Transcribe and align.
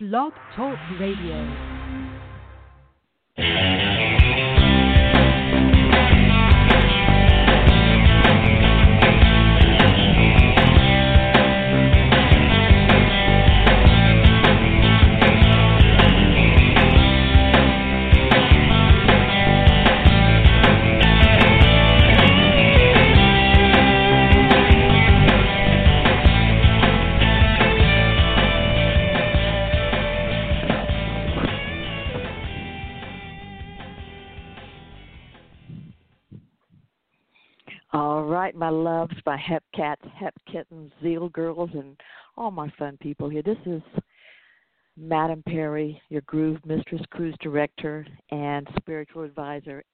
Blog 0.00 0.32
Talk 0.56 0.76
Radio. 0.98 1.73
My 38.64 38.70
loves, 38.70 39.12
my 39.26 39.36
hep 39.36 39.62
cats, 39.74 40.00
hep 40.18 40.32
kittens, 40.50 40.90
zeal 41.02 41.28
girls, 41.28 41.68
and 41.74 42.00
all 42.38 42.50
my 42.50 42.72
fun 42.78 42.96
people 42.98 43.28
here. 43.28 43.42
This 43.42 43.58
is 43.66 43.82
Madam 44.96 45.42
Perry, 45.46 46.00
your 46.08 46.22
Groove 46.22 46.64
Mistress, 46.64 47.02
Cruise 47.10 47.36
Director, 47.42 48.06
and 48.30 48.66
Spiritual 48.78 49.24
Advisor. 49.24 49.84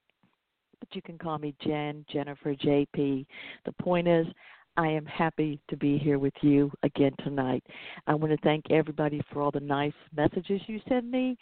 But 0.78 0.88
you 0.94 1.02
can 1.02 1.18
call 1.18 1.38
me 1.38 1.52
Jen, 1.66 2.06
Jennifer, 2.12 2.54
JP. 2.54 3.26
The 3.66 3.72
point 3.82 4.06
is, 4.06 4.28
I 4.76 4.86
am 4.86 5.04
happy 5.04 5.58
to 5.68 5.76
be 5.76 5.98
here 5.98 6.20
with 6.20 6.34
you 6.40 6.70
again 6.84 7.16
tonight. 7.24 7.64
I 8.06 8.14
want 8.14 8.30
to 8.30 8.38
thank 8.44 8.70
everybody 8.70 9.20
for 9.32 9.42
all 9.42 9.50
the 9.50 9.58
nice 9.58 9.92
messages 10.16 10.60
you 10.68 10.78
send 10.88 11.10
me 11.10 11.36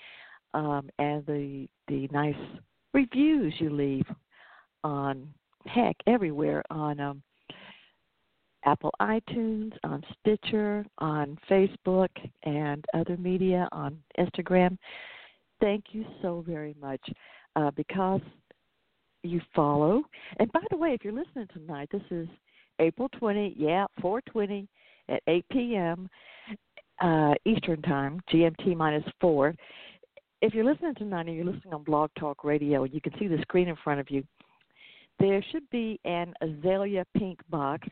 um, 0.54 0.88
and 0.98 1.26
the 1.26 1.68
the 1.88 2.08
nice 2.10 2.34
reviews 2.94 3.52
you 3.58 3.68
leave 3.68 4.06
on 4.82 5.28
heck 5.66 5.96
everywhere 6.06 6.62
on 6.70 7.00
um, 7.00 7.22
Apple 8.64 8.92
iTunes, 9.00 9.72
on 9.84 10.02
Stitcher, 10.20 10.84
on 10.98 11.38
Facebook, 11.50 12.08
and 12.42 12.84
other 12.94 13.16
media 13.16 13.68
on 13.72 13.98
Instagram. 14.18 14.76
Thank 15.60 15.86
you 15.92 16.04
so 16.22 16.44
very 16.46 16.74
much 16.80 17.00
uh, 17.56 17.70
because 17.72 18.20
you 19.22 19.40
follow. 19.54 20.02
And 20.38 20.50
by 20.52 20.60
the 20.70 20.76
way, 20.76 20.90
if 20.90 21.04
you're 21.04 21.12
listening 21.12 21.48
tonight, 21.52 21.88
this 21.92 22.02
is 22.10 22.28
April 22.78 23.08
20, 23.18 23.54
yeah, 23.56 23.86
420 24.00 24.68
at 25.08 25.22
8 25.26 25.44
p.m. 25.50 26.08
Uh, 27.00 27.34
Eastern 27.44 27.82
Time, 27.82 28.20
GMT 28.32 28.76
minus 28.76 29.04
4. 29.20 29.54
If 30.40 30.54
you're 30.54 30.64
listening 30.64 30.94
tonight 30.94 31.26
and 31.26 31.34
you're 31.34 31.44
listening 31.44 31.74
on 31.74 31.82
Blog 31.82 32.10
Talk 32.18 32.44
Radio, 32.44 32.84
you 32.84 33.00
can 33.00 33.12
see 33.18 33.26
the 33.26 33.38
screen 33.42 33.68
in 33.68 33.76
front 33.82 33.98
of 33.98 34.10
you 34.10 34.22
there 35.18 35.44
should 35.50 35.68
be 35.70 35.98
an 36.04 36.34
azalea 36.40 37.04
pink 37.16 37.40
box, 37.50 37.88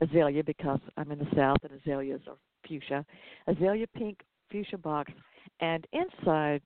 azalea 0.00 0.42
because 0.44 0.80
I'm 0.96 1.12
in 1.12 1.18
the 1.18 1.28
south 1.36 1.58
and 1.62 1.78
azaleas 1.80 2.20
are 2.26 2.36
fuchsia, 2.66 3.04
azalea 3.46 3.86
pink 3.96 4.20
fuchsia 4.50 4.78
box, 4.78 5.12
and 5.60 5.86
inside 5.92 6.62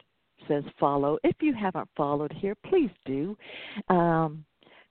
says 0.49 0.65
follow. 0.79 1.19
If 1.25 1.37
you 1.41 1.55
haven't 1.55 1.89
followed 1.97 2.33
here, 2.33 2.55
please 2.67 2.91
do. 3.07 3.37
Um, 3.89 4.45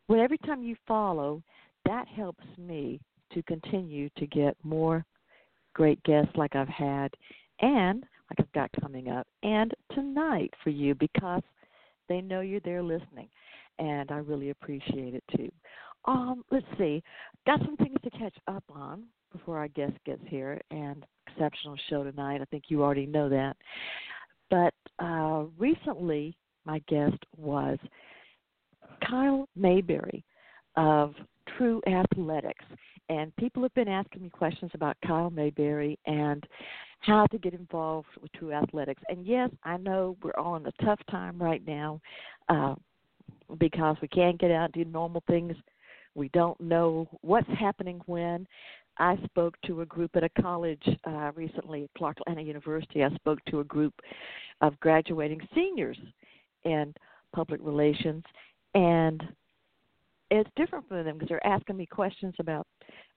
well, 0.07 0.21
every 0.21 0.38
time 0.39 0.63
you 0.63 0.75
follow, 0.88 1.41
that 1.85 2.07
helps 2.07 2.45
me 2.57 2.99
to 3.33 3.44
continue 3.44 4.09
to 4.17 4.27
get 4.27 4.55
more 4.63 5.05
great 5.73 6.01
guests 6.03 6.31
like 6.35 6.55
I've 6.55 6.67
had 6.67 7.13
and 7.61 8.03
like 8.29 8.39
I've 8.39 8.53
got 8.53 8.69
coming 8.81 9.09
up, 9.09 9.27
and 9.44 9.71
tonight 9.94 10.53
for 10.63 10.69
you 10.69 10.95
because 10.95 11.44
they 12.09 12.21
know 12.21 12.41
you're 12.41 12.59
there 12.61 12.81
listening 12.81 13.27
and 13.79 14.11
I 14.11 14.17
really 14.17 14.49
appreciate 14.49 15.16
it 15.16 15.23
too. 15.35 15.52
Um, 16.05 16.43
let's 16.52 16.66
see, 16.78 17.01
got 17.45 17.59
some 17.59 17.78
things 17.78 17.97
to 18.03 18.09
catch 18.11 18.35
up 18.47 18.63
on 18.69 19.03
before 19.31 19.57
our 19.57 19.69
guest 19.69 19.94
gets 20.06 20.22
here, 20.28 20.61
and 20.72 21.06
exceptional 21.28 21.78
show 21.89 22.03
tonight. 22.03 22.41
I 22.41 22.45
think 22.45 22.66
you 22.67 22.83
already 22.83 23.06
know 23.06 23.29
that. 23.29 23.56
But 24.50 24.73
uh, 25.00 25.45
recently, 25.57 26.38
my 26.66 26.79
guest 26.88 27.17
was 27.35 27.78
Kyle 29.09 29.47
Mayberry 29.56 30.23
of 30.75 31.13
Tru 31.57 31.81
Athletix. 31.88 32.53
And 33.09 33.35
people 33.35 33.62
have 33.63 33.73
been 33.73 33.89
asking 33.89 34.23
me 34.23 34.29
questions 34.29 34.72
about 34.73 34.95
Kyle 35.06 35.29
Mayberry 35.29 36.00
and 36.06 36.44
how 37.00 37.25
to 37.28 37.38
get 37.38 37.53
involved 37.53 38.07
with 38.22 38.31
Tru 38.33 38.50
Athletix. 38.50 38.95
And 39.09 39.25
yes, 39.25 39.50
I 39.63 39.78
know 39.78 40.16
we're 40.23 40.31
all 40.38 40.56
in 40.56 40.66
a 40.66 40.85
tough 40.85 41.00
time 41.12 41.41
right 41.41 41.62
now. 41.67 42.00
Uh, 42.47 42.75
because 43.59 43.98
we 44.02 44.08
can't 44.08 44.40
get 44.40 44.52
out 44.52 44.66
and 44.66 44.86
do 44.86 44.86
normal 44.86 45.24
things. 45.28 45.56
We 46.16 46.30
don't 46.30 46.59
know 46.59 47.08
what's 47.22 47.50
happening 47.59 48.02
when. 48.06 48.48
I 49.00 49.18
spoke 49.26 49.56
to 49.66 49.81
a 49.81 49.86
group 49.88 50.12
at 50.16 50.24
a 50.24 50.30
college 50.42 50.84
uh, 51.08 51.31
recently 51.36 51.86
at 51.86 51.90
Clark 51.98 52.18
Atlanta 52.22 52.44
University. 52.44 53.04
I 53.04 53.14
spoke 53.16 53.40
to 53.46 53.59
a 53.59 53.64
group 53.64 53.94
of 54.62 54.80
graduating 54.80 55.42
seniors 55.56 55.98
in 56.64 56.94
public 57.34 57.59
relations, 57.64 58.24
and 58.76 59.24
it's 60.30 60.50
different 60.56 60.88
for 60.88 61.04
them 61.04 61.16
because 61.16 61.30
they're 61.30 61.46
asking 61.46 61.78
me 61.78 61.88
questions 61.88 62.36
about 62.40 62.68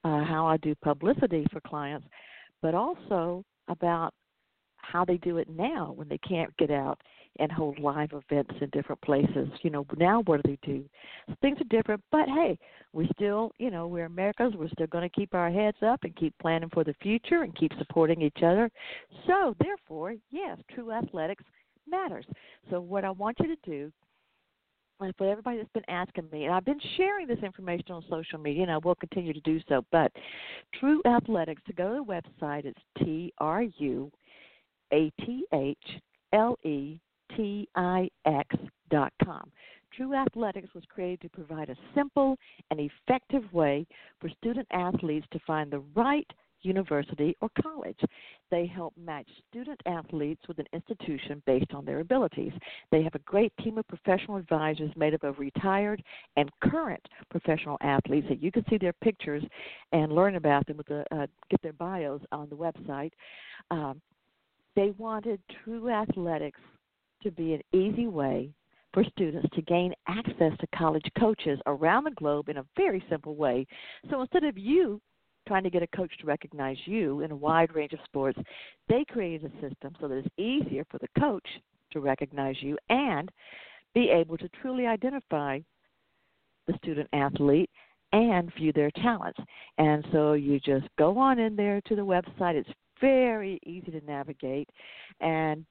uh, 0.05 0.25
how 0.25 0.47
I 0.47 0.57
do 0.59 0.75
publicity 0.77 1.47
for 1.53 1.61
clients, 1.61 2.07
but 2.63 2.75
also 2.75 3.45
about 3.69 4.15
how 4.79 5.05
they 5.05 5.17
do 5.19 5.39
it 5.39 5.49
now 5.49 5.93
when 5.95 6.09
they 6.09 6.19
can't 6.19 6.57
get 6.57 6.71
out 6.71 7.01
and 7.39 7.51
hold 7.51 7.79
live 7.79 8.11
events 8.13 8.55
in 8.61 8.71
different 8.71 9.01
places. 9.03 9.49
You 9.63 9.71
know, 9.71 9.87
now 9.97 10.23
what 10.23 10.43
do 10.43 10.51
they 10.51 10.59
do? 10.67 10.85
Things 11.41 11.61
are 11.61 11.77
different, 11.77 12.03
but 12.11 12.29
hey, 12.29 12.59
we 12.93 13.09
still, 13.15 13.53
you 13.59 13.71
know, 13.71 13.87
we're 13.87 14.07
Americans. 14.07 14.55
We're 14.57 14.69
still 14.69 14.87
going 14.87 15.09
to 15.09 15.15
keep 15.15 15.35
our 15.35 15.51
heads 15.51 15.79
up 15.85 16.05
and 16.05 16.15
keep 16.17 16.35
planning 16.41 16.71
for 16.73 16.85
the 16.85 16.95
future 17.03 17.43
and 17.43 17.55
keep 17.55 17.73
supporting 17.79 18.23
each 18.23 18.43
other. 18.43 18.71
So, 19.27 19.55
therefore, 19.61 20.15
yes, 20.31 20.59
Tru 20.75 20.87
Athletix 20.87 21.37
matters. 21.89 22.27
So, 22.71 22.81
what 22.81 23.05
I 23.05 23.11
want 23.11 23.37
you 23.41 23.49
to 23.49 23.57
do 23.65 23.93
and 25.01 25.15
for 25.17 25.31
everybody 25.31 25.59
that's 25.59 25.69
been 25.73 25.89
asking 25.89 26.29
me, 26.33 26.45
and 26.45 26.55
I've 26.55 26.65
been 26.65 26.81
sharing 26.97 27.27
this 27.27 27.39
information 27.43 27.91
on 27.91 28.05
social 28.09 28.39
media, 28.39 28.63
and 28.63 28.73
I 28.73 28.79
will 28.79 28.95
continue 28.95 29.33
to 29.33 29.41
do 29.41 29.61
so. 29.69 29.85
But 29.93 30.11
Tru 30.79 31.03
Athletix, 31.07 31.63
to 31.67 31.73
go 31.75 31.91
to 31.91 32.05
the 32.05 32.05
website, 32.05 32.65
it's 32.65 32.81
T 32.99 33.33
R 33.39 33.63
U 33.63 34.11
A 34.93 35.13
T 35.21 35.45
H 35.53 35.77
L 36.33 36.59
E 36.65 36.99
T-I-X.com. 37.37 38.93
Tru 39.97 40.09
Athletix 40.09 40.75
was 40.75 40.85
created 40.89 41.21
to 41.23 41.29
provide 41.31 41.71
a 41.71 41.77
simple 41.95 42.37
and 42.71 42.81
effective 42.81 43.51
way 43.53 43.87
for 44.21 44.29
student 44.29 44.67
athletes 44.73 45.27
to 45.33 45.39
find 45.47 45.71
the 45.71 45.83
right 45.95 46.27
university 46.63 47.37
or 47.41 47.49
college. 47.63 47.99
They 48.51 48.67
help 48.67 48.93
match 48.97 49.29
student 49.49 49.81
athletes 49.87 50.43
with 50.49 50.59
an 50.59 50.67
institution 50.73 51.43
based 51.47 51.73
on 51.73 51.85
their 51.85 52.01
abilities. 52.01 52.53
They 52.91 53.03
have 53.03 53.15
a 53.15 53.21
great 53.21 53.53
team 53.63 53.79
of 53.79 53.87
professional 53.89 54.37
advisors 54.37 54.91
made 54.97 55.15
up 55.15 55.23
of 55.23 55.39
retired 55.39 56.03
and 56.37 56.51
current 56.63 57.07
professional 57.31 57.79
athletes 57.81 58.27
that 58.29 58.43
you 58.43 58.51
can 58.51 58.65
see 58.69 58.79
their 58.79 58.93
pictures 58.95 59.45
and 59.93 60.13
learn 60.13 60.37
about 60.37 60.67
them 60.67 60.77
with 60.77 60.89
the 60.89 61.05
uh, 61.13 61.27
get 61.51 61.63
their 61.63 61.73
bios 61.75 62.21
on 62.33 62.49
the 62.49 62.57
website. 62.57 63.13
Um, 63.71 64.01
they 64.75 64.91
wanted 64.99 65.41
Tru 65.65 65.85
Athletix 65.85 66.53
to 67.27 67.33
be 67.33 67.55
an 67.55 67.63
easy 67.73 68.07
way 68.07 68.51
for 68.95 69.05
students 69.13 69.49
to 69.55 69.63
gain 69.63 69.93
access 70.07 70.53
to 70.61 70.67
college 70.77 71.07
coaches 71.19 71.59
around 71.67 72.05
the 72.05 72.11
globe 72.13 72.49
in 72.49 72.59
a 72.59 72.67
very 72.77 73.05
simple 73.11 73.35
way. 73.35 73.67
So 74.11 74.23
instead 74.23 74.45
of 74.45 74.57
you 74.57 75.01
trying 75.47 75.65
to 75.65 75.71
get 75.71 75.83
a 75.83 75.97
coach 75.97 76.11
to 76.19 76.27
recognize 76.27 76.77
you 76.85 77.21
in 77.21 77.33
a 77.33 77.37
wide 77.37 77.75
range 77.75 77.93
of 77.93 77.99
sports, 78.05 78.39
they 78.89 79.05
created 79.09 79.53
a 79.53 79.61
system 79.61 79.95
so 80.01 80.09
that 80.09 80.19
it's 80.19 80.29
easier 80.39 80.85
for 80.91 80.99
the 80.99 81.21
coach 81.21 81.47
to 81.93 82.01
recognize 82.01 82.57
you 82.61 82.79
and 82.89 83.31
be 83.93 84.09
able 84.09 84.39
to 84.39 84.49
truly 84.61 84.87
identify 84.87 85.59
the 86.67 86.75
student 86.83 87.09
athlete 87.13 87.71
and 88.13 88.55
view 88.55 88.73
their 88.73 88.91
talents. 89.03 89.39
And 89.79 90.07
so 90.13 90.35
you 90.35 90.61
just 90.61 90.87
go 90.97 91.19
on 91.19 91.39
in 91.39 91.57
there 91.57 91.81
to 91.83 91.97
the 91.97 92.03
website. 92.03 92.55
It's 92.55 92.71
very 93.01 93.59
easy 93.67 93.91
to 93.91 94.05
navigate. 94.07 94.69
And 95.21 95.67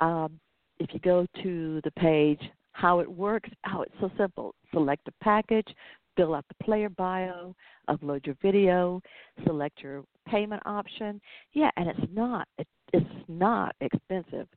um, 0.00 0.38
if 0.78 0.92
you 0.92 1.00
go 1.00 1.26
to 1.42 1.80
the 1.84 1.90
page, 1.92 2.40
how 2.72 3.00
it 3.00 3.10
works, 3.10 3.50
how 3.62 3.82
it's 3.82 3.94
so 4.00 4.10
simple. 4.18 4.54
Select 4.72 5.08
a 5.08 5.24
package, 5.24 5.68
fill 6.16 6.34
out 6.34 6.44
the 6.48 6.64
player 6.64 6.88
bio, 6.88 7.54
upload 7.88 8.26
your 8.26 8.36
video, 8.42 9.00
select 9.46 9.82
your 9.82 10.04
payment 10.28 10.62
option. 10.66 11.20
Yeah, 11.52 11.70
and 11.76 11.88
it's 11.88 12.12
not 12.12 12.48
it, 12.58 12.66
it's 12.92 13.06
not 13.28 13.74
expensive 13.80 14.48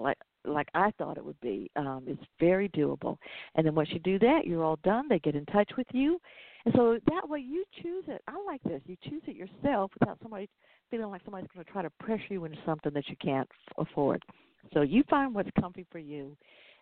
like 0.00 0.18
like 0.46 0.68
I 0.74 0.90
thought 0.98 1.16
it 1.16 1.24
would 1.24 1.40
be. 1.40 1.70
Um, 1.76 2.04
it's 2.06 2.22
very 2.38 2.68
doable. 2.70 3.16
And 3.54 3.66
then 3.66 3.74
once 3.74 3.88
you 3.92 3.98
do 4.00 4.18
that, 4.18 4.40
you're 4.44 4.62
all 4.62 4.78
done. 4.84 5.08
They 5.08 5.18
get 5.18 5.34
in 5.34 5.46
touch 5.46 5.70
with 5.76 5.86
you, 5.92 6.20
And 6.66 6.74
so 6.76 6.98
that 7.06 7.28
way 7.28 7.40
you 7.40 7.64
choose 7.82 8.04
it. 8.08 8.20
I 8.28 8.34
like 8.46 8.62
this. 8.62 8.82
You 8.84 8.96
choose 9.08 9.22
it 9.26 9.36
yourself 9.36 9.90
without 9.98 10.18
somebody 10.22 10.48
feeling 10.90 11.10
like 11.10 11.22
somebody's 11.24 11.48
going 11.54 11.64
to 11.64 11.72
try 11.72 11.82
to 11.82 11.90
pressure 11.98 12.24
you 12.30 12.44
into 12.44 12.58
something 12.66 12.92
that 12.92 13.08
you 13.08 13.16
can't 13.22 13.48
afford. 13.78 14.22
So 14.72 14.82
you 14.82 15.02
find 15.08 15.34
what's 15.34 15.50
comfy 15.60 15.86
for 15.90 15.98
you, 15.98 16.36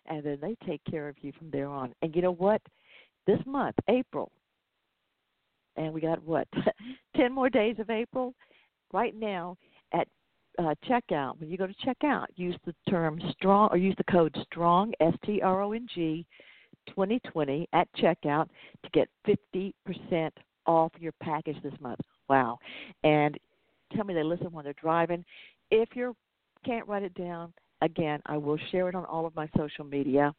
and 0.05 0.23
then 0.23 0.37
they 0.41 0.55
take 0.65 0.81
care 0.89 1.09
of 1.09 1.15
you 1.21 1.31
from 1.37 1.49
there 1.51 1.67
on. 1.67 1.93
And 2.01 2.15
you 2.15 2.21
know 2.21 2.33
what? 2.33 2.61
This 3.25 3.39
month, 3.45 3.75
April, 3.89 4.31
and 5.75 5.93
we 5.93 6.01
got 6.01 6.21
what, 6.23 6.47
10 7.17 7.33
more 7.33 7.49
days 7.49 7.75
of 7.79 7.89
April? 7.89 8.33
Right 8.91 9.15
now, 9.15 9.57
at 9.93 10.07
uh, 10.59 10.75
checkout, 10.87 11.39
when 11.39 11.49
you 11.49 11.57
go 11.57 11.65
to 11.65 11.73
checkout, 11.85 12.25
use 12.35 12.55
the 12.65 12.75
term 12.89 13.19
strong 13.31 13.69
or 13.71 13.77
use 13.77 13.95
the 13.97 14.11
code 14.11 14.35
strong, 14.45 14.93
S 14.99 15.13
T 15.25 15.41
R 15.41 15.61
O 15.61 15.71
N 15.71 15.87
G, 15.93 16.25
2020 16.89 17.67
at 17.73 17.87
checkout 17.95 18.47
to 18.83 18.89
get 18.91 19.09
50% 19.27 20.29
off 20.65 20.91
your 20.99 21.13
package 21.21 21.57
this 21.63 21.73
month. 21.79 21.99
Wow. 22.29 22.59
And 23.03 23.37
tell 23.95 24.05
me 24.05 24.13
they 24.13 24.23
listen 24.23 24.51
when 24.51 24.63
they're 24.63 24.73
driving. 24.73 25.25
If 25.71 25.89
you 25.95 26.15
can't 26.65 26.87
write 26.87 27.03
it 27.03 27.13
down, 27.15 27.53
again, 27.83 28.21
I 28.25 28.37
will 28.37 28.57
share 28.71 28.89
it 28.89 28.95
on 28.95 29.05
all 29.05 29.25
of 29.25 29.35
my 29.35 29.47
social 29.57 29.83
media. 29.83 30.33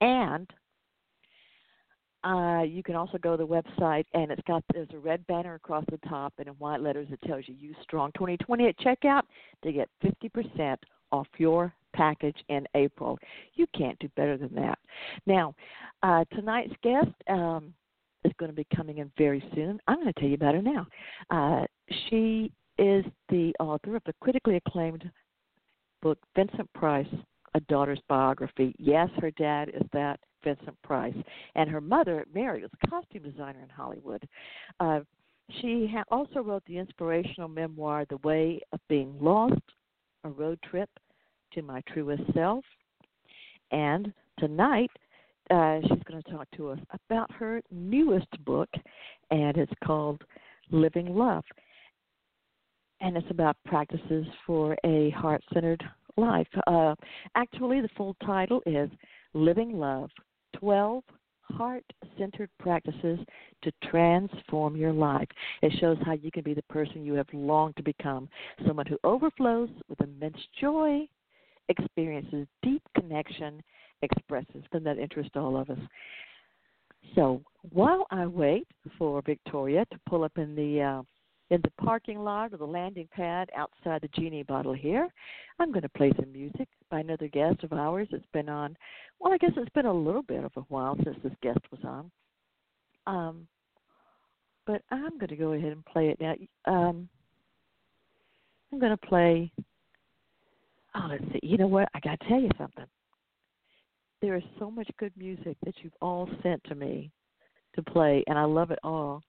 And 0.00 0.48
uh, 2.22 2.62
you 2.62 2.82
can 2.82 2.94
also 2.96 3.18
go 3.18 3.36
to 3.36 3.44
the 3.44 3.46
website, 3.46 4.04
and 4.14 4.30
it's 4.30 4.42
got 4.46 4.64
there's 4.72 4.88
a 4.94 4.98
red 4.98 5.26
banner 5.26 5.54
across 5.54 5.84
the 5.90 5.98
top, 6.08 6.32
and 6.38 6.48
in 6.48 6.54
white 6.54 6.80
letters 6.80 7.08
it 7.10 7.20
tells 7.26 7.44
you 7.46 7.54
use 7.54 7.76
Strong 7.82 8.12
2020 8.14 8.66
at 8.68 8.78
checkout 8.78 9.22
to 9.62 9.72
get 9.72 9.88
50% 10.02 10.76
off 11.12 11.26
your 11.36 11.72
package 11.94 12.36
in 12.48 12.66
April. 12.74 13.18
You 13.54 13.66
can't 13.76 13.98
do 13.98 14.08
better 14.16 14.36
than 14.38 14.54
that. 14.54 14.78
Now, 15.26 15.54
uh, 16.02 16.24
tonight's 16.34 16.72
guest 16.82 17.10
um, 17.28 17.74
is 18.24 18.32
going 18.38 18.50
to 18.50 18.56
be 18.56 18.66
coming 18.74 18.98
in 18.98 19.12
very 19.18 19.44
soon. 19.54 19.78
I'm 19.86 19.96
going 20.00 20.12
to 20.12 20.20
tell 20.20 20.28
you 20.28 20.34
about 20.34 20.54
her 20.54 20.62
now. 20.62 20.86
Uh, 21.30 21.66
she 22.08 22.50
is 22.78 23.04
the 23.28 23.52
author 23.60 23.96
of 23.96 24.02
the 24.06 24.14
critically 24.20 24.56
acclaimed 24.56 25.08
book 26.04 26.18
Vincent 26.36 26.70
Price, 26.74 27.08
A 27.54 27.60
Daughter's 27.60 28.00
Biography. 28.08 28.76
Yes, 28.78 29.08
her 29.20 29.30
dad 29.32 29.70
is 29.70 29.82
that 29.94 30.20
Vincent 30.44 30.80
Price, 30.82 31.16
and 31.54 31.70
her 31.70 31.80
mother, 31.80 32.26
Mary, 32.32 32.60
was 32.60 32.70
a 32.82 32.86
costume 32.86 33.22
designer 33.22 33.62
in 33.62 33.70
Hollywood. 33.70 34.28
Uh, 34.78 35.00
she 35.60 35.90
ha- 35.90 36.04
also 36.10 36.40
wrote 36.40 36.62
the 36.66 36.76
inspirational 36.76 37.48
memoir 37.48 38.04
The 38.10 38.18
Way 38.18 38.60
of 38.72 38.80
Being 38.88 39.16
Lost, 39.18 39.62
a 40.24 40.28
road 40.28 40.58
trip 40.70 40.90
to 41.54 41.62
my 41.62 41.80
truest 41.88 42.22
self. 42.34 42.64
And 43.70 44.12
tonight, 44.38 44.90
uh, 45.50 45.80
she's 45.82 46.02
going 46.06 46.22
to 46.22 46.30
talk 46.30 46.46
to 46.56 46.68
us 46.68 46.78
about 47.08 47.32
her 47.32 47.62
newest 47.70 48.44
book, 48.44 48.68
and 49.30 49.56
it's 49.56 49.72
called 49.82 50.22
Living 50.70 51.14
Love. 51.14 51.44
And 53.04 53.18
it's 53.18 53.30
about 53.30 53.58
practices 53.66 54.26
for 54.46 54.78
a 54.82 55.10
heart 55.10 55.44
centered 55.52 55.84
life. 56.16 56.46
Uh, 56.66 56.94
actually, 57.34 57.82
the 57.82 57.88
full 57.98 58.16
title 58.24 58.62
is 58.64 58.88
Living 59.34 59.78
Love 59.78 60.08
12 60.56 61.04
Heart 61.42 61.84
Centered 62.16 62.48
Practices 62.58 63.18
to 63.62 63.72
Transform 63.90 64.74
Your 64.74 64.94
Life. 64.94 65.28
It 65.60 65.74
shows 65.80 65.98
how 66.06 66.12
you 66.12 66.30
can 66.30 66.44
be 66.44 66.54
the 66.54 66.62
person 66.70 67.04
you 67.04 67.12
have 67.12 67.26
longed 67.34 67.76
to 67.76 67.82
become 67.82 68.26
someone 68.66 68.86
who 68.86 68.96
overflows 69.04 69.68
with 69.90 70.00
immense 70.00 70.38
joy, 70.58 71.06
experiences 71.68 72.46
deep 72.62 72.82
connection, 72.98 73.62
expresses, 74.00 74.64
and 74.72 74.86
that 74.86 74.96
interests 74.96 75.36
all 75.36 75.58
of 75.58 75.68
us. 75.68 75.78
So 77.14 77.42
while 77.68 78.06
I 78.10 78.24
wait 78.24 78.66
for 78.96 79.20
Victoria 79.20 79.84
to 79.92 80.00
pull 80.08 80.24
up 80.24 80.38
in 80.38 80.54
the 80.54 80.80
uh, 80.80 81.02
in 81.50 81.60
the 81.62 81.70
parking 81.84 82.18
lot 82.18 82.52
or 82.52 82.56
the 82.56 82.64
landing 82.64 83.08
pad 83.14 83.50
outside 83.56 84.00
the 84.00 84.08
genie 84.08 84.42
bottle 84.42 84.72
here, 84.72 85.08
I'm 85.58 85.70
going 85.70 85.82
to 85.82 85.88
play 85.88 86.12
some 86.18 86.32
music 86.32 86.68
by 86.90 87.00
another 87.00 87.28
guest 87.28 87.62
of 87.62 87.72
ours. 87.72 88.08
It's 88.10 88.24
been 88.32 88.48
on. 88.48 88.76
Well, 89.20 89.32
I 89.32 89.38
guess 89.38 89.52
it's 89.56 89.72
been 89.74 89.86
a 89.86 89.92
little 89.92 90.22
bit 90.22 90.44
of 90.44 90.52
a 90.56 90.62
while 90.62 90.96
since 91.04 91.16
this 91.22 91.32
guest 91.42 91.60
was 91.70 91.80
on. 91.84 92.10
Um, 93.06 93.46
but 94.66 94.82
I'm 94.90 95.18
going 95.18 95.28
to 95.28 95.36
go 95.36 95.52
ahead 95.52 95.72
and 95.72 95.84
play 95.84 96.08
it 96.08 96.20
now. 96.20 96.34
Um, 96.66 97.08
I'm 98.72 98.78
going 98.78 98.96
to 98.96 99.06
play. 99.06 99.52
Oh, 100.94 101.08
let's 101.10 101.24
see. 101.32 101.40
You 101.42 101.58
know 101.58 101.66
what? 101.66 101.88
I 101.94 102.00
got 102.00 102.18
to 102.20 102.28
tell 102.28 102.40
you 102.40 102.50
something. 102.56 102.86
There 104.22 104.36
is 104.36 104.42
so 104.58 104.70
much 104.70 104.88
good 104.98 105.12
music 105.18 105.56
that 105.64 105.74
you've 105.82 105.92
all 106.00 106.28
sent 106.42 106.64
to 106.64 106.74
me 106.74 107.10
to 107.74 107.82
play, 107.82 108.24
and 108.26 108.38
I 108.38 108.44
love 108.44 108.70
it 108.70 108.78
all. 108.82 109.22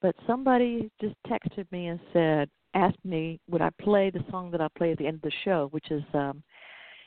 But 0.00 0.14
somebody 0.26 0.90
just 1.00 1.14
texted 1.26 1.70
me 1.72 1.88
and 1.88 1.98
said, 2.12 2.48
asked 2.74 3.04
me, 3.04 3.40
would 3.50 3.62
I 3.62 3.70
play 3.80 4.10
the 4.10 4.24
song 4.30 4.50
that 4.52 4.60
I 4.60 4.68
play 4.76 4.92
at 4.92 4.98
the 4.98 5.06
end 5.06 5.16
of 5.16 5.22
the 5.22 5.32
show, 5.44 5.68
which 5.70 5.90
is, 5.90 6.02
um, 6.14 6.42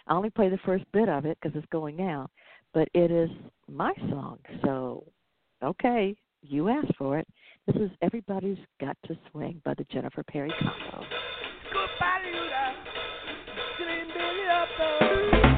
I 0.07 0.13
only 0.13 0.29
play 0.29 0.49
the 0.49 0.59
first 0.65 0.83
bit 0.91 1.07
of 1.07 1.25
it 1.25 1.37
because 1.41 1.57
it's 1.57 1.71
going 1.71 2.01
out, 2.01 2.29
but 2.73 2.87
it 2.93 3.11
is 3.11 3.29
my 3.69 3.93
song. 4.09 4.39
So, 4.65 5.05
okay, 5.63 6.15
you 6.41 6.69
asked 6.69 6.95
for 6.97 7.17
it. 7.17 7.27
This 7.67 7.75
is 7.75 7.91
Everybody's 8.01 8.57
Got 8.79 8.97
to 9.05 9.17
Swing 9.31 9.61
by 9.63 9.75
the 9.75 9.85
Jennifer 9.85 10.23
Perry 10.23 10.51
Combo. 10.59 11.05
vaccine. 14.71 15.50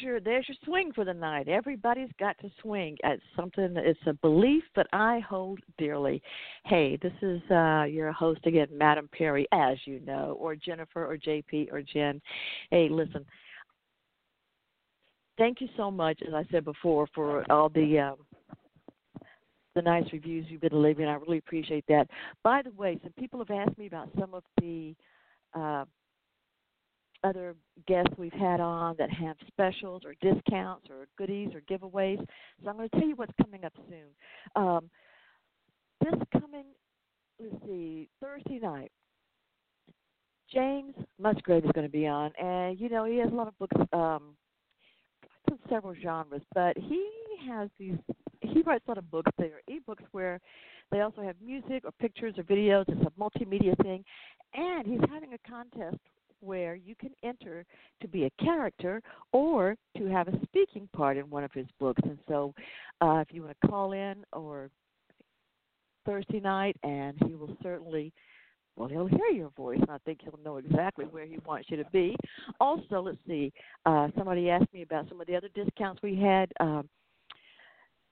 Your 0.00 0.20
there's 0.20 0.46
your 0.48 0.56
swing 0.64 0.92
for 0.92 1.04
the 1.04 1.14
night. 1.14 1.48
Everybody's 1.48 2.10
got 2.18 2.38
to 2.38 2.50
swing 2.62 2.96
at 3.04 3.18
something. 3.36 3.74
It's 3.76 3.98
a 4.06 4.14
belief 4.14 4.64
that 4.76 4.86
I 4.92 5.20
hold 5.20 5.60
dearly. 5.78 6.22
Hey, 6.64 6.98
this 7.02 7.12
is 7.22 7.40
uh 7.50 7.84
your 7.84 8.12
host 8.12 8.40
again, 8.46 8.68
Madam 8.72 9.08
Perry, 9.16 9.46
as 9.52 9.78
you 9.84 10.00
know, 10.00 10.36
or 10.40 10.56
Jennifer, 10.56 11.04
or 11.04 11.16
JP, 11.16 11.72
or 11.72 11.82
Jen. 11.82 12.20
Hey, 12.70 12.88
listen. 12.90 13.24
Thank 15.38 15.60
you 15.62 15.68
so 15.76 15.90
much, 15.90 16.20
as 16.26 16.34
I 16.34 16.44
said 16.50 16.64
before, 16.66 17.06
for 17.14 17.50
all 17.50 17.70
the 17.70 17.98
um, 17.98 18.16
the 19.74 19.82
nice 19.82 20.04
reviews 20.12 20.46
you've 20.48 20.60
been 20.60 20.82
leaving. 20.82 21.06
I 21.06 21.14
really 21.14 21.38
appreciate 21.38 21.84
that. 21.88 22.08
By 22.42 22.62
the 22.62 22.72
way, 22.72 22.98
some 23.02 23.12
people 23.18 23.38
have 23.38 23.50
asked 23.50 23.78
me 23.78 23.86
about 23.86 24.10
some 24.18 24.34
of 24.34 24.42
the 24.60 24.94
uh, 25.54 25.84
other 27.24 27.54
guests 27.86 28.12
we've 28.16 28.32
had 28.32 28.60
on 28.60 28.96
that 28.98 29.10
have 29.10 29.36
specials 29.46 30.02
or 30.04 30.14
discounts 30.20 30.88
or 30.90 31.06
goodies 31.18 31.50
or 31.54 31.60
giveaways. 31.62 32.18
So 32.62 32.70
I'm 32.70 32.76
going 32.76 32.88
to 32.88 32.98
tell 32.98 33.08
you 33.08 33.16
what's 33.16 33.32
coming 33.42 33.64
up 33.64 33.72
soon. 33.88 34.62
Um, 34.62 34.90
this 36.00 36.14
coming, 36.32 36.64
let's 37.38 37.54
see, 37.64 38.08
Thursday 38.20 38.58
night, 38.58 38.90
James 40.52 40.94
Musgrave 41.18 41.64
is 41.64 41.70
going 41.74 41.86
to 41.86 41.92
be 41.92 42.06
on, 42.06 42.32
and 42.40 42.78
you 42.80 42.88
know 42.88 43.04
he 43.04 43.18
has 43.18 43.30
a 43.30 43.34
lot 43.34 43.46
of 43.46 43.58
books, 43.58 43.76
um, 43.92 44.34
in 45.50 45.58
several 45.68 45.94
genres, 46.02 46.42
but 46.54 46.76
he 46.76 47.06
has 47.48 47.68
these. 47.78 47.96
He 48.40 48.62
writes 48.62 48.84
a 48.86 48.90
lot 48.90 48.98
of 48.98 49.10
books. 49.10 49.30
They 49.38 49.46
are 49.46 49.60
ebooks 49.70 50.04
where 50.12 50.40
they 50.90 51.00
also 51.00 51.22
have 51.22 51.36
music 51.44 51.84
or 51.84 51.92
pictures 52.00 52.34
or 52.38 52.42
videos. 52.44 52.84
It's 52.88 53.00
a 53.00 53.20
multimedia 53.20 53.80
thing, 53.82 54.04
and 54.54 54.86
he's 54.86 55.00
having 55.08 55.34
a 55.34 55.48
contest 55.48 55.98
where 56.40 56.74
you 56.74 56.94
can 56.94 57.10
enter 57.22 57.64
to 58.00 58.08
be 58.08 58.24
a 58.24 58.42
character 58.42 59.02
or 59.32 59.76
to 59.96 60.06
have 60.06 60.28
a 60.28 60.38
speaking 60.44 60.88
part 60.94 61.16
in 61.16 61.28
one 61.30 61.44
of 61.44 61.52
his 61.52 61.66
books. 61.78 62.00
And 62.04 62.18
so, 62.28 62.54
uh, 63.00 63.24
if 63.26 63.28
you 63.30 63.42
want 63.42 63.56
to 63.60 63.68
call 63.68 63.92
in 63.92 64.24
or 64.32 64.70
Thursday 66.06 66.40
night, 66.40 66.76
and 66.82 67.16
he 67.26 67.34
will 67.34 67.56
certainly. 67.62 68.12
Well, 68.76 68.88
he'll 68.88 69.08
hear 69.08 69.28
your 69.34 69.50
voice, 69.50 69.78
and 69.78 69.90
I 69.90 69.98
think 70.06 70.20
he'll 70.22 70.38
know 70.42 70.56
exactly 70.56 71.04
where 71.04 71.26
he 71.26 71.38
wants 71.44 71.68
you 71.68 71.76
to 71.76 71.84
be. 71.92 72.16
Also, 72.60 73.00
let's 73.02 73.18
see. 73.26 73.52
Uh, 73.84 74.08
somebody 74.16 74.48
asked 74.48 74.72
me 74.72 74.82
about 74.82 75.06
some 75.08 75.20
of 75.20 75.26
the 75.26 75.36
other 75.36 75.50
discounts 75.54 76.00
we 76.02 76.16
had. 76.16 76.50
Um, 76.60 76.88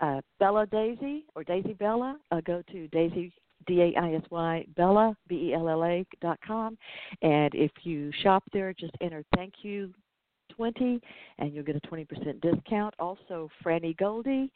uh, 0.00 0.20
Bella 0.38 0.66
Daisy 0.66 1.24
or 1.34 1.44
Daisy 1.44 1.72
Bella. 1.72 2.18
Uh, 2.30 2.40
go 2.44 2.62
to 2.70 2.88
Daisy 2.88 3.32
D 3.66 3.82
A 3.82 4.00
I 4.00 4.14
S 4.14 4.22
Y 4.30 4.64
Bella 4.76 5.16
B 5.28 5.50
E 5.50 5.54
L 5.54 5.68
L 5.68 5.84
A 5.84 6.06
dot 6.20 6.38
com, 6.46 6.78
and 7.22 7.54
if 7.54 7.70
you 7.82 8.10
shop 8.22 8.44
there, 8.52 8.72
just 8.72 8.94
enter 9.00 9.24
thank 9.34 9.54
you 9.62 9.92
twenty, 10.50 11.00
and 11.38 11.52
you'll 11.52 11.64
get 11.64 11.76
a 11.76 11.80
twenty 11.80 12.04
percent 12.04 12.40
discount. 12.40 12.94
Also, 12.98 13.48
Franne 13.64 13.96
Golde. 13.96 14.50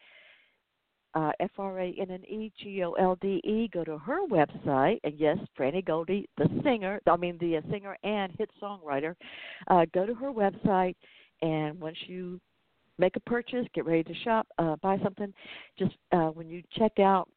Uh, 1.14 1.30
F 1.40 1.50
R 1.58 1.78
A 1.78 1.94
N 2.00 2.10
N 2.10 2.24
E 2.24 2.50
G 2.58 2.82
O 2.84 2.92
L 2.92 3.18
D 3.20 3.38
E. 3.44 3.68
Go 3.70 3.84
to 3.84 3.98
her 3.98 4.26
website, 4.28 4.98
and 5.04 5.12
yes, 5.18 5.36
Franne 5.58 5.84
Golde, 5.84 6.24
the 6.38 6.60
singer, 6.64 7.00
I 7.06 7.16
mean 7.18 7.36
the 7.38 7.58
uh, 7.58 7.60
singer 7.70 7.98
and 8.02 8.32
hit 8.38 8.48
songwriter. 8.62 9.14
Uh, 9.68 9.84
go 9.92 10.06
to 10.06 10.14
her 10.14 10.32
website, 10.32 10.94
and 11.42 11.78
once 11.78 11.98
you 12.06 12.40
make 12.96 13.16
a 13.16 13.20
purchase, 13.20 13.66
get 13.74 13.84
ready 13.84 14.02
to 14.04 14.14
shop, 14.24 14.46
uh, 14.58 14.76
buy 14.76 14.98
something, 15.02 15.34
just 15.78 15.94
uh, 16.12 16.28
when 16.28 16.48
you 16.48 16.62
check 16.78 16.98
out, 16.98 17.28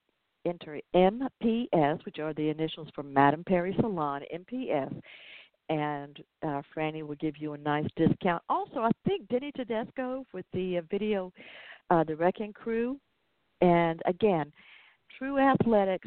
enter 0.46 0.80
MPS, 0.96 2.06
which 2.06 2.20
are 2.20 2.34
the 2.34 2.50
initials 2.50 2.88
for 2.94 3.04
Madam 3.04 3.44
Perry 3.44 3.76
Salon, 3.80 4.22
MPS, 4.34 5.02
and 5.70 6.24
uh, 6.44 6.62
Franne 6.74 7.04
will 7.04 7.16
give 7.16 7.38
you 7.38 7.54
a 7.54 7.58
nice 7.58 7.88
discount. 7.96 8.44
Also, 8.50 8.80
I 8.80 8.92
think 9.06 9.28
Denny 9.30 9.52
Tedesco 9.56 10.26
with 10.34 10.46
the 10.54 10.78
uh, 10.78 10.82
video, 10.90 11.32
uh, 11.90 12.04
the 12.04 12.16
Wrecking 12.16 12.54
Crew, 12.54 13.00
and 13.62 14.02
again, 14.06 14.52
Tru 15.18 15.36
Athletix. 15.36 16.00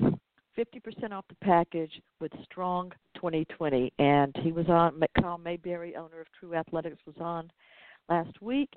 50% 0.59 1.12
off 1.12 1.25
the 1.28 1.37
package 1.37 2.00
with 2.21 2.33
Strong 2.42 2.90
2020. 3.14 3.92
And 4.00 4.35
he 4.42 4.50
was 4.50 4.66
on, 4.68 5.00
Carl 5.21 5.38
Mayberry, 5.38 5.95
owner 5.95 6.21
of 6.21 6.26
Tru 6.38 6.50
Athletix, 6.50 6.97
was 7.07 7.14
on 7.21 7.49
last 8.09 8.42
week. 8.42 8.68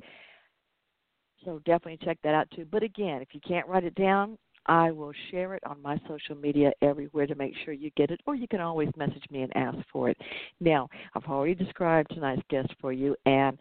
So 1.44 1.60
definitely 1.66 1.98
check 2.06 2.20
that 2.24 2.36
out 2.36 2.48
too. 2.56 2.66
But 2.72 2.84
again, 2.84 3.22
if 3.22 3.30
you 3.34 3.40
can't 3.48 3.68
write 3.68 3.84
it 3.84 3.96
down, 3.96 4.38
I 4.68 4.92
will 4.92 5.12
share 5.32 5.56
it 5.56 5.64
on 5.66 5.82
my 5.82 6.00
social 6.08 6.36
media 6.36 6.72
everywhere 6.82 7.26
to 7.28 7.36
make 7.36 7.54
sure 7.64 7.74
you 7.74 7.90
get 7.98 8.12
it, 8.12 8.22
or 8.26 8.36
you 8.36 8.48
can 8.48 8.62
always 8.62 8.90
message 8.96 9.24
me 9.32 9.42
and 9.42 9.56
ask 9.56 9.78
for 9.92 10.10
it. 10.10 10.18
Now, 10.60 10.88
I've 11.16 11.26
already 11.26 11.56
described 11.56 12.12
tonight's 12.12 12.44
guest 12.50 12.70
for 12.80 12.94
you, 12.94 13.16
and 13.26 13.58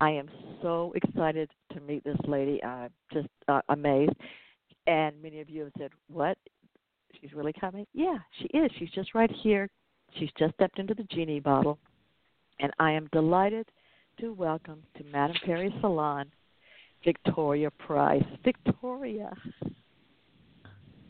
I 0.00 0.10
am 0.10 0.28
so 0.60 0.92
excited 0.94 1.50
to 1.72 1.80
meet 1.80 2.04
this 2.04 2.18
lady. 2.26 2.62
I'm 2.62 2.90
just 3.12 3.28
uh, 3.48 3.60
amazed. 3.70 4.12
And 4.86 5.20
many 5.22 5.40
of 5.40 5.48
you 5.48 5.62
have 5.62 5.72
said, 5.78 5.90
What? 6.08 6.36
She's 7.20 7.32
really 7.32 7.52
coming? 7.58 7.86
Yeah, 7.94 8.18
she 8.38 8.46
is. 8.56 8.70
She's 8.78 8.90
just 8.90 9.14
right 9.14 9.30
here. 9.42 9.68
She's 10.18 10.30
just 10.38 10.54
stepped 10.54 10.78
into 10.78 10.94
the 10.94 11.04
genie 11.04 11.40
bottle. 11.40 11.78
And 12.60 12.72
I 12.78 12.92
am 12.92 13.08
delighted 13.12 13.66
to 14.20 14.32
welcome 14.32 14.82
to 14.96 15.04
Madame 15.04 15.36
Perry 15.44 15.74
Salon 15.80 16.30
Victoria 17.04 17.70
Price. 17.70 18.24
Victoria. 18.44 19.32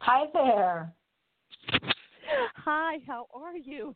Hi 0.04 0.24
there. 0.34 0.92
Hi, 2.56 2.98
how 3.06 3.28
are 3.32 3.56
you? 3.56 3.94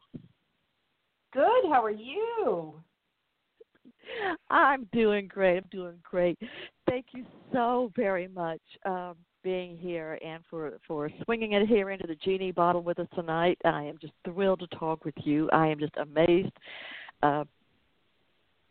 Good. 1.32 1.64
How 1.64 1.84
are 1.84 1.90
you? 1.90 2.74
I'm 4.48 4.88
doing 4.92 5.26
great. 5.26 5.56
I'm 5.56 5.68
doing 5.72 5.98
great. 6.08 6.38
Thank 6.88 7.06
you 7.12 7.26
so 7.52 7.90
very 7.96 8.28
much 8.28 8.60
um, 8.84 9.16
being 9.42 9.76
here 9.76 10.16
and 10.24 10.44
for 10.48 10.78
for 10.86 11.10
swinging 11.24 11.52
it 11.52 11.66
here 11.66 11.90
into 11.90 12.06
the 12.06 12.14
genie 12.14 12.52
bottle 12.52 12.82
with 12.82 13.00
us 13.00 13.08
tonight. 13.16 13.58
I 13.64 13.82
am 13.82 13.98
just 14.00 14.12
thrilled 14.24 14.60
to 14.60 14.78
talk 14.78 15.04
with 15.04 15.14
you. 15.24 15.50
I 15.50 15.66
am 15.66 15.80
just 15.80 15.96
amazed 15.96 16.52
uh, 17.24 17.42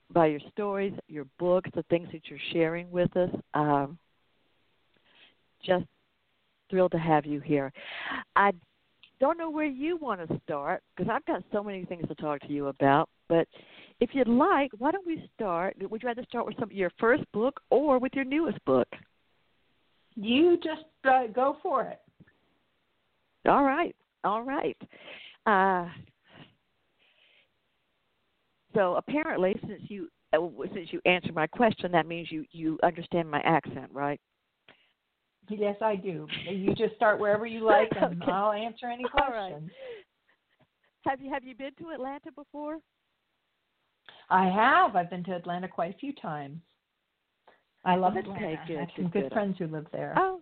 by 0.09 0.27
your 0.27 0.41
stories, 0.53 0.93
your 1.09 1.25
books, 1.37 1.69
the 1.75 1.83
things 1.89 2.07
that 2.13 2.29
you're 2.29 2.39
sharing 2.53 2.89
with 2.91 3.13
us. 3.17 3.29
Um, 3.53 3.97
just 5.65 5.85
thrilled 6.69 6.91
to 6.91 6.99
have 6.99 7.25
you 7.25 7.39
here. 7.39 7.71
I 8.35 8.51
don't 9.19 9.37
know 9.37 9.49
where 9.49 9.65
you 9.65 9.97
want 9.97 10.27
to 10.27 10.41
start 10.43 10.83
because 10.95 11.11
I've 11.11 11.25
got 11.25 11.43
so 11.51 11.63
many 11.63 11.85
things 11.85 12.07
to 12.07 12.15
talk 12.15 12.41
to 12.41 12.51
you 12.51 12.67
about. 12.67 13.09
But 13.29 13.47
if 13.99 14.09
you'd 14.13 14.27
like, 14.27 14.71
why 14.77 14.91
don't 14.91 15.07
we 15.07 15.29
start? 15.35 15.75
Would 15.79 16.03
you 16.03 16.07
rather 16.07 16.25
start 16.27 16.45
with 16.45 16.55
some 16.59 16.71
your 16.71 16.91
first 16.99 17.23
book 17.31 17.59
or 17.69 17.97
with 17.97 18.13
your 18.13 18.25
newest 18.25 18.63
book? 18.65 18.87
You 20.15 20.57
just 20.63 20.85
uh, 21.05 21.27
go 21.33 21.57
for 21.61 21.83
it. 21.83 21.99
All 23.47 23.63
right, 23.63 23.95
all 24.23 24.43
right. 24.43 24.77
Uh, 25.45 25.87
so 28.73 28.95
apparently, 28.95 29.55
since 29.67 29.81
you 29.87 30.09
uh, 30.33 30.39
since 30.73 30.89
you 30.91 30.99
answered 31.05 31.35
my 31.35 31.47
question, 31.47 31.91
that 31.91 32.07
means 32.07 32.31
you 32.31 32.45
you 32.51 32.79
understand 32.83 33.29
my 33.29 33.39
accent, 33.41 33.89
right? 33.91 34.19
Yes, 35.49 35.75
I 35.81 35.95
do. 35.95 36.27
You 36.49 36.73
just 36.75 36.95
start 36.95 37.19
wherever 37.19 37.45
you 37.45 37.61
like, 37.61 37.89
and 37.99 38.21
Okay. 38.21 38.31
I'll 38.31 38.51
answer 38.51 38.87
any 38.87 39.03
right. 39.03 39.27
questions. 39.51 39.71
Have 41.05 41.21
you 41.21 41.31
have 41.31 41.43
you 41.43 41.55
been 41.55 41.73
to 41.79 41.91
Atlanta 41.91 42.31
before? 42.31 42.79
I 44.29 44.45
have. 44.49 44.95
I've 44.95 45.09
been 45.09 45.23
to 45.25 45.35
Atlanta 45.35 45.67
quite 45.67 45.93
a 45.93 45.97
few 45.97 46.13
times. 46.13 46.59
I 47.83 47.95
love 47.95 48.15
Atlanta. 48.15 48.57
good, 48.67 48.77
I 48.77 48.79
have 48.79 48.89
some 48.95 49.09
good, 49.09 49.23
good, 49.23 49.31
friends 49.31 49.55
who 49.59 49.67
live 49.67 49.85
there. 49.91 50.15
Oh, 50.17 50.41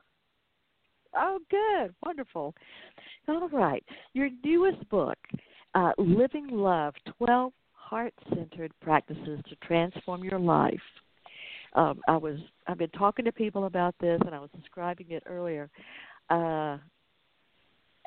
oh, 1.18 1.40
good, 1.52 1.94
wonderful. 2.06 2.56
All 3.28 3.50
right, 3.50 3.84
your 4.14 4.30
newest 4.44 4.88
book, 4.90 5.18
uh, 5.76 5.92
"Living 5.98 6.48
Love: 6.50 6.94
Twelve 7.18 7.52
Heart-Centered 7.74 8.72
Practices 8.82 9.42
to 9.50 9.56
Transform 9.58 10.24
Your 10.24 10.40
Life." 10.40 10.80
Um, 11.76 12.00
I 12.08 12.18
was 12.18 12.38
I've 12.68 12.78
been 12.78 12.90
talking 12.90 13.26
to 13.26 13.32
people 13.32 13.66
about 13.66 13.96
this, 14.00 14.20
and 14.26 14.36
I 14.36 14.40
was 14.40 14.50
describing 14.56 15.08
it 15.10 15.24
earlier. 15.26 15.70
Uh, 16.30 16.78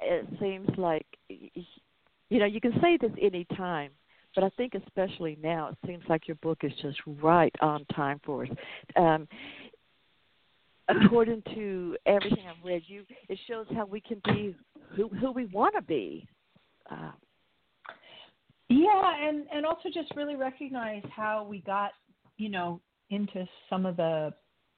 it 0.01 0.27
seems 0.41 0.69
like 0.77 1.07
you 1.29 2.39
know 2.39 2.47
you 2.47 2.61
can 2.61 2.73
say 2.81 2.97
this 2.97 3.13
any 3.21 3.45
time, 3.57 3.91
but 4.35 4.45
I 4.45 4.51
think 4.57 4.75
especially 4.75 5.37
now 5.43 5.69
it 5.69 5.79
seems 5.87 6.05
like 6.09 6.29
your 6.29 6.37
book 6.37 6.59
is 6.63 6.73
just 6.81 6.99
right 7.23 7.55
on 7.61 7.85
time 7.87 8.21
for 8.25 8.45
us. 8.45 8.51
Um, 8.97 9.27
according 10.89 11.43
to 11.55 11.97
everything 12.07 12.45
I've 12.49 12.65
read, 12.65 12.83
you 12.87 13.05
it 13.29 13.39
shows 13.49 13.67
how 13.75 13.87
we 13.87 14.01
can 14.01 14.21
be 14.25 14.55
who 14.95 15.09
who 15.09 15.33
we 15.33 15.47
want 15.47 15.75
to 15.75 15.83
be. 15.83 16.27
Uh, 16.91 17.11
Yeah, 18.69 19.29
and 19.29 19.47
and 19.53 19.67
also 19.67 19.89
just 19.93 20.15
really 20.17 20.37
recognize 20.37 21.03
how 21.15 21.47
we 21.49 21.61
got, 21.61 21.93
you 22.37 22.49
know, 22.49 22.81
into 23.11 23.47
some 23.71 23.87
of 23.87 23.97
the 23.97 24.33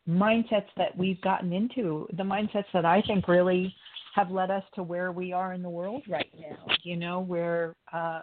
mindsets 0.08 0.68
that 0.76 0.97
we've 0.97 1.20
gotten 1.20 1.52
into, 1.52 2.06
the 2.16 2.23
mindsets 2.23 2.64
that 2.73 2.85
I 2.85 3.02
think 3.02 3.28
really 3.28 3.75
have 4.14 4.30
led 4.30 4.50
us 4.50 4.64
to 4.75 4.82
where 4.82 5.12
we 5.12 5.32
are 5.32 5.52
in 5.52 5.62
the 5.62 5.70
world 5.70 6.02
right 6.08 6.30
now. 6.38 6.56
You 6.82 6.97
know, 6.97 7.20
where 7.20 7.76
uh, 7.92 8.20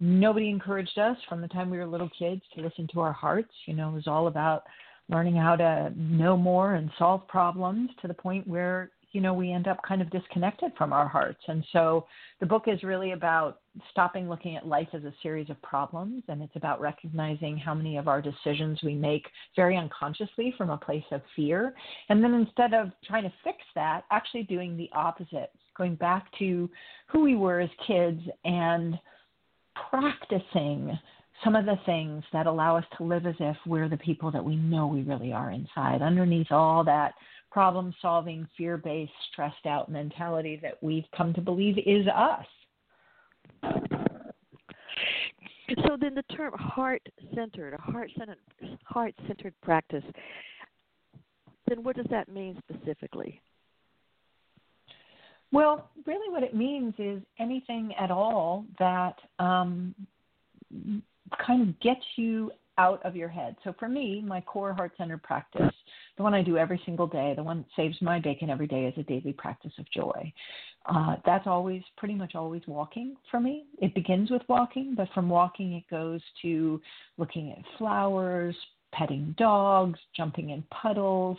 nobody 0.00 0.48
encouraged 0.48 0.98
us 0.98 1.16
from 1.28 1.40
the 1.40 1.48
time 1.48 1.70
we 1.70 1.78
were 1.78 1.86
little 1.86 2.10
kids 2.18 2.42
to 2.54 2.62
listen 2.62 2.88
to 2.92 3.00
our 3.00 3.12
hearts. 3.12 3.52
You 3.66 3.74
know, 3.74 3.90
it 3.90 3.94
was 3.94 4.06
all 4.06 4.28
about 4.28 4.62
learning 5.08 5.36
how 5.36 5.56
to 5.56 5.92
know 5.96 6.36
more 6.36 6.74
and 6.74 6.90
solve 6.98 7.26
problems 7.28 7.90
to 8.00 8.08
the 8.08 8.14
point 8.14 8.46
where 8.46 8.90
you 9.12 9.20
know 9.20 9.34
we 9.34 9.52
end 9.52 9.68
up 9.68 9.78
kind 9.86 10.00
of 10.00 10.10
disconnected 10.10 10.72
from 10.76 10.92
our 10.92 11.06
hearts 11.06 11.40
and 11.48 11.64
so 11.72 12.06
the 12.40 12.46
book 12.46 12.64
is 12.66 12.82
really 12.82 13.12
about 13.12 13.60
stopping 13.90 14.28
looking 14.28 14.56
at 14.56 14.66
life 14.66 14.88
as 14.92 15.04
a 15.04 15.14
series 15.22 15.50
of 15.50 15.60
problems 15.62 16.22
and 16.28 16.42
it's 16.42 16.56
about 16.56 16.80
recognizing 16.80 17.56
how 17.56 17.74
many 17.74 17.96
of 17.96 18.08
our 18.08 18.22
decisions 18.22 18.78
we 18.82 18.94
make 18.94 19.26
very 19.56 19.76
unconsciously 19.76 20.54
from 20.56 20.70
a 20.70 20.76
place 20.76 21.04
of 21.10 21.20
fear 21.34 21.74
and 22.08 22.22
then 22.22 22.34
instead 22.34 22.72
of 22.72 22.90
trying 23.04 23.24
to 23.24 23.32
fix 23.42 23.58
that 23.74 24.02
actually 24.10 24.44
doing 24.44 24.76
the 24.76 24.88
opposite 24.94 25.50
going 25.76 25.96
back 25.96 26.26
to 26.38 26.70
who 27.08 27.22
we 27.22 27.36
were 27.36 27.60
as 27.60 27.70
kids 27.86 28.20
and 28.44 28.98
practicing 29.90 30.96
some 31.42 31.56
of 31.56 31.64
the 31.64 31.78
things 31.84 32.22
that 32.32 32.46
allow 32.46 32.76
us 32.76 32.84
to 32.96 33.04
live 33.04 33.26
as 33.26 33.34
if 33.40 33.56
we're 33.66 33.88
the 33.88 33.96
people 33.96 34.30
that 34.30 34.44
we 34.44 34.54
know 34.54 34.86
we 34.86 35.02
really 35.02 35.32
are 35.32 35.50
inside 35.50 36.00
underneath 36.00 36.52
all 36.52 36.84
that 36.84 37.14
problem 37.50 37.94
solving, 38.02 38.46
fear 38.56 38.76
based, 38.76 39.12
stressed 39.32 39.64
out 39.64 39.88
mentality 39.90 40.58
that 40.60 40.82
we've 40.82 41.04
come 41.16 41.32
to 41.32 41.40
believe 41.40 41.78
is 41.86 42.06
us. 42.08 42.44
So 45.86 45.96
then 46.00 46.14
the 46.14 46.22
term 46.34 46.52
heart 46.56 47.02
centered, 47.34 47.74
a 47.74 47.80
heart 47.80 48.10
centered 48.18 48.38
heart 48.84 49.14
centered 49.26 49.54
practice, 49.62 50.04
then 51.68 51.82
what 51.82 51.96
does 51.96 52.06
that 52.10 52.28
mean 52.28 52.60
specifically? 52.68 53.40
Well, 55.52 55.90
really, 56.04 56.32
what 56.32 56.42
it 56.42 56.54
means 56.54 56.94
is 56.98 57.22
anything 57.38 57.94
at 57.98 58.10
all 58.10 58.66
that 58.78 59.14
um, 59.38 59.94
kind 61.46 61.68
of 61.68 61.80
gets 61.80 62.04
you 62.16 62.50
out 62.76 63.04
of 63.04 63.14
your 63.14 63.28
head. 63.28 63.56
So 63.62 63.72
for 63.78 63.88
me, 63.88 64.22
my 64.26 64.40
core 64.40 64.74
heart 64.74 64.92
centered 64.98 65.22
practice, 65.22 65.72
the 66.16 66.22
one 66.22 66.34
I 66.34 66.42
do 66.42 66.56
every 66.56 66.80
single 66.84 67.06
day, 67.06 67.34
the 67.36 67.42
one 67.42 67.58
that 67.58 67.66
saves 67.76 68.00
my 68.00 68.20
bacon 68.20 68.50
every 68.50 68.66
day, 68.66 68.84
is 68.84 68.94
a 68.96 69.02
daily 69.02 69.32
practice 69.32 69.72
of 69.78 69.90
joy. 69.90 70.32
Uh, 70.86 71.16
that's 71.24 71.46
always 71.46 71.82
pretty 71.96 72.14
much 72.14 72.34
always 72.34 72.62
walking 72.66 73.16
for 73.30 73.40
me. 73.40 73.64
It 73.80 73.94
begins 73.94 74.30
with 74.30 74.42
walking, 74.48 74.94
but 74.96 75.08
from 75.14 75.28
walking, 75.28 75.72
it 75.72 75.84
goes 75.90 76.20
to 76.42 76.80
looking 77.16 77.52
at 77.52 77.64
flowers, 77.78 78.54
petting 78.92 79.34
dogs, 79.38 79.98
jumping 80.16 80.50
in 80.50 80.62
puddles. 80.70 81.38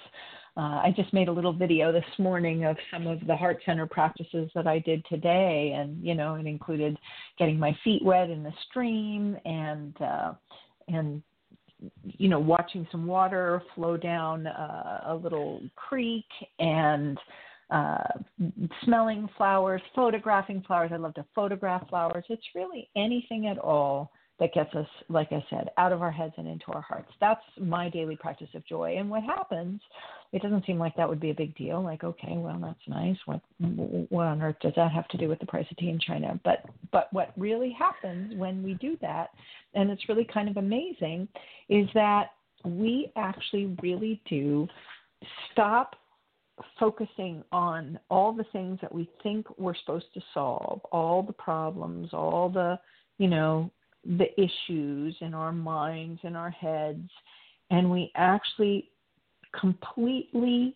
Uh, 0.57 0.81
I 0.83 0.93
just 0.95 1.13
made 1.13 1.27
a 1.27 1.31
little 1.31 1.53
video 1.53 1.91
this 1.91 2.03
morning 2.17 2.65
of 2.65 2.77
some 2.91 3.07
of 3.07 3.25
the 3.27 3.35
heart 3.35 3.61
center 3.65 3.85
practices 3.85 4.49
that 4.55 4.67
I 4.67 4.79
did 4.79 5.05
today, 5.09 5.73
and 5.77 6.03
you 6.03 6.15
know, 6.15 6.35
it 6.35 6.45
included 6.45 6.97
getting 7.37 7.59
my 7.59 7.77
feet 7.83 8.03
wet 8.03 8.29
in 8.29 8.43
the 8.43 8.53
stream 8.69 9.37
and 9.45 9.95
uh, 10.01 10.33
and 10.87 11.21
you 12.03 12.29
know 12.29 12.39
watching 12.39 12.87
some 12.91 13.05
water 13.05 13.61
flow 13.73 13.97
down 13.97 14.47
uh, 14.47 15.03
a 15.07 15.15
little 15.15 15.61
creek 15.75 16.25
and 16.59 17.17
uh, 17.71 17.97
smelling 18.83 19.27
flowers, 19.37 19.81
photographing 19.95 20.63
flowers. 20.67 20.91
I 20.93 20.97
love 20.97 21.15
to 21.15 21.25
photograph 21.33 21.89
flowers. 21.89 22.23
It's 22.29 22.43
really 22.53 22.89
anything 22.95 23.47
at 23.47 23.57
all 23.57 24.11
that 24.39 24.53
gets 24.53 24.73
us, 24.75 24.87
like 25.07 25.31
I 25.31 25.43
said, 25.49 25.69
out 25.77 25.93
of 25.93 26.01
our 26.01 26.11
heads 26.11 26.33
and 26.37 26.47
into 26.47 26.65
our 26.73 26.81
hearts. 26.81 27.11
That's 27.21 27.41
my 27.59 27.89
daily 27.89 28.17
practice 28.17 28.49
of 28.53 28.65
joy. 28.65 28.95
And 28.97 29.09
what 29.09 29.23
happens, 29.23 29.79
it 30.33 30.41
doesn't 30.41 30.65
seem 30.65 30.77
like 30.77 30.95
that 30.97 31.07
would 31.07 31.21
be 31.21 31.29
a 31.29 31.35
big 31.35 31.55
deal. 31.55 31.81
Like, 31.81 32.03
okay, 32.03 32.33
well, 32.35 32.59
that's 32.61 32.77
nice. 32.87 33.15
What, 33.25 33.39
what 34.09 34.25
on 34.25 34.41
earth 34.41 34.57
does 34.61 34.73
that 34.75 34.91
have 34.91 35.07
to 35.09 35.17
do 35.17 35.29
with 35.29 35.39
the 35.39 35.45
price 35.45 35.65
of 35.71 35.77
tea 35.77 35.89
in 35.89 35.99
China? 35.99 36.37
But, 36.43 36.65
but 36.91 37.07
what 37.13 37.31
really 37.37 37.71
happens 37.71 38.35
when 38.35 38.61
we 38.61 38.73
do 38.75 38.97
that, 39.01 39.29
and 39.73 39.89
it's 39.89 40.09
really 40.09 40.25
kind 40.25 40.49
of 40.49 40.57
amazing, 40.57 41.29
is 41.69 41.87
that 41.93 42.31
we 42.65 43.11
actually 43.15 43.77
really 43.81 44.21
do 44.27 44.67
stop 45.51 45.95
focusing 46.79 47.43
on 47.51 47.99
all 48.09 48.33
the 48.33 48.45
things 48.51 48.79
that 48.81 48.93
we 48.93 49.09
think 49.23 49.45
we're 49.57 49.75
supposed 49.75 50.13
to 50.13 50.21
solve, 50.33 50.81
all 50.91 51.23
the 51.23 51.33
problems, 51.33 52.09
all 52.13 52.49
the, 52.49 52.77
you 53.17 53.27
know, 53.27 53.71
the 54.05 54.27
issues 54.39 55.15
in 55.21 55.33
our 55.33 55.51
minds, 55.51 56.19
and 56.23 56.37
our 56.37 56.51
heads, 56.51 57.09
and 57.71 57.89
we 57.89 58.11
actually 58.15 58.89
completely 59.59 60.75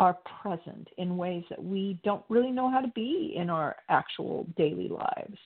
are 0.00 0.18
present 0.42 0.88
in 0.98 1.16
ways 1.16 1.44
that 1.48 1.62
we 1.62 1.98
don't 2.02 2.24
really 2.28 2.50
know 2.50 2.70
how 2.70 2.80
to 2.80 2.88
be 2.88 3.34
in 3.36 3.50
our 3.50 3.76
actual 3.88 4.46
daily 4.56 4.88
lives. 4.88 5.38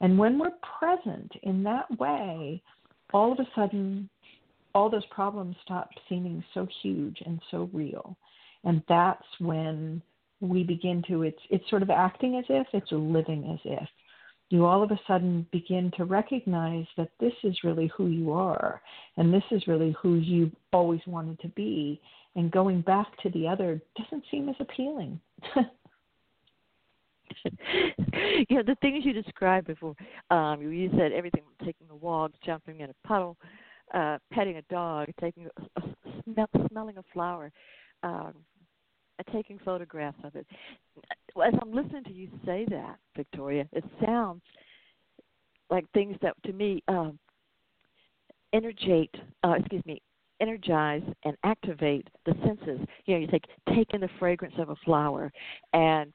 And 0.00 0.18
when 0.18 0.38
we're 0.38 0.52
present 0.78 1.32
in 1.42 1.62
that 1.64 1.86
way, 1.98 2.62
all 3.12 3.32
of 3.32 3.38
a 3.38 3.48
sudden, 3.54 4.08
all 4.74 4.90
those 4.90 5.06
problems 5.06 5.56
stop 5.62 5.90
seeming 6.08 6.42
so 6.52 6.66
huge 6.82 7.22
and 7.24 7.40
so 7.50 7.70
real. 7.72 8.16
And 8.64 8.82
that's 8.88 9.24
when 9.38 10.02
we 10.40 10.64
begin 10.64 11.02
to, 11.08 11.22
it's, 11.22 11.40
it's 11.48 11.68
sort 11.70 11.82
of 11.82 11.90
acting 11.90 12.36
as 12.36 12.44
if, 12.48 12.66
it's 12.72 12.90
living 12.90 13.50
as 13.52 13.60
if 13.64 13.88
you 14.54 14.64
all 14.64 14.82
of 14.84 14.92
a 14.92 15.00
sudden 15.08 15.46
begin 15.50 15.90
to 15.96 16.04
recognize 16.04 16.86
that 16.96 17.10
this 17.18 17.32
is 17.42 17.64
really 17.64 17.90
who 17.96 18.06
you 18.06 18.32
are 18.32 18.80
and 19.16 19.34
this 19.34 19.42
is 19.50 19.66
really 19.66 19.94
who 20.00 20.14
you 20.14 20.50
always 20.72 21.00
wanted 21.06 21.40
to 21.40 21.48
be. 21.48 22.00
And 22.36 22.50
going 22.52 22.80
back 22.80 23.06
to 23.22 23.30
the 23.30 23.48
other 23.48 23.80
doesn't 23.96 24.24
seem 24.30 24.48
as 24.48 24.54
appealing. 24.60 25.20
yeah, 28.48 28.62
the 28.64 28.76
things 28.80 29.04
you 29.04 29.12
described 29.12 29.66
before, 29.66 29.96
um, 30.30 30.62
you 30.62 30.88
said 30.96 31.12
everything 31.12 31.42
from 31.42 31.66
taking 31.66 31.88
a 31.90 31.96
walk, 31.96 32.30
jumping 32.44 32.80
in 32.80 32.90
a 32.90 33.06
puddle, 33.06 33.36
uh, 33.92 34.18
petting 34.32 34.56
a 34.56 34.62
dog, 34.62 35.08
taking 35.20 35.46
a, 35.46 35.80
a 35.80 35.82
smell, 36.22 36.48
smelling 36.70 36.98
a 36.98 37.04
flower, 37.12 37.50
um, 38.04 38.34
taking 39.32 39.58
photographs 39.64 40.18
of 40.24 40.34
it. 40.36 40.46
As 41.44 41.54
I'm 41.60 41.72
listening 41.72 42.04
to 42.04 42.12
you 42.12 42.28
say 42.44 42.66
that, 42.70 42.96
Victoria, 43.16 43.66
it 43.72 43.84
sounds 44.04 44.42
like 45.70 45.84
things 45.92 46.16
that 46.22 46.34
to 46.44 46.52
me 46.52 46.82
um, 46.88 47.18
energize, 48.52 49.08
uh, 49.42 49.54
excuse 49.58 49.84
me, 49.86 50.00
energize 50.40 51.02
and 51.24 51.36
activate 51.44 52.06
the 52.26 52.34
senses. 52.44 52.80
You 53.06 53.14
know, 53.14 53.20
you 53.20 53.74
take 53.74 53.94
in 53.94 54.00
the 54.00 54.08
fragrance 54.18 54.54
of 54.58 54.70
a 54.70 54.76
flower, 54.84 55.32
and 55.72 56.14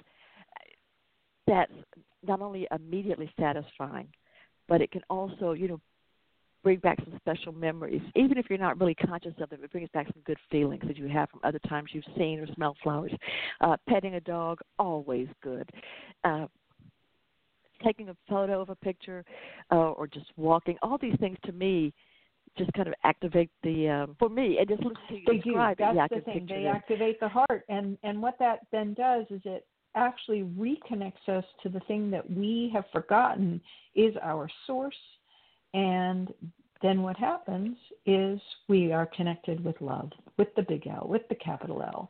that's 1.47 1.71
not 2.25 2.41
only 2.41 2.67
immediately 2.71 3.31
satisfying, 3.39 4.07
but 4.67 4.81
it 4.81 4.91
can 4.91 5.01
also, 5.09 5.53
you 5.53 5.67
know, 5.67 5.79
bring 6.63 6.79
back 6.79 6.97
some 7.03 7.17
special 7.17 7.51
memories. 7.51 8.01
Even 8.15 8.37
if 8.37 8.47
you're 8.49 8.59
not 8.59 8.79
really 8.79 8.95
conscious 8.95 9.33
of 9.41 9.49
them, 9.49 9.63
it 9.63 9.71
brings 9.71 9.89
back 9.93 10.07
some 10.07 10.21
good 10.25 10.37
feelings 10.51 10.83
that 10.87 10.97
you 10.97 11.07
have 11.07 11.29
from 11.29 11.39
other 11.43 11.59
times 11.67 11.89
you've 11.93 12.03
seen 12.17 12.39
or 12.39 12.47
smelled 12.53 12.77
flowers. 12.83 13.11
Uh, 13.61 13.77
petting 13.87 14.15
a 14.15 14.21
dog, 14.21 14.59
always 14.77 15.27
good. 15.41 15.69
Uh, 16.23 16.47
taking 17.83 18.09
a 18.09 18.15
photo 18.27 18.61
of 18.61 18.69
a 18.69 18.75
picture 18.75 19.23
uh, 19.71 19.91
or 19.91 20.07
just 20.07 20.25
walking, 20.35 20.77
all 20.81 20.97
these 20.97 21.15
things 21.19 21.37
to 21.45 21.51
me 21.51 21.93
just 22.57 22.71
kind 22.73 22.87
of 22.87 22.93
activate 23.03 23.49
the 23.63 23.87
um, 23.87 24.15
for 24.17 24.27
me 24.27 24.57
and 24.59 24.67
just 24.67 24.83
listen 24.83 24.97
to 25.07 25.15
you 25.15 25.23
they 25.27 25.37
describe 25.37 25.77
do. 25.77 25.83
it. 25.83 25.95
That's 25.95 26.11
yeah, 26.11 26.17
the 26.17 26.25
thing. 26.25 26.45
They 26.49 26.65
activate 26.65 27.19
the 27.19 27.29
heart, 27.29 27.63
and 27.69 27.97
and 28.03 28.21
what 28.21 28.37
that 28.39 28.61
then 28.71 28.93
does 28.95 29.25
is 29.29 29.41
it 29.45 29.65
actually 29.95 30.43
reconnects 30.57 31.27
us 31.29 31.43
to 31.63 31.69
the 31.69 31.79
thing 31.81 32.11
that 32.11 32.29
we 32.29 32.69
have 32.73 32.85
forgotten 32.91 33.61
is 33.95 34.13
our 34.21 34.49
source 34.67 34.95
and 35.73 36.33
then 36.81 37.03
what 37.03 37.17
happens 37.17 37.77
is 38.05 38.39
we 38.67 38.91
are 38.91 39.05
connected 39.05 39.63
with 39.63 39.75
love, 39.81 40.11
with 40.37 40.47
the 40.55 40.61
big 40.63 40.87
L, 40.87 41.07
with 41.07 41.27
the 41.29 41.35
capital 41.35 41.81
L. 41.81 42.09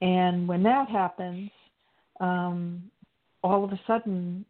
And 0.00 0.48
when 0.48 0.62
that 0.62 0.88
happens, 0.88 1.50
um, 2.20 2.90
all 3.42 3.64
of 3.64 3.72
a 3.72 3.80
sudden, 3.86 4.44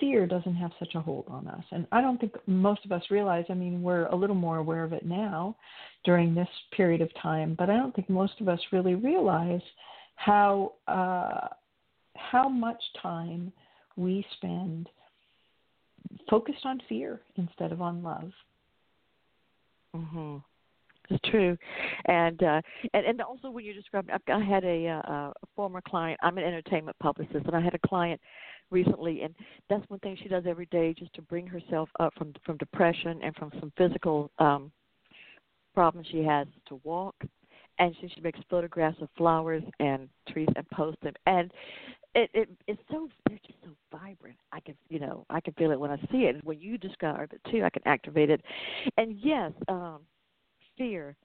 fear 0.00 0.26
doesn't 0.26 0.54
have 0.54 0.72
such 0.78 0.94
a 0.94 1.00
hold 1.00 1.26
on 1.28 1.46
us. 1.46 1.64
And 1.70 1.86
I 1.92 2.00
don't 2.00 2.18
think 2.18 2.34
most 2.46 2.84
of 2.84 2.92
us 2.92 3.02
realize, 3.10 3.44
I 3.48 3.54
mean, 3.54 3.82
we're 3.82 4.06
a 4.06 4.16
little 4.16 4.36
more 4.36 4.58
aware 4.58 4.84
of 4.84 4.92
it 4.92 5.04
now 5.04 5.56
during 6.04 6.34
this 6.34 6.48
period 6.76 7.00
of 7.00 7.10
time, 7.22 7.54
but 7.58 7.70
I 7.70 7.76
don't 7.76 7.94
think 7.94 8.08
most 8.08 8.40
of 8.40 8.48
us 8.48 8.60
really 8.72 8.94
realize 8.94 9.62
how, 10.14 10.72
uh, 10.88 11.48
how 12.16 12.48
much 12.48 12.82
time 13.02 13.52
we 13.96 14.24
spend 14.36 14.88
focused 16.28 16.64
on 16.64 16.80
fear 16.88 17.20
instead 17.36 17.72
of 17.72 17.80
on 17.80 18.02
love. 18.02 18.32
Mhm. 19.94 20.42
It's 21.08 21.30
true, 21.30 21.56
and 22.06 22.42
uh, 22.42 22.60
and 22.92 23.06
and 23.06 23.22
also 23.22 23.48
when 23.50 23.64
you 23.64 23.72
described, 23.72 24.10
I 24.10 24.32
I 24.32 24.42
had 24.42 24.64
a, 24.64 24.88
uh, 24.88 25.00
a 25.30 25.32
former 25.54 25.80
client. 25.80 26.18
I'm 26.22 26.36
an 26.36 26.44
entertainment 26.44 26.98
publicist, 26.98 27.46
and 27.46 27.54
I 27.54 27.60
had 27.60 27.74
a 27.74 27.88
client 27.88 28.20
recently, 28.70 29.22
and 29.22 29.34
that's 29.70 29.88
one 29.88 30.00
thing 30.00 30.16
she 30.20 30.28
does 30.28 30.44
every 30.48 30.66
day 30.66 30.94
just 30.98 31.14
to 31.14 31.22
bring 31.22 31.46
herself 31.46 31.88
up 32.00 32.12
from 32.14 32.32
from 32.44 32.56
depression 32.56 33.20
and 33.22 33.34
from 33.36 33.52
some 33.60 33.72
physical 33.76 34.30
um 34.38 34.72
problems 35.74 36.08
she 36.10 36.24
has 36.24 36.48
to 36.66 36.80
walk, 36.82 37.14
and 37.78 37.94
she, 38.00 38.08
she 38.08 38.20
makes 38.20 38.40
photographs 38.50 39.00
of 39.00 39.08
flowers 39.16 39.62
and 39.78 40.08
trees 40.28 40.48
and 40.56 40.68
posts 40.70 41.00
them, 41.02 41.14
and 41.26 41.52
it, 42.16 42.30
it 42.32 42.48
it's 42.66 42.82
so 42.90 43.08
they're 43.28 43.38
just 43.46 43.58
so 43.62 43.70
vibrant. 43.92 44.36
I 44.52 44.60
can 44.60 44.74
you 44.88 44.98
know 44.98 45.24
I 45.30 45.40
can 45.40 45.52
feel 45.54 45.70
it 45.70 45.78
when 45.78 45.90
I 45.90 45.96
see 46.10 46.24
it. 46.24 46.44
When 46.44 46.60
you 46.60 46.78
describe 46.78 47.30
it 47.32 47.40
too, 47.50 47.62
I 47.62 47.70
can 47.70 47.82
activate 47.84 48.30
it. 48.30 48.40
And 48.96 49.16
yes, 49.20 49.52
um, 49.68 50.00
fear. 50.76 51.16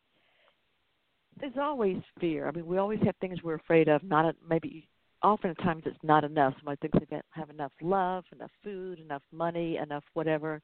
There's 1.40 1.58
always 1.60 1.98
fear. 2.20 2.48
I 2.48 2.52
mean, 2.52 2.68
we 2.68 2.78
always 2.78 3.00
have 3.04 3.16
things 3.22 3.40
we're 3.42 3.56
afraid 3.56 3.88
of. 3.88 4.04
Not 4.04 4.26
a, 4.26 4.36
maybe 4.48 4.88
oftentimes 5.24 5.84
it's 5.86 5.98
not 6.04 6.24
enough. 6.24 6.54
Somebody 6.58 6.78
thinks 6.82 7.00
they 7.00 7.16
don't 7.16 7.26
have 7.32 7.50
enough 7.50 7.72
love, 7.82 8.26
enough 8.34 8.52
food, 8.64 9.00
enough 9.00 9.24
money, 9.32 9.78
enough 9.78 10.04
whatever. 10.14 10.62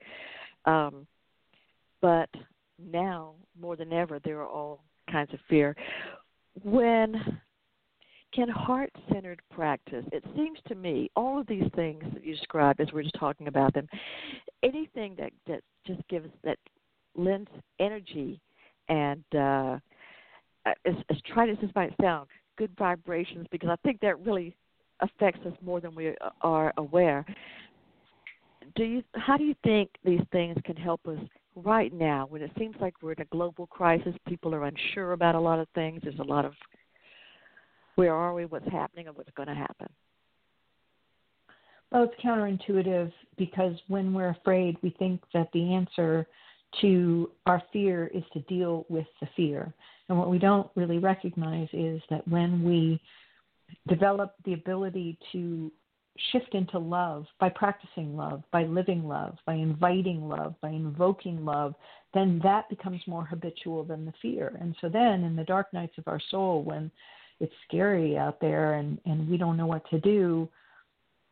Um, 0.66 1.08
but 2.02 2.30
now 2.78 3.36
more 3.60 3.76
than 3.76 3.94
ever, 3.94 4.20
there 4.24 4.40
are 4.42 4.48
all 4.48 4.84
kinds 5.10 5.34
of 5.34 5.40
fear. 5.50 5.76
When 6.64 7.40
can 8.34 8.50
heart 8.50 8.92
centered 9.12 9.42
practice, 9.52 10.06
it 10.12 10.24
seems 10.36 10.60
to 10.68 10.76
me, 10.76 11.10
all 11.16 11.40
of 11.40 11.48
these 11.48 11.70
things 11.76 12.04
that 12.14 12.26
you 12.26 12.36
described 12.36 12.80
as 12.80 12.88
we're 12.94 13.04
just 13.04 13.20
talking 13.20 13.48
about 13.48 13.74
them, 13.74 13.88
anything 14.64 15.16
that, 15.18 15.32
that 15.48 15.62
just 15.86 16.02
gives, 16.08 16.30
that 16.44 16.58
lends 17.16 17.50
energy 17.80 18.40
and, 18.90 19.24
uh, 19.36 19.78
as, 20.66 20.94
as 21.10 21.18
trite 21.34 21.50
as 21.50 21.58
this 21.62 21.72
might 21.76 21.94
sound, 22.02 22.28
good 22.58 22.72
vibrations, 22.78 23.48
because 23.52 23.70
I 23.70 23.76
think 23.84 24.02
that 24.02 24.20
really 24.26 24.56
affects 25.00 25.46
us 25.46 25.54
more 25.62 25.80
than 25.80 25.96
we 25.96 26.14
are 26.42 26.74
aware. 26.78 27.26
Do 28.76 28.84
you? 28.84 29.04
How 29.16 29.38
do 29.38 29.46
you 29.46 29.56
think 29.64 29.90
these 30.04 30.20
things 30.32 30.58
can 30.66 30.76
help 30.76 31.08
us 31.08 31.20
right 31.56 31.94
now 31.94 32.28
when 32.30 32.42
it 32.42 32.52
seems 32.58 32.76
like 32.82 32.96
we're 33.02 33.14
in 33.14 33.22
a 33.22 33.26
global 33.26 33.68
crisis? 33.68 34.14
People 34.28 34.54
are 34.54 34.66
unsure 34.66 35.14
about 35.14 35.36
a 35.36 35.40
lot 35.40 35.60
of 35.60 35.68
things. 35.74 36.02
There's 36.04 36.20
a 36.20 36.24
lot 36.24 36.44
of 36.44 36.54
where 37.98 38.14
are 38.14 38.34
we, 38.34 38.46
what's 38.46 38.72
happening, 38.72 39.08
and 39.08 39.18
what's 39.18 39.32
going 39.36 39.48
to 39.48 39.56
happen. 39.56 39.88
Well, 41.92 42.04
it's 42.04 42.24
counterintuitive 42.24 43.12
because 43.38 43.74
when 43.88 44.14
we're 44.14 44.30
afraid, 44.30 44.78
we 44.84 44.92
think 45.00 45.22
that 45.34 45.50
the 45.52 45.74
answer 45.74 46.28
to 46.82 47.32
our 47.48 47.64
fear 47.74 48.12
is 48.14 48.24
to 48.34 48.40
deal 48.42 48.86
with 48.88 49.08
the 49.20 49.28
fear. 49.36 49.74
And 50.10 50.18
what 50.18 50.30
we 50.30 50.38
don't 50.38 50.70
really 50.76 51.00
recognize 51.00 51.70
is 51.74 52.02
that 52.12 52.28
when 52.28 52.64
we 52.64 53.02
develop 53.88 54.36
the 54.46 54.54
ability 54.54 55.18
to 55.32 55.72
shift 56.32 56.54
into 56.54 56.78
love 56.78 57.26
by 57.40 57.50
practicing 57.50 58.16
love, 58.16 58.44
by 58.52 58.66
living 58.66 59.08
love, 59.08 59.38
by 59.48 59.54
inviting 59.54 60.28
love, 60.28 60.54
by 60.62 60.70
invoking 60.70 61.44
love, 61.44 61.74
then 62.14 62.40
that 62.44 62.70
becomes 62.70 63.02
more 63.08 63.26
habitual 63.26 63.84
than 63.84 64.06
the 64.06 64.14
fear. 64.22 64.56
And 64.62 64.76
so 64.82 64.88
then 64.88 65.24
in 65.24 65.36
the 65.36 65.44
dark 65.44 65.74
nights 65.74 65.98
of 65.98 66.08
our 66.08 66.22
soul, 66.30 66.64
when 66.64 66.92
it's 67.40 67.54
scary 67.68 68.18
out 68.18 68.40
there 68.42 68.76
and, 68.76 69.00
and 69.06 69.30
we 69.30 69.38
don't 69.38 69.58
know 69.58 69.68
what 69.68 69.88
to 69.90 70.00
do, 70.00 70.50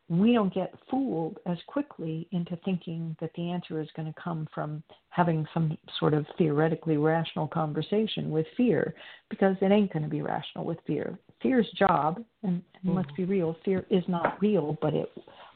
we 0.08 0.34
don't 0.34 0.54
get 0.54 0.72
fooled 0.88 1.38
as 1.46 1.58
quickly 1.66 2.28
into 2.30 2.56
thinking 2.64 3.16
that 3.20 3.30
the 3.34 3.50
answer 3.50 3.80
is 3.80 3.88
going 3.96 4.06
to 4.06 4.20
come 4.22 4.46
from 4.54 4.82
having 5.08 5.44
some 5.52 5.76
sort 5.98 6.14
of 6.14 6.24
theoretically 6.38 6.96
rational 6.96 7.48
conversation 7.48 8.30
with 8.30 8.46
fear 8.56 8.94
because 9.30 9.56
it 9.60 9.72
ain't 9.72 9.92
going 9.92 10.04
to 10.04 10.08
be 10.08 10.22
rational 10.22 10.64
with 10.64 10.78
fear. 10.86 11.18
Fear's 11.42 11.68
job, 11.76 12.22
and, 12.44 12.52
and 12.52 12.62
mm-hmm. 12.84 12.96
let's 12.96 13.10
be 13.16 13.24
real, 13.24 13.56
fear 13.64 13.84
is 13.90 14.04
not 14.06 14.40
real, 14.40 14.78
but 14.80 14.94
it 14.94 15.10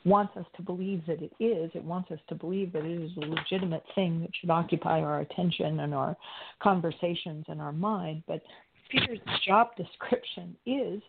wants 0.05 0.37
us 0.37 0.47
to 0.57 0.63
believe 0.63 1.03
that 1.07 1.23
it 1.23 1.33
is. 1.39 1.71
It 1.75 1.85
wants 1.85 2.11
us 2.11 2.19
to 2.29 2.35
believe 2.35 2.73
that 2.73 2.85
it 2.85 3.03
is 3.03 3.11
a 3.17 3.21
legitimate 3.21 3.85
thing 3.95 4.23
that 4.23 4.31
should 4.41 4.51
occupy 4.51 5.01
our 5.01 5.21
attention 5.21 5.81
and 5.81 5.95
our 5.95 6.17
conversations 6.63 7.45
and 7.49 7.61
our 7.61 7.73
mind. 7.73 8.25
But 8.27 8.43
fear's 8.91 9.19
job 9.47 9.69
description 9.77 10.57
is 10.67 11.01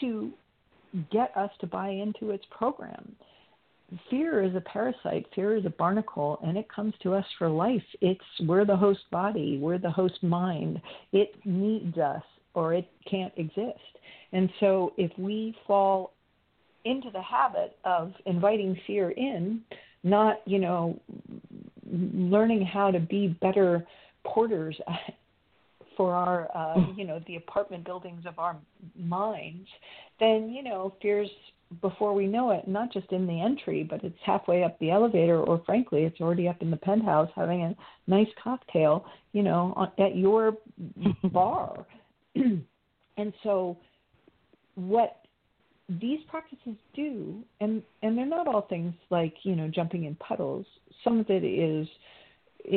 to 0.00 0.30
get 1.10 1.36
us 1.36 1.50
to 1.60 1.66
buy 1.66 1.88
into 1.88 2.30
its 2.30 2.44
program. 2.50 3.14
Fear 4.08 4.42
is 4.42 4.54
a 4.54 4.60
parasite, 4.60 5.26
fear 5.34 5.54
is 5.56 5.66
a 5.66 5.70
barnacle, 5.70 6.38
and 6.42 6.56
it 6.56 6.66
comes 6.74 6.94
to 7.02 7.12
us 7.12 7.26
for 7.38 7.48
life. 7.48 7.82
It's 8.00 8.24
we're 8.40 8.64
the 8.64 8.76
host 8.76 9.00
body, 9.10 9.58
we're 9.60 9.78
the 9.78 9.90
host 9.90 10.22
mind. 10.22 10.80
It 11.12 11.34
needs 11.44 11.98
us 11.98 12.22
or 12.54 12.74
it 12.74 12.88
can't 13.10 13.32
exist. 13.36 13.78
And 14.32 14.50
so 14.60 14.94
if 14.96 15.10
we 15.18 15.54
fall 15.66 16.12
into 16.84 17.10
the 17.10 17.22
habit 17.22 17.76
of 17.84 18.12
inviting 18.26 18.78
fear 18.86 19.10
in, 19.10 19.60
not, 20.02 20.40
you 20.46 20.58
know, 20.58 20.98
learning 21.90 22.64
how 22.64 22.90
to 22.90 22.98
be 22.98 23.28
better 23.40 23.86
porters 24.24 24.76
for 25.96 26.14
our 26.14 26.48
uh, 26.54 26.80
Hmm. 26.80 26.98
you 26.98 27.04
know 27.06 27.20
the 27.26 27.36
apartment 27.36 27.84
buildings 27.84 28.24
of 28.26 28.38
our 28.38 28.56
minds 28.96 29.68
then 30.20 30.50
you 30.50 30.62
know 30.62 30.94
fears 31.02 31.28
before 31.80 32.12
we 32.14 32.26
know 32.26 32.50
it 32.50 32.68
not 32.68 32.92
just 32.92 33.10
in 33.12 33.26
the 33.26 33.40
entry 33.40 33.82
but 33.82 34.02
it's 34.04 34.18
halfway 34.24 34.62
up 34.62 34.78
the 34.78 34.90
elevator 34.90 35.40
or 35.40 35.62
frankly 35.64 36.02
it's 36.02 36.20
already 36.20 36.48
up 36.48 36.60
in 36.60 36.70
the 36.70 36.76
penthouse 36.76 37.30
having 37.34 37.62
a 37.62 37.76
nice 38.06 38.28
cocktail 38.42 39.04
you 39.32 39.42
know 39.42 39.72
on, 39.76 39.90
at 39.98 40.16
your 40.16 40.56
bar 41.32 41.86
and 42.34 43.32
so 43.42 43.76
what 44.74 45.22
these 46.00 46.20
practices 46.28 46.76
do 46.94 47.42
and 47.60 47.82
and 48.02 48.16
they're 48.16 48.26
not 48.26 48.46
all 48.46 48.62
things 48.62 48.94
like 49.10 49.34
you 49.42 49.54
know 49.56 49.68
jumping 49.68 50.04
in 50.04 50.14
puddles 50.16 50.66
some 51.04 51.20
of 51.20 51.30
it 51.30 51.44
is 51.44 51.86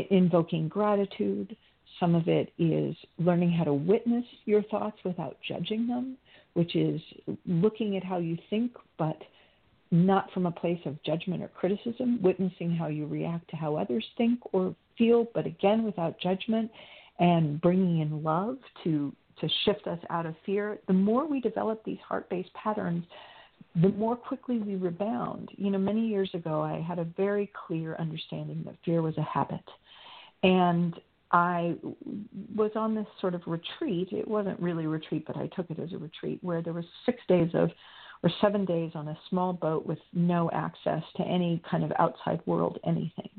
invoking 0.09 0.67
gratitude 0.67 1.55
some 1.99 2.15
of 2.15 2.27
it 2.27 2.51
is 2.57 2.95
learning 3.17 3.51
how 3.51 3.63
to 3.63 3.73
witness 3.73 4.25
your 4.45 4.63
thoughts 4.63 4.97
without 5.03 5.37
judging 5.47 5.87
them, 5.87 6.17
which 6.53 6.75
is 6.75 7.01
looking 7.45 7.97
at 7.97 8.03
how 8.03 8.17
you 8.17 8.37
think, 8.49 8.71
but 8.97 9.17
not 9.91 10.31
from 10.31 10.45
a 10.45 10.51
place 10.51 10.79
of 10.85 11.01
judgment 11.03 11.43
or 11.43 11.47
criticism, 11.49 12.21
witnessing 12.21 12.75
how 12.75 12.87
you 12.87 13.05
react 13.05 13.49
to 13.49 13.55
how 13.55 13.75
others 13.75 14.05
think 14.17 14.39
or 14.51 14.75
feel, 14.97 15.27
but 15.33 15.45
again 15.45 15.83
without 15.83 16.19
judgment, 16.19 16.69
and 17.19 17.61
bringing 17.61 18.01
in 18.01 18.23
love 18.23 18.57
to 18.83 19.13
to 19.39 19.49
shift 19.65 19.85
us 19.85 19.99
out 20.09 20.25
of 20.25 20.33
fear. 20.45 20.79
The 20.87 20.93
more 20.93 21.27
we 21.27 21.41
develop 21.41 21.83
these 21.83 21.99
heart-based 22.07 22.53
patterns, 22.53 23.03
the 23.81 23.89
more 23.89 24.15
quickly 24.15 24.59
we 24.59 24.75
rebound. 24.75 25.49
You 25.57 25.71
know, 25.71 25.77
many 25.77 26.07
years 26.07 26.29
ago, 26.33 26.61
I 26.61 26.79
had 26.79 26.99
a 26.99 27.03
very 27.03 27.51
clear 27.67 27.97
understanding 27.99 28.63
that 28.65 28.75
fear 28.85 29.01
was 29.01 29.17
a 29.17 29.21
habit, 29.21 29.63
and 30.43 30.93
I 31.31 31.75
was 32.55 32.71
on 32.75 32.95
this 32.95 33.07
sort 33.19 33.35
of 33.35 33.41
retreat. 33.45 34.09
It 34.11 34.27
wasn't 34.27 34.59
really 34.59 34.85
a 34.85 34.89
retreat, 34.89 35.25
but 35.25 35.37
I 35.37 35.47
took 35.47 35.69
it 35.69 35.79
as 35.79 35.91
a 35.93 35.97
retreat 35.97 36.39
where 36.41 36.61
there 36.61 36.73
was 36.73 36.85
six 37.05 37.19
days 37.27 37.49
of 37.53 37.71
or 38.23 38.31
seven 38.41 38.65
days 38.65 38.91
on 38.95 39.07
a 39.07 39.17
small 39.29 39.53
boat 39.53 39.85
with 39.85 39.99
no 40.13 40.49
access 40.51 41.03
to 41.17 41.23
any 41.23 41.61
kind 41.69 41.83
of 41.83 41.91
outside 41.99 42.41
world 42.45 42.79
anything. 42.85 43.29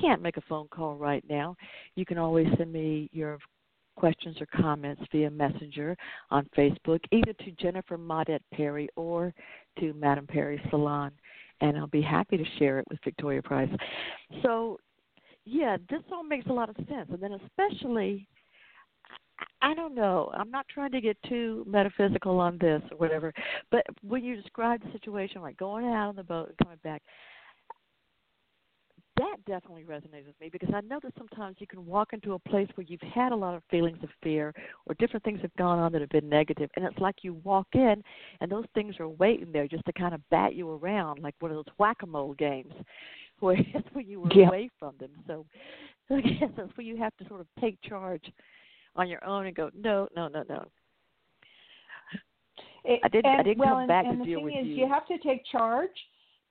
can't 0.00 0.22
make 0.22 0.38
a 0.38 0.42
phone 0.48 0.66
call 0.68 0.96
right 0.96 1.22
now 1.28 1.54
you 1.94 2.06
can 2.06 2.16
always 2.16 2.46
send 2.56 2.72
me 2.72 3.10
your 3.12 3.38
questions 3.96 4.36
or 4.40 4.46
comments 4.60 5.02
via 5.12 5.30
messenger 5.30 5.96
on 6.30 6.48
facebook 6.56 7.00
either 7.12 7.32
to 7.44 7.50
jennifer 7.52 7.98
Maudette 7.98 8.40
perry 8.52 8.88
or 8.96 9.32
to 9.78 9.92
madam 9.94 10.26
perry 10.26 10.60
salon 10.70 11.12
and 11.60 11.76
i'll 11.76 11.86
be 11.86 12.02
happy 12.02 12.36
to 12.36 12.44
share 12.58 12.78
it 12.78 12.84
with 12.90 12.98
victoria 13.04 13.42
price 13.42 13.70
so 14.42 14.78
yeah 15.44 15.76
this 15.90 16.02
all 16.12 16.24
makes 16.24 16.46
a 16.46 16.52
lot 16.52 16.68
of 16.68 16.76
sense 16.76 17.08
and 17.10 17.22
then 17.22 17.32
especially 17.32 18.26
I 19.60 19.74
don't 19.74 19.94
know. 19.94 20.30
I'm 20.34 20.50
not 20.50 20.66
trying 20.68 20.92
to 20.92 21.00
get 21.00 21.16
too 21.28 21.64
metaphysical 21.68 22.38
on 22.40 22.58
this 22.60 22.82
or 22.90 22.98
whatever, 22.98 23.32
but 23.70 23.84
when 24.06 24.24
you 24.24 24.40
describe 24.40 24.82
the 24.82 24.92
situation 24.92 25.40
like 25.40 25.56
going 25.56 25.86
out 25.86 26.08
on 26.08 26.16
the 26.16 26.22
boat 26.22 26.48
and 26.48 26.58
coming 26.58 26.78
back, 26.82 27.02
that 29.22 29.36
definitely 29.46 29.84
resonates 29.84 30.26
with 30.26 30.40
me 30.40 30.48
because 30.50 30.70
I 30.74 30.80
know 30.82 30.98
that 31.02 31.12
sometimes 31.16 31.56
you 31.58 31.66
can 31.66 31.84
walk 31.86 32.12
into 32.12 32.34
a 32.34 32.38
place 32.38 32.68
where 32.74 32.84
you've 32.86 33.00
had 33.02 33.32
a 33.32 33.36
lot 33.36 33.54
of 33.54 33.62
feelings 33.70 33.98
of 34.02 34.08
fear 34.22 34.52
or 34.86 34.94
different 34.98 35.24
things 35.24 35.40
have 35.42 35.54
gone 35.56 35.78
on 35.78 35.92
that 35.92 36.00
have 36.00 36.10
been 36.10 36.28
negative, 36.28 36.70
and 36.76 36.84
it's 36.84 36.98
like 36.98 37.16
you 37.22 37.34
walk 37.44 37.66
in 37.74 38.02
and 38.40 38.50
those 38.50 38.64
things 38.74 38.98
are 38.98 39.08
waiting 39.08 39.52
there 39.52 39.68
just 39.68 39.84
to 39.86 39.92
kind 39.92 40.14
of 40.14 40.20
bat 40.30 40.54
you 40.54 40.70
around 40.70 41.22
like 41.22 41.34
one 41.40 41.50
of 41.50 41.56
those 41.56 41.74
whack-a-mole 41.78 42.34
games 42.34 42.72
where 43.40 43.56
it's 43.58 43.88
where 43.92 44.04
you 44.04 44.20
were 44.20 44.32
Yeah. 44.32 44.48
away 44.48 44.68
from 44.78 44.94
them. 44.98 45.10
So 45.26 45.46
I 46.10 46.20
guess 46.20 46.50
that's 46.56 46.76
where 46.76 46.86
you 46.86 46.96
have 46.96 47.16
to 47.18 47.28
sort 47.28 47.40
of 47.40 47.46
take 47.60 47.80
charge 47.82 48.24
on 48.96 49.08
your 49.08 49.24
own 49.24 49.46
and 49.46 49.54
go, 49.54 49.70
no, 49.74 50.08
no, 50.16 50.28
no, 50.28 50.42
no. 50.48 50.64
It, 52.84 53.00
I 53.04 53.08
didn't- 53.08 53.26
I 53.26 53.34
and, 53.36 53.44
didn't 53.44 53.58
well, 53.58 53.74
come 53.74 53.78
and, 53.80 53.88
back 53.88 54.04
to 54.04 54.10
and 54.10 54.20
the 54.20 54.24
thing 54.24 54.44
with 54.44 54.54
is, 54.54 54.66
you. 54.66 54.88
have 54.88 55.06
to 55.06 55.16
take 55.18 55.44
charge, 55.46 55.90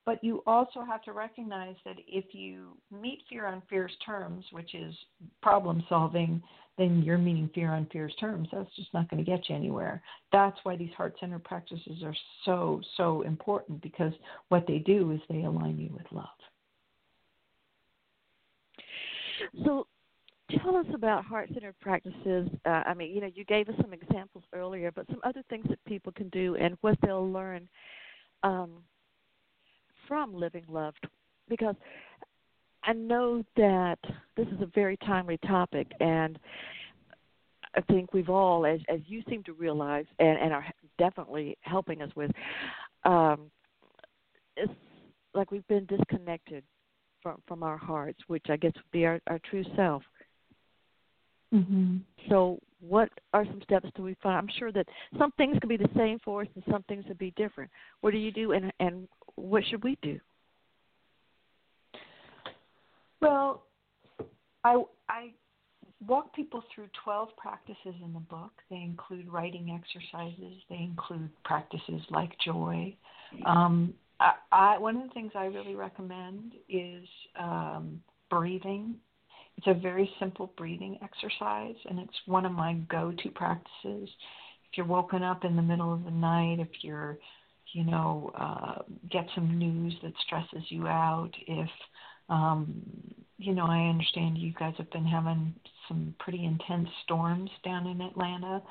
but 0.04 0.22
you 0.22 0.42
also 0.46 0.82
have 0.84 1.02
to 1.02 1.12
recognize 1.12 1.76
that 1.84 1.96
if 2.08 2.34
you 2.34 2.76
meet 2.90 3.22
fear 3.28 3.46
on 3.46 3.62
fear's 3.70 3.92
terms, 4.04 4.44
which 4.50 4.74
is 4.74 4.94
problem 5.42 5.82
solving, 5.88 6.42
then 6.78 7.02
you're 7.02 7.18
meeting 7.18 7.50
fear 7.54 7.72
on 7.72 7.86
fear's 7.92 8.14
terms. 8.18 8.48
That's 8.52 8.74
just 8.74 8.92
not 8.94 9.08
going 9.10 9.24
to 9.24 9.30
get 9.30 9.48
you 9.48 9.54
anywhere. 9.54 10.02
That's 10.32 10.56
why 10.64 10.76
these 10.76 10.92
heart 10.96 11.14
centered 11.20 11.44
practices 11.44 12.02
are 12.02 12.16
so, 12.44 12.80
so 12.96 13.22
important 13.22 13.82
because 13.82 14.12
what 14.48 14.66
they 14.66 14.78
do 14.78 15.12
is 15.12 15.20
they 15.28 15.42
align 15.42 15.78
you 15.78 15.90
with 15.92 16.06
love. 16.10 16.26
So 19.64 19.86
tell 20.62 20.76
us 20.76 20.86
about 20.94 21.24
heart 21.24 21.50
centered 21.52 21.78
practices. 21.80 22.48
Uh, 22.64 22.82
I 22.86 22.94
mean, 22.94 23.14
you 23.14 23.20
know, 23.20 23.30
you 23.32 23.44
gave 23.44 23.68
us 23.68 23.74
some 23.80 23.92
examples 23.92 24.44
earlier, 24.52 24.90
but 24.90 25.06
some 25.08 25.20
other 25.24 25.42
things 25.48 25.66
that 25.68 25.84
people 25.84 26.12
can 26.12 26.28
do 26.30 26.56
and 26.56 26.76
what 26.80 26.98
they'll 27.02 27.30
learn 27.30 27.68
um, 28.42 28.82
from 30.06 30.34
living 30.34 30.64
loved. 30.68 31.06
Because 31.48 31.74
I 32.84 32.92
know 32.92 33.44
that 33.56 33.98
this 34.36 34.46
is 34.48 34.60
a 34.60 34.70
very 34.74 34.96
timely 34.98 35.38
topic, 35.38 35.86
and 36.00 36.38
I 37.74 37.80
think 37.82 38.12
we've 38.12 38.28
all, 38.28 38.66
as, 38.66 38.80
as 38.88 39.00
you 39.06 39.22
seem 39.28 39.42
to 39.44 39.52
realize, 39.52 40.04
and, 40.18 40.38
and 40.38 40.52
are 40.52 40.66
definitely 40.98 41.56
helping 41.62 42.02
us 42.02 42.10
with, 42.16 42.30
um, 43.04 43.50
it's 44.56 44.72
like 45.34 45.50
we've 45.50 45.66
been 45.68 45.86
disconnected 45.86 46.62
from 47.22 47.40
from 47.46 47.62
our 47.62 47.78
hearts, 47.78 48.18
which 48.26 48.44
I 48.50 48.56
guess 48.56 48.72
would 48.74 48.90
be 48.92 49.06
our, 49.06 49.20
our 49.28 49.38
true 49.50 49.64
self. 49.76 50.02
Mm-hmm. 51.54 51.98
So, 52.28 52.58
what 52.80 53.08
are 53.32 53.44
some 53.44 53.60
steps 53.62 53.88
do 53.94 54.02
we 54.02 54.16
find? 54.22 54.36
I'm 54.36 54.54
sure 54.58 54.72
that 54.72 54.86
some 55.18 55.32
things 55.32 55.56
could 55.60 55.68
be 55.68 55.76
the 55.76 55.88
same 55.96 56.18
for 56.24 56.42
us, 56.42 56.48
and 56.54 56.64
some 56.70 56.82
things 56.84 57.04
would 57.08 57.18
be 57.18 57.32
different. 57.36 57.70
What 58.00 58.10
do 58.10 58.18
you 58.18 58.32
do, 58.32 58.52
and 58.52 58.72
and 58.80 59.08
what 59.36 59.62
should 59.68 59.82
we 59.82 59.96
do? 60.02 60.18
Well, 63.20 63.64
I 64.64 64.82
I 65.08 65.32
walk 66.06 66.34
people 66.34 66.62
through 66.74 66.88
12 67.04 67.28
practices 67.36 67.94
in 68.04 68.12
the 68.12 68.20
book. 68.20 68.52
They 68.70 68.76
include 68.76 69.30
writing 69.32 69.78
exercises. 69.78 70.60
They 70.68 70.76
include 70.76 71.30
practices 71.44 72.02
like 72.10 72.32
joy. 72.44 72.96
Um, 73.46 73.94
I, 74.20 74.32
I, 74.50 74.78
one 74.78 74.96
of 74.96 75.02
the 75.04 75.14
things 75.14 75.32
I 75.34 75.46
really 75.46 75.74
recommend 75.74 76.52
is 76.68 77.06
um, 77.38 78.02
breathing. 78.30 78.96
It's 79.56 79.66
a 79.66 79.74
very 79.74 80.10
simple 80.18 80.52
breathing 80.56 80.98
exercise, 81.02 81.76
and 81.88 81.98
it's 81.98 82.16
one 82.26 82.46
of 82.46 82.52
my 82.52 82.74
go-to 82.88 83.30
practices. 83.30 84.08
If 84.70 84.76
you're 84.76 84.86
woken 84.86 85.22
up 85.22 85.44
in 85.44 85.56
the 85.56 85.62
middle 85.62 85.92
of 85.92 86.04
the 86.04 86.10
night, 86.10 86.58
if 86.58 86.68
you're, 86.82 87.18
you 87.72 87.84
know, 87.84 88.30
uh, 88.38 88.82
get 89.10 89.26
some 89.34 89.58
news 89.58 89.94
that 90.02 90.12
stresses 90.26 90.64
you 90.70 90.86
out, 90.86 91.30
if 91.46 91.70
um, 92.28 92.82
you 93.38 93.54
know, 93.54 93.66
I 93.66 93.88
understand 93.88 94.38
you 94.38 94.52
guys 94.58 94.74
have 94.78 94.90
been 94.90 95.04
having 95.04 95.54
some 95.88 96.14
pretty 96.20 96.44
intense 96.44 96.88
storms 97.04 97.50
down 97.64 97.86
in 97.86 98.00
Atlanta, 98.00 98.62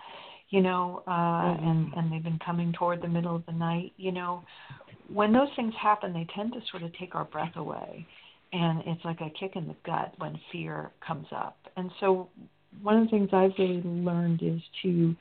you 0.50 0.62
know, 0.62 1.04
uh, 1.08 1.12
Mhm. 1.12 1.68
and 1.68 1.94
and 1.96 2.12
they've 2.12 2.24
been 2.24 2.40
coming 2.40 2.72
toward 2.74 3.02
the 3.02 3.08
middle 3.08 3.36
of 3.36 3.46
the 3.46 3.52
night. 3.52 3.94
You 3.98 4.12
know, 4.14 4.44
when 5.08 5.32
those 5.32 5.54
things 5.56 5.76
happen, 5.76 6.14
they 6.14 6.26
tend 6.34 6.54
to 6.54 6.62
sort 6.72 6.84
of 6.84 6.94
take 6.94 7.16
our 7.16 7.26
breath 7.26 7.56
away, 7.56 8.06
and 8.54 8.82
it's 8.86 9.04
like 9.04 9.22
a 9.22 9.30
kick 9.32 9.56
in 9.56 9.68
the 9.68 9.76
gut 9.86 10.14
when 10.18 10.40
fear 10.52 10.92
comes 11.06 11.28
up. 11.32 11.58
And 11.76 11.92
so, 12.00 12.30
one 12.82 12.98
of 12.98 13.04
the 13.04 13.10
things 13.10 13.30
I've 13.34 13.58
really 13.58 13.82
learned 13.84 14.42
is 14.42 14.62
to 14.84 15.16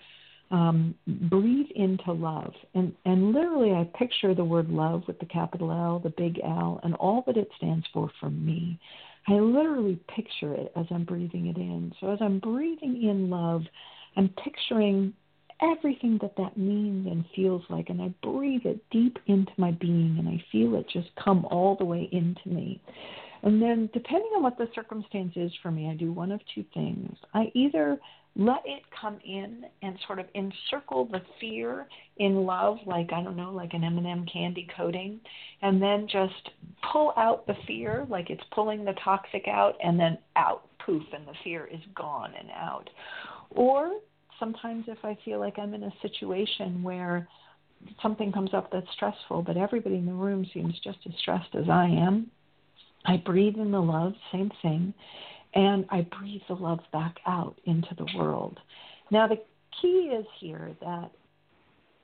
um, 0.51 0.95
breathe 1.07 1.71
into 1.77 2.13
love. 2.13 2.53
And, 2.75 2.93
and 3.05 3.33
literally, 3.33 3.73
I 3.73 3.89
picture 3.97 4.35
the 4.35 4.45
word 4.45 4.69
love 4.69 5.03
with 5.07 5.19
the 5.19 5.27
capital 5.27 5.71
L, 5.71 6.01
the 6.03 6.13
big 6.17 6.41
L, 6.43 6.81
and 6.83 6.95
all 6.97 7.23
that 7.27 7.37
it 7.37 7.49
stands 7.57 7.87
for 7.93 8.11
for 8.19 8.31
me. 8.31 8.79
I 9.29 9.35
literally 9.35 10.01
picture 10.15 10.55
it 10.55 10.73
as 10.77 10.87
I'm 10.91 11.05
breathing 11.05 11.47
it 11.47 11.57
in. 11.57 11.93
So, 12.01 12.11
as 12.11 12.19
I'm 12.21 12.41
breathing 12.41 13.03
in 13.03 13.31
love, 13.31 13.63
I'm 14.17 14.31
picturing 14.43 15.13
everything 15.63 16.19
that 16.23 16.37
that 16.37 16.57
means 16.57 17.07
and 17.07 17.25
feels 17.37 17.63
like. 17.69 17.91
And 17.91 18.01
I 18.01 18.09
breathe 18.27 18.63
it 18.65 18.83
deep 18.91 19.19
into 19.27 19.53
my 19.57 19.71
being, 19.73 20.17
and 20.19 20.29
I 20.29 20.43
feel 20.51 20.75
it 20.75 20.87
just 20.93 21.11
come 21.23 21.45
all 21.45 21.77
the 21.77 21.85
way 21.85 22.09
into 22.11 22.49
me. 22.49 22.81
And 23.43 23.63
then, 23.63 23.89
depending 23.93 24.31
on 24.37 24.43
what 24.43 24.59
the 24.59 24.69
circumstance 24.75 25.33
is 25.37 25.53
for 25.63 25.71
me, 25.71 25.89
I 25.89 25.95
do 25.95 26.13
one 26.13 26.33
of 26.33 26.41
two 26.55 26.65
things. 26.75 27.17
I 27.35 27.51
either 27.55 27.99
let 28.37 28.62
it 28.64 28.83
come 29.01 29.19
in 29.25 29.64
and 29.83 29.99
sort 30.07 30.19
of 30.19 30.27
encircle 30.35 31.07
the 31.07 31.21
fear 31.40 31.87
in 32.19 32.45
love, 32.45 32.79
like 32.87 33.12
I 33.12 33.23
don't 33.23 33.37
know, 33.37 33.51
like 33.51 33.75
an 33.75 33.85
M&M 33.85 34.27
candy 34.33 34.69
coating, 34.77 35.21
and 35.62 35.83
then 35.83 36.07
just 36.11 36.51
pull 36.93 37.12
out 37.16 37.47
the 37.47 37.57
fear, 37.66 38.07
like 38.09 38.31
it's 38.31 38.43
pulling 38.55 38.85
the 38.85 38.95
toxic 39.05 39.47
out, 39.49 39.75
and 39.83 39.99
then 39.99 40.16
out, 40.37 40.62
poof, 40.85 41.03
and 41.12 41.27
the 41.27 41.35
fear 41.43 41.69
is 41.73 41.81
gone 41.95 42.33
and 42.38 42.51
out. 42.51 42.88
Or 43.51 43.95
sometimes 44.38 44.85
if 44.87 44.99
I 45.05 45.19
feel 45.25 45.40
like 45.40 45.59
I'm 45.59 45.75
in 45.75 45.83
a 45.83 45.93
situation 46.01 46.83
where 46.83 47.29
something 48.03 48.31
comes 48.31 48.55
up 48.55 48.71
that's 48.73 48.87
stressful, 48.95 49.43
but 49.43 49.57
everybody 49.57 49.97
in 49.97 50.07
the 50.07 50.12
room 50.12 50.47
seems 50.55 50.79
just 50.85 50.99
as 51.07 51.12
stressed 51.21 51.55
as 51.55 51.69
I 51.69 51.87
am, 51.87 52.31
I 53.07 53.16
breathe 53.16 53.57
in 53.57 53.71
the 53.71 53.81
love, 53.81 54.12
same 54.31 54.51
thing, 54.62 54.95
and 55.55 55.85
I 55.91 56.07
breathe 56.19 56.43
the 56.49 56.55
love 56.55 56.81
back 56.93 57.17
out 57.27 57.57
into 57.65 57.95
the 57.97 58.07
world. 58.17 58.59
Now, 59.11 59.27
the 59.27 59.39
key 59.81 60.13
is 60.17 60.27
here 60.41 60.71
that 60.81 61.11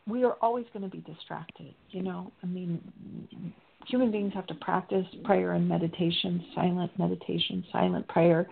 we 0.07 0.25
are 0.25 0.37
always 0.41 0.67
going 0.73 0.83
to 0.83 0.89
be 0.89 1.03
distracted. 1.03 1.75
You 1.91 2.03
know, 2.03 2.33
I 2.43 2.47
mean, 2.47 2.81
human 3.87 4.11
beings 4.11 4.33
have 4.35 4.47
to 4.49 4.55
practice 4.55 5.07
prayer 5.25 5.53
and 5.53 5.69
meditation, 5.69 6.45
silent 6.55 6.93
meditation, 6.99 7.65
silent 7.73 8.07
prayer, 8.09 8.49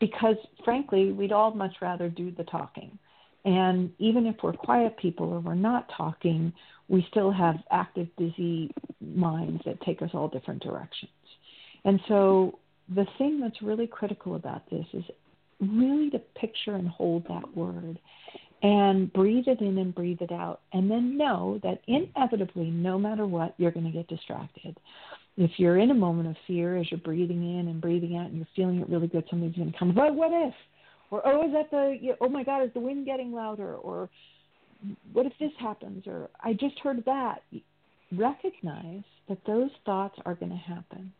because 0.00 0.36
frankly, 0.64 1.12
we'd 1.12 1.32
all 1.32 1.52
much 1.52 1.74
rather 1.80 2.08
do 2.08 2.30
the 2.30 2.44
talking. 2.44 2.98
And 3.44 3.92
even 3.98 4.26
if 4.26 4.36
we're 4.42 4.52
quiet 4.52 4.96
people 4.96 5.32
or 5.32 5.40
we're 5.40 5.54
not 5.54 5.88
talking, 5.96 6.52
we 6.88 7.06
still 7.10 7.30
have 7.30 7.56
active, 7.70 8.08
busy 8.18 8.72
minds 9.00 9.62
that 9.64 9.80
take 9.82 10.02
us 10.02 10.10
all 10.14 10.28
different 10.28 10.62
directions. 10.62 11.10
And 11.84 12.00
so 12.08 12.58
the 12.94 13.06
thing 13.18 13.40
that's 13.40 13.62
really 13.62 13.86
critical 13.86 14.36
about 14.36 14.68
this 14.70 14.86
is 14.92 15.04
really 15.60 16.10
to 16.10 16.18
picture 16.36 16.74
and 16.76 16.88
hold 16.88 17.24
that 17.28 17.56
word 17.56 17.98
and 18.62 19.12
breathe 19.12 19.48
it 19.48 19.60
in 19.60 19.78
and 19.78 19.94
breathe 19.94 20.20
it 20.20 20.32
out. 20.32 20.60
And 20.72 20.90
then 20.90 21.16
know 21.16 21.60
that 21.62 21.80
inevitably, 21.86 22.70
no 22.70 22.98
matter 22.98 23.26
what, 23.26 23.54
you're 23.58 23.70
going 23.70 23.86
to 23.86 23.92
get 23.92 24.08
distracted. 24.08 24.78
If 25.36 25.52
you're 25.58 25.78
in 25.78 25.90
a 25.90 25.94
moment 25.94 26.28
of 26.28 26.36
fear 26.46 26.76
as 26.76 26.90
you're 26.90 27.00
breathing 27.00 27.58
in 27.58 27.68
and 27.68 27.80
breathing 27.80 28.16
out 28.16 28.26
and 28.26 28.36
you're 28.36 28.48
feeling 28.56 28.80
it 28.80 28.88
really 28.88 29.08
good, 29.08 29.24
something's 29.28 29.56
going 29.56 29.72
to 29.72 29.78
come. 29.78 29.94
But 29.94 30.14
what 30.14 30.30
if? 30.32 30.54
or 31.10 31.26
oh, 31.26 31.46
is 31.46 31.52
that 31.52 31.70
the 31.70 32.16
oh 32.20 32.28
my 32.28 32.42
God, 32.42 32.64
is 32.64 32.70
the 32.74 32.80
wind 32.80 33.06
getting 33.06 33.32
louder? 33.32 33.74
Or 33.74 34.08
what 35.12 35.26
if 35.26 35.32
this 35.38 35.52
happens? 35.58 36.06
Or 36.06 36.28
I 36.40 36.52
just 36.52 36.78
heard 36.80 37.04
that. 37.06 37.42
Recognize 38.12 39.02
that 39.28 39.38
those 39.46 39.70
thoughts 39.84 40.16
are 40.24 40.34
going 40.34 40.52
to 40.52 40.56
happen. 40.56 41.12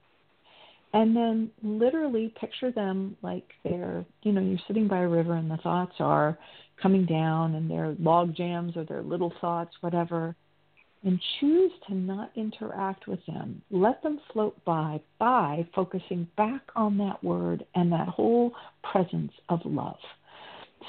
And 0.96 1.14
then 1.14 1.50
literally 1.62 2.32
picture 2.40 2.72
them 2.72 3.18
like 3.20 3.44
they're, 3.62 4.02
you 4.22 4.32
know, 4.32 4.40
you're 4.40 4.58
sitting 4.66 4.88
by 4.88 5.00
a 5.00 5.08
river 5.08 5.34
and 5.34 5.50
the 5.50 5.58
thoughts 5.58 5.92
are 6.00 6.38
coming 6.80 7.04
down 7.04 7.54
and 7.54 7.70
they're 7.70 7.94
log 8.00 8.34
jams 8.34 8.78
or 8.78 8.84
they're 8.84 9.02
little 9.02 9.30
thoughts, 9.38 9.74
whatever. 9.82 10.34
And 11.04 11.20
choose 11.38 11.70
to 11.86 11.94
not 11.94 12.30
interact 12.34 13.08
with 13.08 13.18
them. 13.26 13.60
Let 13.70 14.02
them 14.02 14.20
float 14.32 14.56
by 14.64 15.02
by 15.18 15.68
focusing 15.74 16.28
back 16.38 16.62
on 16.74 16.96
that 16.96 17.22
word 17.22 17.66
and 17.74 17.92
that 17.92 18.08
whole 18.08 18.52
presence 18.90 19.32
of 19.50 19.60
love. 19.66 19.98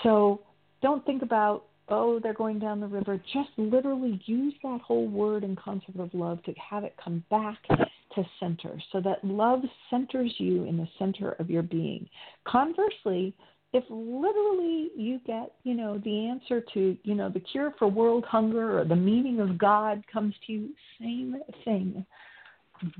So 0.03 0.39
don't 0.81 1.05
think 1.05 1.21
about 1.21 1.65
oh, 1.89 2.19
they're 2.23 2.33
going 2.33 2.59
down 2.59 2.79
the 2.79 2.87
river. 2.87 3.17
Just 3.33 3.49
literally 3.57 4.21
use 4.25 4.53
that 4.63 4.79
whole 4.81 5.07
word 5.07 5.43
and 5.43 5.57
concept 5.57 5.99
of 5.99 6.13
love 6.13 6.41
to 6.43 6.53
have 6.53 6.85
it 6.85 6.95
come 7.01 7.25
back 7.29 7.57
to 8.17 8.29
center 8.39 8.81
so 8.91 8.99
that 9.01 9.23
love 9.23 9.61
centers 9.89 10.33
you 10.37 10.65
in 10.65 10.77
the 10.77 10.87
center 10.99 11.31
of 11.33 11.49
your 11.49 11.63
being. 11.63 12.07
Conversely, 12.45 13.33
if 13.73 13.83
literally 13.89 14.89
you 14.95 15.19
get, 15.25 15.53
you 15.63 15.73
know, 15.73 15.99
the 16.03 16.27
answer 16.27 16.63
to, 16.73 16.97
you 17.03 17.15
know, 17.15 17.29
the 17.29 17.39
cure 17.39 17.73
for 17.77 17.87
world 17.87 18.25
hunger 18.25 18.79
or 18.79 18.85
the 18.85 18.95
meaning 18.95 19.39
of 19.39 19.57
God 19.57 20.03
comes 20.11 20.33
to 20.45 20.53
you, 20.53 20.69
same 20.99 21.37
thing. 21.63 22.05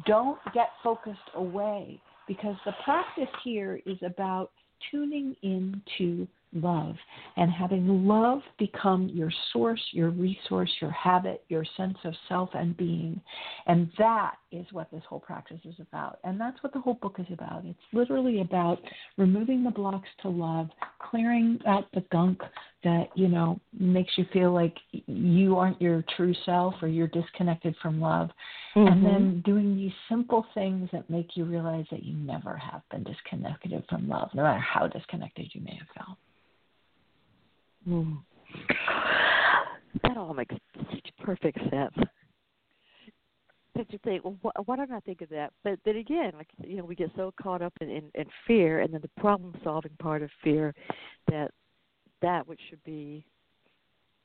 Don't 0.06 0.40
get 0.54 0.70
focused 0.84 1.20
away 1.36 2.00
because 2.28 2.56
the 2.66 2.74
practice 2.84 3.30
here 3.44 3.80
is 3.86 3.98
about 4.06 4.52
tuning 4.92 5.36
into 5.44 6.28
love 6.54 6.96
and 7.36 7.52
having 7.52 8.06
love 8.08 8.42
become 8.58 9.10
your 9.10 9.32
source, 9.52 9.82
your 9.92 10.10
resource, 10.10 10.72
your 10.82 10.92
habit, 10.92 11.44
your 11.50 11.66
sense 11.76 11.98
of 12.04 12.14
self 12.30 12.50
and 12.54 12.76
being. 12.78 13.22
And 13.66 13.92
that 13.98 14.36
is 14.52 14.66
what 14.72 14.90
this 14.92 15.04
whole 15.08 15.20
practice 15.20 15.60
is 15.66 15.76
about. 15.80 16.20
And 16.24 16.40
that's 16.40 16.62
what 16.64 16.74
the 16.74 16.80
whole 16.80 16.96
book 16.96 17.16
is 17.20 17.28
about. 17.32 17.66
It's 17.66 17.80
literally 17.92 18.42
about 18.42 18.80
removing 19.18 19.64
the 19.64 19.72
blocks 19.72 20.08
to 20.22 20.30
love, 20.30 20.70
clearing 21.00 21.60
out 21.68 21.86
the 21.94 22.04
gunk 22.12 22.42
that, 22.84 23.10
you 23.16 23.28
know, 23.28 23.60
makes 23.78 24.14
you 24.18 24.26
feel 24.32 24.54
like 24.54 24.76
you 24.92 25.58
aren't 25.58 25.82
your 25.82 26.04
true 26.16 26.34
self 26.46 26.76
or 26.82 26.88
you're 26.88 27.08
disconnected 27.08 27.76
from 27.82 28.00
love. 28.00 28.30
Mm-hmm. 28.76 28.88
And 28.88 29.06
then 29.06 29.42
doing 29.46 29.76
these 29.76 29.92
simple 30.08 30.46
things 30.54 30.90
that 30.94 31.10
make 31.10 31.36
you 31.36 31.46
realize 31.46 31.86
that 31.92 32.04
you 32.04 32.16
never 32.16 32.56
have 32.56 32.82
been 32.92 33.04
disconnected 33.04 33.84
from 33.90 34.08
love, 34.08 34.30
no 34.34 34.44
matter 34.44 34.60
how 34.60 34.88
disconnected 34.88 35.50
you 35.54 35.62
may 35.62 35.76
have 35.76 36.06
felt. 36.06 36.18
Mm. 37.88 38.18
That 40.04 40.18
all 40.18 40.34
makes 40.34 40.56
such 40.92 41.10
perfect 41.24 41.60
sense. 41.70 41.96
That 43.76 43.92
you 43.92 44.00
think, 44.04 44.24
well, 44.24 44.38
why, 44.42 44.52
why 44.66 44.76
don't 44.76 44.92
I 44.92 45.00
think 45.02 45.22
of 45.22 45.30
that? 45.30 45.54
But 45.64 45.80
then 45.86 45.98
again, 45.98 46.34
like 46.36 46.48
you 46.64 46.78
know, 46.78 46.86
we 46.86 46.96
get 46.96 47.12
so 47.16 47.34
caught 47.42 47.62
up 47.62 47.74
in, 47.80 47.90
in, 47.90 48.12
in 48.16 48.26
fear, 48.46 48.82
and 48.82 48.94
then 48.94 49.02
the 49.02 49.22
problem-solving 49.22 49.92
part 50.00 50.24
of 50.24 50.30
fear, 50.44 50.74
that 51.30 51.52
that 52.22 52.48
which 52.48 52.60
should 52.70 52.84
be 52.84 53.26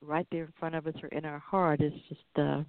right 0.00 0.26
there 0.32 0.44
in 0.44 0.52
front 0.58 0.74
of 0.74 0.86
us 0.86 0.94
or 1.02 1.08
in 1.10 1.24
our 1.24 1.38
heart 1.38 1.80
is 1.80 1.92
just 2.08 2.20
uh, 2.36 2.62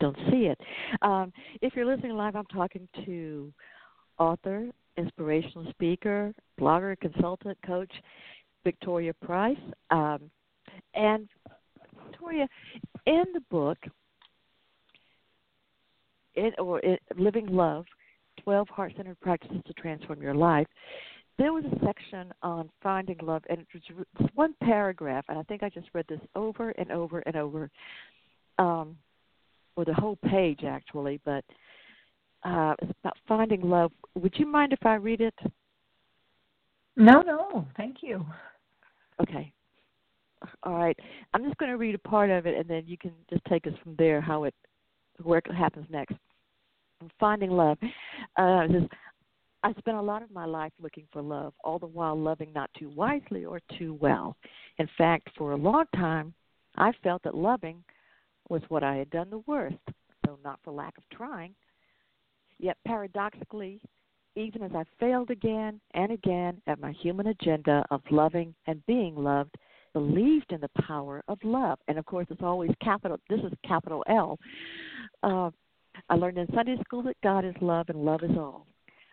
don't 0.00 0.16
see 0.30 0.46
it. 0.46 0.58
Um, 1.02 1.32
if 1.62 1.74
you're 1.74 1.86
listening 1.86 2.12
live, 2.12 2.36
I'm 2.36 2.44
talking 2.46 2.88
to 3.06 3.52
author, 4.18 4.68
inspirational 4.96 5.70
speaker, 5.70 6.32
blogger, 6.60 6.98
consultant, 7.00 7.58
coach, 7.64 7.90
Victoria 8.64 9.12
Price. 9.14 9.58
Um, 9.90 10.30
and 10.94 11.28
Victoria, 12.08 12.48
in 13.06 13.24
the 13.32 13.42
book, 13.50 13.78
in, 16.34 16.52
or 16.58 16.80
in 16.80 16.98
Living 17.16 17.46
Love, 17.46 17.84
12 18.42 18.68
Heart 18.68 18.92
Centered 18.96 19.20
Practices 19.20 19.58
to 19.66 19.72
Transform 19.74 20.20
Your 20.20 20.34
Life, 20.34 20.66
there 21.36 21.52
was 21.52 21.64
a 21.64 21.84
section 21.84 22.32
on 22.42 22.70
finding 22.82 23.18
love, 23.20 23.42
and 23.50 23.60
it 23.60 23.66
was 24.18 24.28
one 24.34 24.54
paragraph, 24.62 25.24
and 25.28 25.38
I 25.38 25.42
think 25.42 25.62
I 25.62 25.68
just 25.68 25.88
read 25.92 26.06
this 26.08 26.20
over 26.36 26.70
and 26.70 26.92
over 26.92 27.20
and 27.20 27.34
over, 27.34 27.70
um, 28.58 28.96
or 29.76 29.84
the 29.84 29.94
whole 29.94 30.16
page 30.24 30.60
actually, 30.64 31.20
but 31.24 31.44
uh, 32.44 32.74
it's 32.80 32.92
about 33.02 33.16
finding 33.26 33.62
love. 33.62 33.90
Would 34.14 34.34
you 34.36 34.46
mind 34.46 34.72
if 34.72 34.86
I 34.86 34.94
read 34.94 35.20
it? 35.20 35.34
No, 36.96 37.22
no, 37.22 37.66
thank 37.76 37.96
you. 38.00 38.24
Okay. 39.22 39.52
All 40.62 40.74
right. 40.74 40.98
I'm 41.32 41.44
just 41.44 41.56
going 41.56 41.70
to 41.70 41.78
read 41.78 41.94
a 41.94 42.08
part 42.08 42.30
of 42.30 42.46
it, 42.46 42.56
and 42.56 42.68
then 42.68 42.84
you 42.86 42.98
can 42.98 43.12
just 43.30 43.44
take 43.46 43.66
us 43.66 43.72
from 43.82 43.94
there. 43.96 44.20
How 44.20 44.44
it 44.44 44.54
where 45.22 45.38
it 45.38 45.54
happens 45.54 45.86
next. 45.90 46.14
Finding 47.20 47.50
love. 47.50 47.78
Uh, 48.36 48.66
says, 48.68 48.88
I 49.62 49.72
spent 49.78 49.96
a 49.96 50.02
lot 50.02 50.22
of 50.22 50.30
my 50.30 50.44
life 50.44 50.72
looking 50.80 51.06
for 51.12 51.22
love, 51.22 51.54
all 51.62 51.78
the 51.78 51.86
while 51.86 52.18
loving 52.18 52.52
not 52.52 52.70
too 52.78 52.90
wisely 52.90 53.44
or 53.44 53.60
too 53.78 53.96
well. 54.00 54.36
In 54.78 54.88
fact, 54.98 55.28
for 55.38 55.52
a 55.52 55.56
long 55.56 55.84
time, 55.96 56.34
I 56.76 56.92
felt 57.02 57.22
that 57.22 57.34
loving 57.34 57.82
was 58.48 58.62
what 58.68 58.82
I 58.82 58.96
had 58.96 59.10
done 59.10 59.30
the 59.30 59.42
worst, 59.46 59.76
though 60.26 60.38
not 60.44 60.60
for 60.62 60.72
lack 60.72 60.96
of 60.98 61.04
trying. 61.16 61.54
Yet 62.58 62.76
paradoxically, 62.86 63.80
even 64.36 64.62
as 64.62 64.72
I 64.74 64.84
failed 64.98 65.30
again 65.30 65.80
and 65.94 66.12
again 66.12 66.60
at 66.66 66.80
my 66.80 66.92
human 66.92 67.28
agenda 67.28 67.84
of 67.90 68.02
loving 68.10 68.54
and 68.66 68.84
being 68.86 69.14
loved, 69.16 69.54
believed 69.92 70.52
in 70.52 70.60
the 70.60 70.82
power 70.82 71.22
of 71.28 71.38
love. 71.44 71.78
And 71.88 71.98
of 71.98 72.06
course, 72.06 72.26
it's 72.30 72.42
always 72.42 72.70
capital, 72.82 73.18
this 73.28 73.40
is 73.40 73.52
capital 73.66 74.04
L. 74.08 74.38
Uh, 75.22 75.50
I 76.08 76.14
learned 76.14 76.38
in 76.38 76.46
Sunday 76.54 76.76
school 76.84 77.02
that 77.04 77.16
God 77.22 77.44
is 77.44 77.54
love 77.60 77.88
and 77.88 78.04
love 78.04 78.22
is 78.22 78.36
all. 78.36 78.66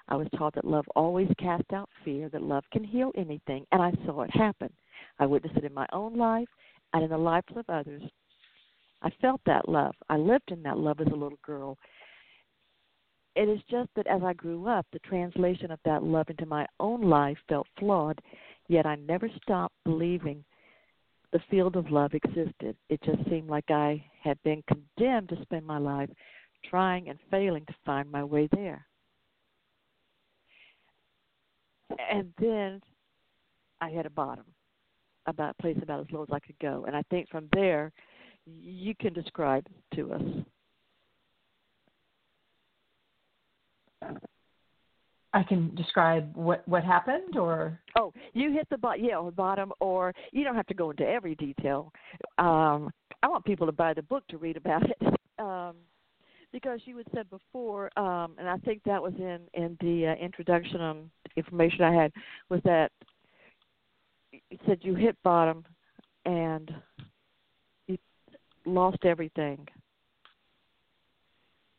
I 0.07 0.15
was 0.15 0.27
taught 0.37 0.55
that 0.55 0.65
love 0.65 0.85
always 0.95 1.29
casts 1.39 1.71
out 1.73 1.89
fear, 2.03 2.27
that 2.29 2.41
love 2.41 2.63
can 2.73 2.83
heal 2.83 3.11
anything, 3.15 3.65
and 3.71 3.81
I 3.81 3.91
saw 4.05 4.23
it 4.23 4.31
happen. 4.35 4.69
I 5.19 5.25
witnessed 5.25 5.57
it 5.57 5.63
in 5.63 5.73
my 5.73 5.85
own 5.93 6.17
life 6.17 6.49
and 6.93 7.03
in 7.03 7.09
the 7.09 7.17
lives 7.17 7.47
of 7.55 7.65
others. 7.69 8.03
I 9.03 9.09
felt 9.21 9.41
that 9.45 9.69
love. 9.69 9.95
I 10.09 10.17
lived 10.17 10.51
in 10.51 10.61
that 10.63 10.77
love 10.77 10.99
as 10.99 11.07
a 11.07 11.15
little 11.15 11.39
girl, 11.45 11.77
it 13.35 13.47
is 13.47 13.59
just 13.69 13.89
that 13.95 14.07
as 14.07 14.21
I 14.23 14.33
grew 14.33 14.67
up, 14.67 14.85
the 14.91 14.99
translation 14.99 15.71
of 15.71 15.79
that 15.85 16.03
love 16.03 16.29
into 16.29 16.45
my 16.45 16.65
own 16.79 17.01
life 17.01 17.37
felt 17.47 17.67
flawed, 17.79 18.19
yet 18.67 18.85
I 18.85 18.95
never 18.95 19.29
stopped 19.41 19.75
believing 19.85 20.43
the 21.31 21.39
field 21.49 21.75
of 21.77 21.89
love 21.89 22.13
existed. 22.13 22.75
It 22.89 23.01
just 23.03 23.23
seemed 23.29 23.49
like 23.49 23.69
I 23.69 24.03
had 24.21 24.41
been 24.43 24.63
condemned 24.67 25.29
to 25.29 25.41
spend 25.43 25.65
my 25.65 25.77
life 25.77 26.09
trying 26.69 27.09
and 27.09 27.17
failing 27.29 27.65
to 27.65 27.75
find 27.85 28.11
my 28.11 28.23
way 28.23 28.49
there. 28.53 28.85
And 32.11 32.33
then 32.39 32.81
I 33.79 33.89
hit 33.89 34.05
a 34.05 34.09
bottom, 34.09 34.45
about 35.25 35.55
a 35.57 35.61
place 35.61 35.77
about 35.81 36.01
as 36.01 36.11
low 36.11 36.23
as 36.23 36.29
I 36.31 36.39
could 36.39 36.59
go. 36.59 36.85
And 36.85 36.95
I 36.95 37.01
think 37.09 37.29
from 37.29 37.47
there, 37.53 37.91
you 38.45 38.93
can 38.99 39.13
describe 39.13 39.65
to 39.95 40.13
us 40.13 40.21
I 45.33 45.43
can 45.43 45.73
describe 45.75 46.35
what 46.35 46.67
what 46.67 46.83
happened, 46.83 47.37
or 47.37 47.79
oh, 47.97 48.13
you 48.33 48.51
hit 48.51 48.67
the 48.69 48.77
bottom, 48.77 49.05
yeah, 49.05 49.21
the 49.23 49.31
bottom, 49.31 49.71
or 49.79 50.13
you 50.31 50.43
don't 50.43 50.55
have 50.55 50.67
to 50.67 50.73
go 50.73 50.91
into 50.91 51.07
every 51.07 51.35
detail. 51.35 51.91
Um, 52.37 52.91
I 53.23 53.27
want 53.27 53.45
people 53.45 53.65
to 53.65 53.71
buy 53.71 53.93
the 53.93 54.03
book 54.03 54.27
to 54.29 54.37
read 54.37 54.57
about 54.57 54.83
it, 54.83 54.97
um, 55.39 55.75
because 56.51 56.81
you 56.85 56.97
had 56.97 57.07
said 57.15 57.29
before, 57.29 57.97
um, 57.97 58.33
and 58.37 58.49
I 58.49 58.57
think 58.57 58.81
that 58.83 59.01
was 59.01 59.13
in 59.17 59.39
in 59.53 59.77
the 59.79 60.07
uh, 60.07 60.23
introduction 60.23 60.81
um, 60.81 61.11
information 61.37 61.81
I 61.81 61.93
had 61.93 62.11
was 62.49 62.61
that 62.65 62.91
you 64.31 64.57
said 64.65 64.79
you 64.81 64.95
hit 64.95 65.15
bottom 65.23 65.63
and 66.25 66.71
you 67.87 67.97
lost 68.65 69.05
everything. 69.05 69.67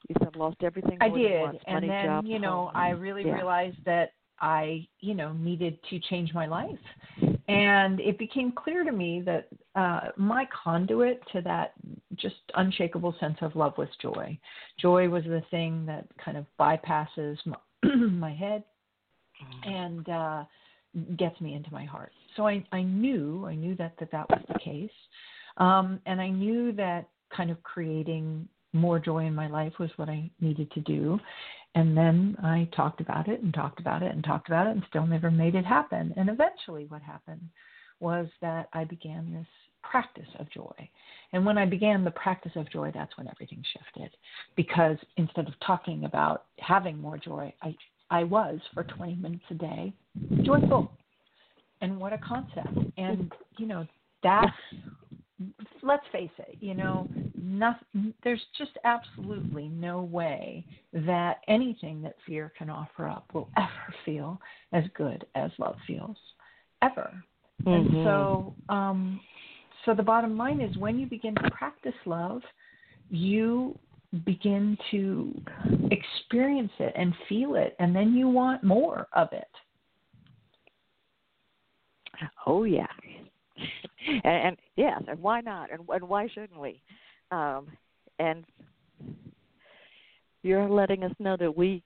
You 0.09 0.17
said 0.23 0.37
lost 0.37 0.57
everything. 0.63 0.99
I 1.01 1.09
did, 1.09 1.41
once, 1.41 1.59
and 1.67 1.75
money, 1.75 1.89
then 1.89 2.07
job, 2.07 2.25
you 2.27 2.39
know 2.39 2.67
home. 2.67 2.73
I 2.75 2.91
really 2.91 3.25
yeah. 3.25 3.35
realized 3.35 3.79
that 3.85 4.13
I 4.41 4.87
you 5.01 5.15
know 5.15 5.33
needed 5.33 5.79
to 5.91 6.01
change 6.01 6.35
my 6.35 6.47
life, 6.47 6.79
and 7.49 8.01
it 8.01 8.19
became 8.19 8.53
clear 8.53 8.85
to 8.85 8.93
me 8.93 9.23
that 9.25 9.49
uh, 9.75 10.11
my 10.17 10.47
conduit 10.65 11.23
to 11.33 11.41
that 11.43 11.73
just 12.17 12.37
unshakable 12.55 13.15
sense 13.21 13.39
of 13.41 13.55
love 13.57 13.75
was 13.79 13.89
joy. 14.01 14.39
Joy 14.81 15.09
was 15.09 15.25
the 15.25 15.43
thing 15.51 15.87
that 15.87 16.07
kind 16.23 16.37
of 16.37 16.47
bypasses 16.59 17.39
my, 17.47 17.57
my 18.11 18.35
head 18.35 18.65
and 19.65 20.09
uh, 20.09 20.45
gets 21.17 21.41
me 21.41 21.55
into 21.55 21.73
my 21.73 21.85
heart. 21.85 22.13
So 22.37 22.47
I 22.47 22.65
I 22.73 22.83
knew 22.83 23.47
I 23.47 23.55
knew 23.55 23.77
that 23.77 23.95
that 24.01 24.11
that 24.11 24.29
was 24.29 24.43
the 24.49 24.59
case, 24.59 24.91
um, 25.59 26.01
and 26.07 26.21
I 26.21 26.29
knew 26.29 26.73
that 26.73 27.09
kind 27.35 27.51
of 27.51 27.63
creating 27.63 28.49
more 28.73 28.99
joy 28.99 29.27
in 29.27 29.35
my 29.35 29.49
life 29.49 29.73
was 29.79 29.91
what 29.97 30.09
I 30.09 30.31
needed 30.41 30.71
to 30.73 30.81
do. 30.81 31.19
And 31.75 31.97
then 31.97 32.37
I 32.43 32.69
talked 32.77 33.01
about 33.01 33.29
it 33.29 33.43
and 33.43 33.53
talked 33.53 33.81
about 33.81 34.03
it 34.03 34.13
and 34.13 34.23
talked 34.23 34.49
about 34.49 34.67
it 34.67 34.71
and 34.71 34.83
still 34.89 35.07
never 35.07 35.31
made 35.31 35.55
it 35.55 35.65
happen. 35.65 36.13
And 36.17 36.29
eventually, 36.29 36.87
what 36.89 37.03
happened 37.03 37.49
was 38.01 38.27
that 38.41 38.69
I 38.73 38.85
began 38.85 39.33
this 39.33 39.47
practice 39.83 40.29
of 40.39 40.51
joy. 40.51 40.89
And 41.33 41.47
when 41.47 41.57
I 41.57 41.65
began 41.67 42.05
the 42.05 42.11
practice 42.11 42.53
of 42.57 42.71
joy, 42.71 42.91
that's 42.93 43.17
when 43.17 43.29
everything 43.29 43.63
shifted. 43.73 44.11
Because 44.55 44.97
instead 45.17 45.49
of 45.49 45.55
talking 45.67 46.05
about 46.05 46.45
having 46.59 46.99
more 46.99 47.17
joy, 47.17 47.53
I, 47.63 47.75
I 48.11 48.25
was 48.25 48.59
for 48.75 48.85
20 48.85 49.17
minutes 49.17 49.45
a 49.51 49.55
day 49.55 49.93
joyful. 50.43 50.93
And 51.81 51.99
what 51.99 52.13
a 52.13 52.19
concept. 52.19 52.79
And, 52.97 53.33
you 53.59 53.67
know, 53.67 53.87
that's 54.23 54.53
let's 55.83 56.07
face 56.13 56.31
it, 56.39 56.57
you 56.61 56.75
know, 56.75 57.09
nothing, 57.37 58.13
there's 58.23 58.43
just 58.57 58.73
absolutely 58.85 59.69
no 59.69 60.03
way 60.03 60.65
that 60.93 61.41
anything 61.49 62.03
that 62.03 62.17
fear 62.27 62.53
can 62.57 62.71
offer 62.71 63.09
up 63.09 63.27
will 63.33 63.49
ever 63.57 63.95
feel 64.05 64.41
as 64.73 64.85
good 64.95 65.25
as 65.35 65.51
love 65.59 65.77
feels, 65.87 66.17
ever. 66.83 67.13
And 67.67 67.87
Mhm. 67.89 68.05
so, 68.05 68.55
um, 68.69 69.21
so 69.85 69.95
the 69.95 70.03
bottom 70.03 70.37
line 70.37 70.61
is 70.61 70.77
when 70.77 70.99
you 70.99 71.07
begin 71.07 71.35
to 71.37 71.51
practice 71.51 71.95
love, 72.07 72.43
you 73.11 73.79
begin 74.25 74.77
to 74.91 75.33
experience 75.91 76.73
it 76.79 76.93
and 76.97 77.15
feel 77.29 77.55
it, 77.55 77.75
and 77.79 77.95
then 77.95 78.15
you 78.15 78.29
want 78.29 78.63
more 78.63 79.07
of 79.13 79.33
it. 79.33 79.49
Oh 82.47 82.65
yeah, 82.65 82.87
and, 84.25 84.47
and 84.47 84.57
yes, 84.77 85.03
and 85.09 85.21
why 85.21 85.41
not? 85.41 85.71
And, 85.73 85.81
and 85.89 86.09
why 86.09 86.29
shouldn't 86.29 86.59
we? 86.59 86.81
Um, 87.31 87.69
and 88.19 88.45
you're 90.43 90.69
letting 90.69 91.05
us 91.05 91.13
know 91.19 91.37
that 91.39 91.57
we 91.57 91.83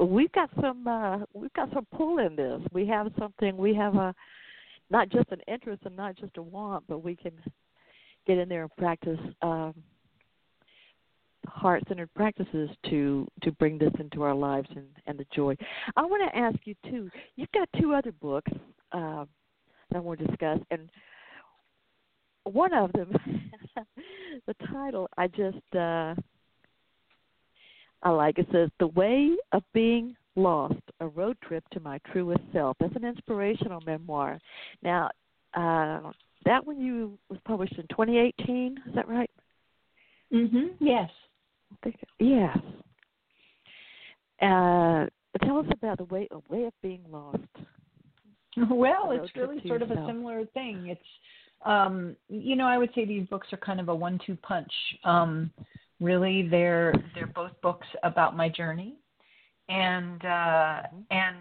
we've 0.00 0.32
got 0.32 0.50
some 0.60 0.86
uh, 0.86 1.18
we've 1.32 1.52
got 1.54 1.70
some 1.72 1.86
pull 1.96 2.18
in 2.18 2.36
this. 2.36 2.60
We 2.72 2.86
have 2.86 3.08
something. 3.18 3.56
We 3.56 3.74
have 3.74 3.94
a 3.94 4.14
not 4.90 5.08
just 5.08 5.30
an 5.30 5.40
interest 5.46 5.82
and 5.84 5.96
not 5.96 6.16
just 6.16 6.36
a 6.36 6.42
want, 6.42 6.84
but 6.88 7.04
we 7.04 7.16
can 7.16 7.32
get 8.26 8.38
in 8.38 8.48
there 8.48 8.62
and 8.62 8.76
practice 8.76 9.18
um, 9.42 9.74
heart-centered 11.46 12.12
practices 12.14 12.70
to 12.88 13.26
to 13.42 13.52
bring 13.52 13.78
this 13.78 13.92
into 13.98 14.22
our 14.22 14.34
lives 14.34 14.68
and, 14.74 14.86
and 15.06 15.18
the 15.18 15.26
joy. 15.34 15.56
I 15.96 16.04
want 16.04 16.30
to 16.30 16.38
ask 16.38 16.58
you 16.64 16.74
too. 16.84 17.10
You've 17.36 17.52
got 17.52 17.68
two 17.80 17.94
other 17.94 18.12
books 18.12 18.52
uh, 18.92 19.24
that 19.90 19.98
I 19.98 20.00
want 20.00 20.20
to 20.20 20.26
discuss, 20.26 20.58
and 20.70 20.90
one 22.44 22.72
of 22.72 22.92
them, 22.92 23.12
the 24.46 24.54
title, 24.72 25.08
I 25.16 25.26
just 25.28 25.58
uh, 25.74 26.14
I 28.02 28.10
like. 28.10 28.38
It 28.38 28.46
says 28.52 28.70
"The 28.78 28.88
Way 28.88 29.36
of 29.52 29.62
Being 29.72 30.16
Lost: 30.36 30.80
A 31.00 31.08
Road 31.08 31.36
Trip 31.46 31.64
to 31.72 31.80
My 31.80 31.98
Truest 32.12 32.42
Self." 32.52 32.76
That's 32.80 32.96
an 32.96 33.04
inspirational 33.04 33.80
memoir. 33.86 34.38
Now, 34.82 35.10
uh, 35.54 36.12
that 36.44 36.66
one 36.66 36.80
you 36.80 37.18
was 37.28 37.38
published 37.44 37.76
in 37.78 37.86
2018. 37.88 38.78
Is 38.88 38.94
that 38.94 39.08
right? 39.08 39.30
Mhm. 40.32 40.70
Yes. 40.80 41.10
I 41.72 41.76
think, 41.84 42.00
yes. 42.18 42.56
Uh, 44.40 45.06
tell 45.44 45.58
us 45.58 45.66
about 45.70 45.98
the 45.98 46.04
way 46.04 46.26
a 46.30 46.38
way 46.52 46.64
of 46.64 46.72
being 46.82 47.04
lost. 47.10 47.38
Well, 48.70 49.10
it's 49.12 49.34
really 49.36 49.62
sort 49.66 49.82
of 49.82 49.90
a 49.90 50.04
similar 50.06 50.44
thing. 50.46 50.88
It's 50.88 51.00
um 51.64 52.16
you 52.28 52.56
know, 52.56 52.66
I 52.66 52.78
would 52.78 52.90
say 52.94 53.04
these 53.04 53.26
books 53.28 53.48
are 53.52 53.58
kind 53.58 53.80
of 53.80 53.88
a 53.88 53.94
one 53.94 54.18
two 54.26 54.36
punch. 54.36 54.72
Um 55.04 55.50
really 56.00 56.48
they're 56.48 56.92
they're 57.14 57.26
both 57.26 57.52
books 57.62 57.86
about 58.02 58.36
my 58.36 58.48
journey. 58.48 58.96
And 59.68 60.24
uh 60.24 60.82
and 61.10 61.36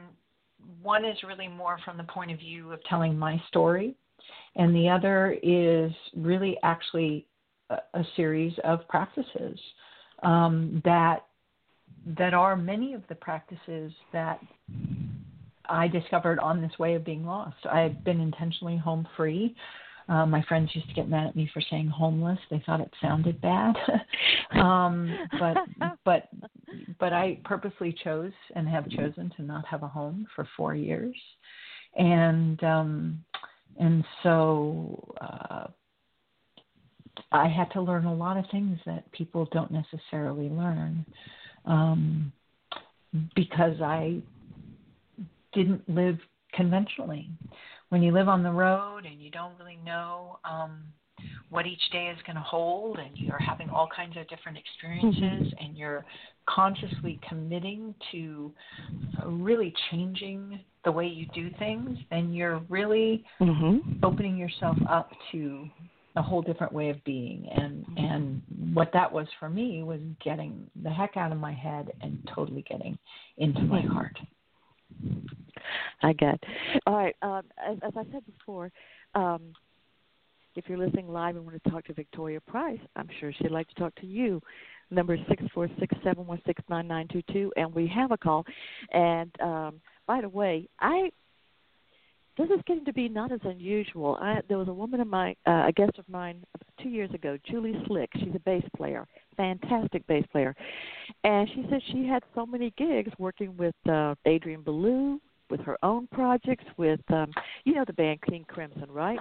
one 0.82 1.06
is 1.06 1.18
really 1.24 1.48
more 1.48 1.78
from 1.84 1.98
the 1.98 2.04
point 2.04 2.32
of 2.32 2.40
view 2.40 2.72
of 2.72 2.84
telling 2.84 3.18
my 3.18 3.42
story 3.48 3.96
and 4.56 4.76
the 4.76 4.90
other 4.90 5.38
is 5.42 5.92
really 6.16 6.58
actually 6.64 7.26
a, 7.70 7.78
a 7.94 8.04
series 8.16 8.54
of 8.64 8.88
practices 8.88 9.60
um 10.24 10.82
that 10.86 11.26
that 12.18 12.34
are 12.34 12.56
many 12.56 12.94
of 12.94 13.02
the 13.10 13.16
practices 13.16 13.92
that 14.14 14.40
I 15.70 15.88
discovered 15.88 16.40
on 16.40 16.62
this 16.62 16.78
way 16.80 16.96
of 16.96 17.06
being 17.06 17.26
lost. 17.26 17.66
I've 17.66 18.04
been 18.04 18.20
intentionally 18.20 18.78
home 18.78 19.08
free. 19.16 19.56
Uh, 20.10 20.26
my 20.26 20.42
friends 20.48 20.72
used 20.74 20.88
to 20.88 20.94
get 20.96 21.08
mad 21.08 21.28
at 21.28 21.36
me 21.36 21.50
for 21.54 21.62
saying 21.70 21.88
homeless. 21.88 22.40
They 22.50 22.64
thought 22.66 22.82
it 22.82 22.92
sounded 23.00 23.40
bad. 23.42 23.76
um, 24.60 25.16
but 25.40 25.58
but 26.04 26.30
but 27.00 27.14
I 27.14 27.40
purposely 27.46 27.96
chose 28.04 28.32
and 28.56 28.68
have 28.68 28.90
chosen 28.90 29.32
to 29.38 29.44
not 29.44 29.68
have 29.68 29.84
a 29.84 29.88
home 29.88 30.26
for 30.36 30.48
four 30.58 30.74
years, 30.74 31.16
and 31.96 32.62
um, 32.64 33.24
and 33.80 34.04
so 34.24 35.14
uh, 35.22 35.68
I 37.32 37.48
had 37.48 37.72
to 37.74 37.82
learn 37.82 38.06
a 38.06 38.14
lot 38.14 38.38
of 38.38 38.46
things 38.52 38.80
that 38.88 39.12
people 39.12 39.48
don't 39.52 39.72
necessarily 39.72 40.50
learn 40.50 41.06
um, 41.66 42.32
because 43.36 43.80
I 43.82 44.22
didn't 45.54 45.88
live 45.90 46.18
conventionally. 46.54 47.30
When 47.90 48.02
you 48.04 48.12
live 48.12 48.28
on 48.28 48.44
the 48.44 48.52
road 48.52 49.06
and 49.06 49.22
you 49.22 49.32
don't 49.32 49.58
really 49.60 49.80
know 49.84 50.40
um, 50.46 50.84
what 51.50 51.66
each 51.66 51.82
day 51.92 52.08
is 52.08 52.22
going 52.26 52.36
to 52.36 52.42
hold, 52.42 53.00
and 53.00 53.18
you're 53.18 53.40
having 53.40 53.70
all 53.70 53.88
kinds 53.94 54.16
of 54.18 54.28
different 54.28 54.58
experiences, 54.58 55.54
and 55.60 55.76
you're 55.76 56.06
consciously 56.48 57.20
committing 57.28 57.96
to 58.12 58.54
really 59.26 59.74
changing 59.92 60.60
the 60.86 60.92
way 60.92 61.08
you 61.08 61.26
do 61.34 61.50
things, 61.58 61.98
then 62.12 62.32
you're 62.34 62.62
really 62.70 63.24
Mm-hmm. 63.42 64.04
opening 64.04 64.38
yourself 64.38 64.78
up 64.90 65.12
to 65.32 65.68
a 66.16 66.22
whole 66.22 66.42
different 66.42 66.74
way 66.74 66.90
of 66.90 67.02
being 67.06 67.48
and 67.56 67.86
and 67.96 68.42
what 68.74 68.90
that 68.92 69.10
was 69.10 69.28
for 69.40 69.50
me 69.50 69.84
was 69.84 70.02
getting 70.24 70.70
the 70.84 70.90
heck 70.90 71.16
out 71.16 71.32
of 71.32 71.38
my 71.38 71.54
head 71.54 71.92
and 72.02 72.18
totally 72.36 72.64
getting 72.64 72.98
into 73.38 73.62
my 73.62 73.82
heart 73.82 74.18
I 76.02 76.14
get. 76.14 76.40
All 76.86 76.96
right. 76.96 77.16
Um, 77.22 77.44
as, 77.58 77.78
as 77.84 77.94
I 77.96 78.04
said 78.12 78.24
before, 78.26 78.72
um, 79.16 79.54
if 80.56 80.66
you're 80.68 80.78
listening 80.78 81.08
live 81.08 81.36
and 81.36 81.46
want 81.46 81.62
to 81.64 81.70
talk 81.70 81.86
to 81.86 81.94
Victoria 81.94 82.42
Price, 82.42 82.80
I'm 82.96 83.08
sure 83.20 83.32
she'd 83.34 83.52
like 83.52 83.68
to 83.70 83.76
talk 83.76 83.96
to 83.96 84.06
you. 84.06 84.42
Number 84.92 85.18
six 85.28 85.44
four 85.54 85.70
six 85.80 85.96
seven 86.04 86.26
one 86.26 86.42
six 86.46 86.62
nine 86.70 86.88
nine 86.88 87.08
two 87.12 87.22
two, 87.32 87.52
and 87.56 87.74
we 87.74 87.88
have 87.88 88.12
a 88.12 88.18
call. 88.18 88.44
And 88.92 89.32
um, 89.40 89.82
by 90.08 90.22
the 90.22 90.30
way, 90.30 90.68
I 90.80 91.12
this 92.40 92.50
is 92.50 92.62
getting 92.66 92.86
to 92.86 92.94
be 92.94 93.10
not 93.10 93.34
as 93.34 93.42
unusual. 93.44 94.18
I, 94.22 94.40
there 94.48 94.58
was 94.58 94.70
a 94.70 94.74
woman 94.74 95.02
of 95.02 95.08
my, 95.08 95.36
uh, 95.46 95.66
a 95.68 95.74
guest 95.76 96.00
of 96.00 96.08
mine 96.08 96.42
two 96.82 96.88
years 96.88 97.14
ago, 97.14 97.38
Julie 97.50 97.76
Slick. 97.86 98.10
She's 98.16 98.34
a 98.34 98.40
bass 98.40 98.64
player, 98.78 99.06
fantastic 99.40 100.06
bass 100.08 100.26
player, 100.34 100.54
and 101.24 101.48
she 101.56 101.66
said 101.70 101.82
she 101.92 102.06
had 102.06 102.22
so 102.36 102.46
many 102.46 102.74
gigs 102.78 103.12
working 103.18 103.56
with 103.56 103.76
uh, 103.90 104.14
Adrian 104.26 104.62
Belew, 104.62 105.20
with 105.50 105.62
her 105.62 105.78
own 105.82 106.08
projects, 106.12 106.66
with 106.78 107.00
um, 107.10 107.32
you 107.64 107.74
know 107.74 107.86
the 107.88 107.94
band 107.94 108.20
King 108.30 108.46
Crimson, 108.48 108.92
right? 108.92 109.20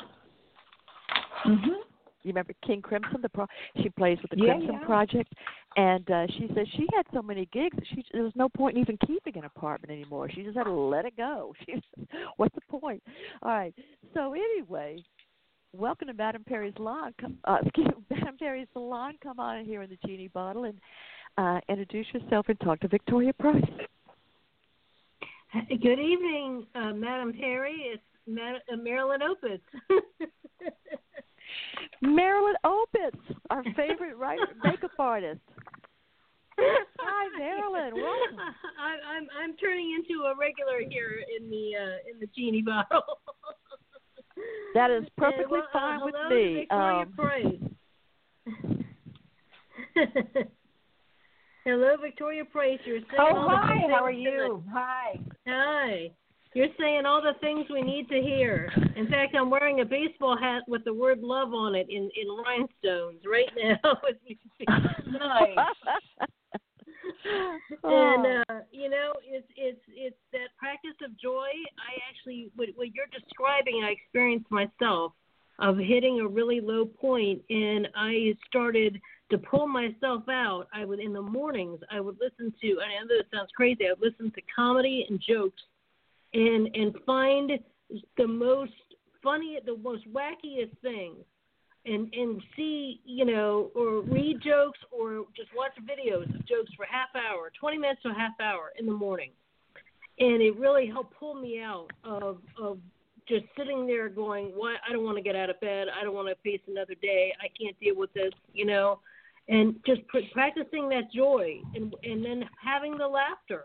mhm 1.47 1.77
You 2.25 2.33
remember 2.33 2.53
King 2.67 2.83
Crimson? 2.83 3.23
The 3.23 3.29
pro- 3.29 3.47
she 3.81 3.91
plays 3.91 4.19
with 4.21 4.33
the 4.33 4.37
Yeah, 4.37 4.55
Crimson 4.55 4.73
yeah. 4.81 4.87
Project, 4.87 5.33
and 5.77 6.11
uh, 6.11 6.27
she 6.37 6.51
said 6.53 6.67
she 6.77 6.87
had 6.95 7.07
so 7.15 7.23
many 7.23 7.49
gigs 7.53 7.77
that 7.77 7.87
she 7.95 8.05
there 8.13 8.25
was 8.25 8.33
no 8.35 8.49
point 8.49 8.77
in 8.77 8.83
even 8.83 8.99
keeping 9.07 9.37
an 9.39 9.45
apartment 9.45 9.93
anymore. 9.93 10.29
She 10.35 10.43
just 10.43 10.57
had 10.57 10.65
to 10.65 10.73
let 10.73 11.05
it 11.05 11.17
go. 11.17 11.55
She, 11.65 11.75
said, 11.75 12.09
what's 12.39 12.55
the 12.57 12.81
point? 12.81 13.03
All 13.43 13.51
right. 13.53 13.75
So 14.15 14.35
anyway, 14.35 15.05
welcome 15.73 16.09
to 16.09 16.15
Madame 16.15 16.45
Perry's 16.45 16.75
Salon. 16.77 17.15
Come, 17.21 17.39
uh, 17.45 17.59
excuse 17.65 17.87
me, 17.87 17.95
Madame 18.11 18.37
Perry's 18.39 18.69
Salon. 18.73 19.15
Come 19.23 19.41
on 19.41 19.59
in 19.59 19.67
here 19.67 19.83
in 19.83 19.91
the 19.91 19.99
genie 20.07 20.29
bottle 20.29 20.65
and 20.65 20.79
uh, 21.37 21.61
introduce 21.69 22.07
yourself 22.13 22.47
and 22.49 22.59
talk 22.61 22.81
to 22.81 22.89
Victoria 22.89 23.33
Price. 23.33 23.63
Good 25.69 25.99
evening, 25.99 26.67
uh, 26.75 26.93
Madam 26.93 27.33
Perry. 27.33 27.93
It's 27.93 28.03
Mar- 28.27 28.61
uh, 28.71 28.77
Marilyn 28.77 29.21
Opitz. 29.21 29.61
Marilyn 32.03 32.55
Opitz, 32.65 33.19
our 33.49 33.65
favorite 33.75 34.17
writer, 34.17 34.47
makeup 34.65 34.91
artist. 34.99 35.41
Hi, 36.59 37.39
Marilyn. 37.39 37.95
Welcome. 37.95 38.39
I, 38.81 39.17
I'm 39.17 39.29
I'm 39.41 39.57
turning 39.57 39.97
into 39.97 40.25
a 40.25 40.37
regular 40.37 40.81
here 40.91 41.23
in 41.39 41.49
the 41.49 41.71
uh, 41.77 42.13
in 42.13 42.21
the 42.21 42.27
genie 42.37 42.63
bottle. 42.63 43.21
That 44.79 44.93
is 44.93 45.09
perfectly 45.17 45.59
well, 45.59 45.67
uh, 45.75 45.79
fine 45.79 46.05
with 46.05 46.15
me. 46.31 46.55
To 46.55 46.61
Victoria 46.61 47.03
Um, 47.03 47.13
hello, 51.65 51.97
Victoria 52.01 52.45
Price. 52.45 52.79
You're 52.85 53.01
saying 53.01 53.19
oh 53.19 53.49
hi 53.51 53.89
how 53.91 54.05
are 54.05 54.13
things 54.13 54.23
you 54.23 54.63
hi 54.73 55.19
Hi. 55.49 56.13
You're 56.55 56.69
saying 56.79 57.07
all 57.07 57.21
the 57.21 57.35
things 57.41 57.67
we 57.69 57.83
need 57.83 58.09
to 58.09 58.21
hear. 58.21 58.73
In 58.95 59.09
fact, 59.09 59.35
I'm 59.35 59.51
wearing 59.51 59.81
a 59.81 59.85
baseball 59.85 60.39
hat 60.39 60.63
with 60.69 60.85
the 60.85 60.95
word 60.95 61.19
love 61.23 61.53
on 61.55 61.75
it 61.75 61.89
in, 61.91 62.09
in 62.15 62.29
rhinestones 62.45 63.23
right 63.27 63.51
now. 63.57 63.99
as 64.09 64.15
nice 65.09 65.59
and 67.85 68.45
uh, 68.49 68.61
you 68.73 68.89
know, 68.89 69.13
it's 69.25 69.47
it's 69.57 69.81
it's 69.89 70.17
that 70.33 70.49
practice 70.59 70.97
of 71.05 71.19
joy. 71.19 71.49
I 71.79 71.99
actually, 72.09 72.51
what, 72.57 72.69
what 72.77 72.95
you're 72.95 73.07
describing, 73.13 73.83
I 73.85 73.91
experienced 73.91 74.51
myself 74.51 75.13
of 75.59 75.77
hitting 75.77 76.21
a 76.21 76.27
really 76.27 76.61
low 76.61 76.85
point, 76.87 77.43
and 77.51 77.89
I 77.97 78.35
started 78.47 79.01
to 79.31 79.39
pull 79.39 79.67
myself 79.67 80.25
out. 80.29 80.67
I 80.73 80.85
would 80.85 81.01
in 81.01 81.13
the 81.13 81.23
mornings, 81.23 81.81
I 81.91 82.01
would 82.01 82.17
listen 82.21 82.53
to. 82.61 82.69
And 82.69 82.81
I 82.81 83.01
know 83.03 83.09
this 83.09 83.27
sounds 83.33 83.51
crazy. 83.57 83.87
I 83.87 83.93
would 83.99 84.13
listen 84.13 84.31
to 84.33 84.43
comedy 84.55 85.07
and 85.09 85.21
jokes, 85.21 85.63
and 86.35 86.69
and 86.75 86.95
find 87.05 87.53
the 88.17 88.27
most 88.27 88.73
funny, 89.23 89.59
the 89.65 89.77
most 89.77 90.05
wackiest 90.13 90.77
things 90.83 91.25
and 91.89 92.13
and 92.13 92.43
see 92.57 93.01
you 93.05 93.25
know 93.25 93.71
or 93.75 94.01
read 94.03 94.41
jokes 94.43 94.79
or 94.91 95.25
just 95.37 95.49
watch 95.57 95.73
videos 95.83 96.29
of 96.35 96.47
jokes 96.47 96.71
for 96.77 96.87
half 96.89 97.09
hour, 97.15 97.51
20 97.59 97.79
minutes 97.79 98.03
to 98.03 98.11
a 98.11 98.15
half 98.15 98.39
hour 98.41 98.73
in 98.79 98.87
the 98.87 98.93
morning, 98.93 99.31
and 100.19 100.43
it 100.43 100.57
really 100.59 100.87
helped 100.87 101.15
pull 101.19 101.35
me 101.35 101.61
out 101.61 101.89
of 102.05 102.39
of 102.61 102.79
just 103.27 103.45
sitting 103.57 103.87
there 103.87 104.09
going, 104.09 104.47
"Why 104.55 104.77
I 104.89 104.93
don't 104.93 105.05
want 105.05 105.17
to 105.17 105.23
get 105.23 105.37
out 105.37 105.51
of 105.51 105.61
bed. 105.61 105.89
I 105.89 106.05
don't 106.05 106.15
want 106.15 106.29
to 106.29 106.35
face 106.43 106.61
another 106.69 106.95
day. 107.01 107.33
I 107.41 107.49
can't 107.61 107.79
deal 107.81 107.97
with 107.97 108.13
this," 108.13 108.33
you 108.53 108.65
know, 108.65 109.01
and 109.49 109.77
just 109.87 110.07
pr- 110.09 110.19
practicing 110.33 110.89
that 110.91 111.13
joy 111.13 111.61
and 111.75 111.95
and 112.03 112.25
then 112.25 112.45
having 112.63 112.97
the 112.97 113.09
laughter. 113.09 113.65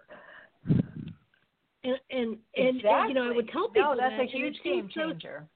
And 1.86 2.00
and 2.12 2.38
and, 2.56 2.82
and 2.82 3.10
you 3.10 3.14
know, 3.14 3.30
I 3.30 3.36
would 3.36 3.50
tell 3.50 3.68
people 3.68 3.96
No, 3.96 3.98
that's 3.98 4.16
that, 4.16 4.22
a 4.22 4.38
huge 4.38 4.62
game 4.64 4.90
so 4.94 5.10
changer. 5.10 5.48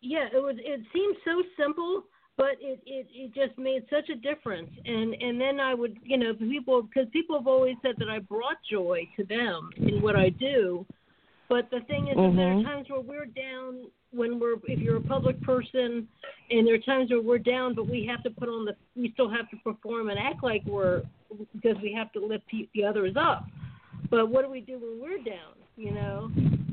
Yeah, 0.00 0.26
it 0.32 0.42
was. 0.42 0.56
It 0.58 0.80
seemed 0.92 1.16
so 1.24 1.42
simple, 1.62 2.04
but 2.36 2.56
it 2.60 2.80
it 2.86 3.06
it 3.12 3.34
just 3.34 3.58
made 3.58 3.84
such 3.90 4.08
a 4.10 4.14
difference. 4.14 4.70
And 4.84 5.14
and 5.14 5.40
then 5.40 5.60
I 5.60 5.74
would, 5.74 5.96
you 6.02 6.16
know, 6.16 6.34
people 6.34 6.82
because 6.82 7.08
people 7.12 7.38
have 7.38 7.46
always 7.46 7.76
said 7.82 7.96
that 7.98 8.08
I 8.08 8.20
brought 8.20 8.58
joy 8.70 9.08
to 9.16 9.24
them 9.24 9.70
in 9.76 10.00
what 10.02 10.16
I 10.16 10.28
do. 10.30 10.86
But 11.48 11.70
the 11.70 11.80
thing 11.88 12.08
is, 12.08 12.16
that 12.16 12.36
there 12.36 12.52
are 12.52 12.54
Mhm. 12.54 12.64
times 12.64 12.88
where 12.90 13.00
we're 13.00 13.26
down 13.26 13.90
when 14.10 14.38
we're 14.38 14.56
if 14.64 14.80
you're 14.80 14.96
a 14.96 15.00
public 15.00 15.40
person, 15.42 16.08
and 16.50 16.66
there 16.66 16.74
are 16.74 16.78
times 16.78 17.10
where 17.10 17.20
we're 17.20 17.38
down, 17.38 17.74
but 17.74 17.88
we 17.88 18.06
have 18.06 18.22
to 18.22 18.30
put 18.30 18.48
on 18.48 18.64
the 18.64 18.76
we 18.96 19.10
still 19.12 19.28
have 19.28 19.50
to 19.50 19.56
perform 19.56 20.10
and 20.10 20.18
act 20.18 20.42
like 20.42 20.64
we're 20.66 21.02
because 21.54 21.76
we 21.82 21.92
have 21.92 22.12
to 22.12 22.20
lift 22.20 22.44
the 22.74 22.84
others 22.84 23.16
up. 23.16 23.46
But 24.10 24.28
what 24.28 24.44
do 24.44 24.50
we 24.50 24.60
do 24.60 24.78
when 24.78 25.00
we're 25.00 25.22
down? 25.24 25.54
You 25.76 25.92
know. 25.92 26.30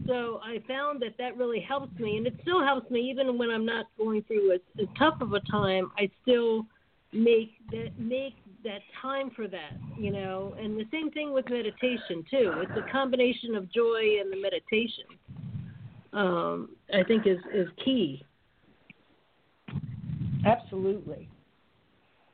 So 0.07 0.39
I 0.43 0.61
found 0.67 1.01
that 1.01 1.17
that 1.17 1.35
really 1.37 1.59
helps 1.59 1.97
me, 1.99 2.17
and 2.17 2.27
it 2.27 2.35
still 2.41 2.63
helps 2.63 2.89
me 2.91 3.01
even 3.09 3.37
when 3.37 3.49
I'm 3.49 3.65
not 3.65 3.87
going 3.97 4.23
through 4.23 4.53
as, 4.53 4.59
as 4.79 4.87
tough 4.97 5.15
of 5.21 5.33
a 5.33 5.39
time. 5.41 5.91
I 5.97 6.09
still 6.21 6.65
make 7.11 7.53
that 7.71 7.97
make 7.97 8.35
that 8.63 8.81
time 9.01 9.31
for 9.35 9.47
that, 9.47 9.73
you 9.97 10.11
know. 10.11 10.55
And 10.59 10.79
the 10.79 10.85
same 10.91 11.09
thing 11.11 11.33
with 11.33 11.49
meditation 11.49 12.23
too. 12.29 12.53
It's 12.57 12.71
a 12.77 12.91
combination 12.91 13.55
of 13.55 13.71
joy 13.71 14.17
and 14.21 14.31
the 14.31 14.39
meditation. 14.39 15.05
Um, 16.13 16.69
I 16.93 17.03
think 17.03 17.25
is 17.25 17.39
is 17.53 17.67
key. 17.83 18.23
Absolutely. 20.45 21.27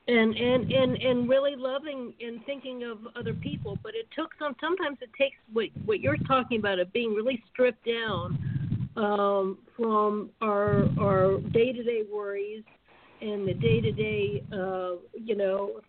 And 0.07 0.35
and 0.35 0.71
and 0.71 0.97
and 0.97 1.29
really 1.29 1.55
loving 1.55 2.13
and 2.21 2.43
thinking 2.45 2.83
of 2.83 2.99
other 3.15 3.33
people 3.33 3.77
but 3.83 3.93
it 3.93 4.07
took 4.15 4.31
some 4.39 4.55
sometimes 4.59 4.97
it 5.01 5.09
takes 5.17 5.37
what 5.53 5.67
what 5.85 5.99
you're 5.99 6.17
talking 6.27 6.57
about 6.57 6.79
of 6.79 6.91
being 6.91 7.13
really 7.13 7.41
stripped 7.51 7.85
down 7.85 8.37
um 8.97 9.59
from 9.77 10.29
our 10.41 10.87
our 10.99 11.39
day 11.53 11.71
to 11.71 11.83
day 11.83 12.01
worries 12.11 12.63
and 13.21 13.47
the 13.47 13.53
day 13.53 13.79
to 13.79 13.91
day 13.91 14.43
uh 14.51 14.95
you 15.13 15.35
know 15.35 15.79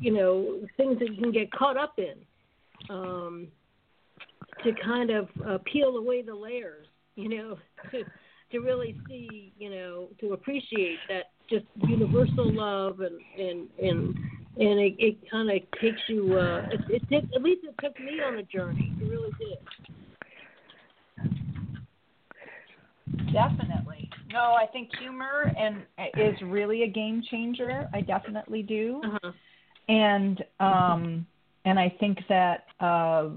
you 0.00 0.12
know 0.12 0.60
things 0.76 0.98
that 0.98 1.10
you 1.10 1.22
can 1.22 1.32
get 1.32 1.50
caught 1.52 1.78
up 1.78 1.98
in 1.98 2.14
um 2.94 3.48
to 4.62 4.72
kind 4.84 5.10
of 5.10 5.28
uh, 5.46 5.58
peel 5.64 5.96
away 5.96 6.20
the 6.20 6.34
layers 6.34 6.86
you 7.16 7.30
know 7.30 7.56
to 7.90 8.04
to 8.50 8.58
really 8.60 8.96
see, 9.08 9.52
you 9.58 9.70
know, 9.70 10.08
to 10.20 10.32
appreciate 10.32 10.98
that 11.08 11.26
just 11.50 11.66
universal 11.86 12.52
love 12.54 13.00
and 13.00 13.18
and 13.38 13.68
and 13.82 14.14
and 14.56 14.80
it, 14.80 14.94
it 14.98 15.30
kind 15.30 15.50
of 15.50 15.56
takes 15.80 16.00
you. 16.08 16.38
Uh, 16.38 16.68
it, 16.70 16.80
it 16.88 17.02
took, 17.10 17.24
at 17.34 17.42
least 17.42 17.64
it 17.64 17.74
took 17.82 17.98
me 18.00 18.20
on 18.20 18.38
a 18.38 18.42
journey. 18.42 18.92
It 19.00 19.04
really 19.08 19.30
did. 19.38 19.58
Definitely. 23.32 24.08
No, 24.32 24.54
I 24.54 24.66
think 24.72 24.90
humor 24.98 25.52
and 25.58 25.82
is 26.16 26.40
really 26.42 26.82
a 26.82 26.88
game 26.88 27.22
changer. 27.30 27.88
I 27.92 28.00
definitely 28.00 28.62
do. 28.62 29.00
Uh-huh. 29.04 29.32
and 29.88 30.44
um 30.60 31.26
and 31.64 31.78
I 31.78 31.94
think 32.00 32.18
that 32.28 32.64
uh 32.80 33.30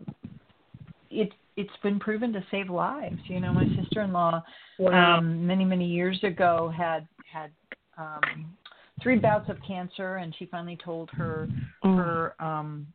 it 1.09 1.31
it's 1.55 1.69
been 1.83 1.99
proven 1.99 2.33
to 2.33 2.43
save 2.51 2.69
lives. 2.69 3.19
You 3.25 3.39
know, 3.39 3.53
my 3.53 3.67
sister 3.81 4.01
in 4.01 4.11
law 4.13 4.43
Wow. 4.79 5.17
um 5.19 5.45
many, 5.45 5.65
many 5.65 5.87
years 5.87 6.19
ago 6.23 6.71
had 6.75 7.07
had 7.31 7.51
um 7.97 8.55
three 9.01 9.19
bouts 9.19 9.49
of 9.49 9.57
cancer 9.65 10.17
and 10.17 10.35
she 10.37 10.45
finally 10.45 10.77
told 10.83 11.09
her 11.11 11.49
Mm. 11.83 11.97
her 11.97 12.35
um 12.39 12.87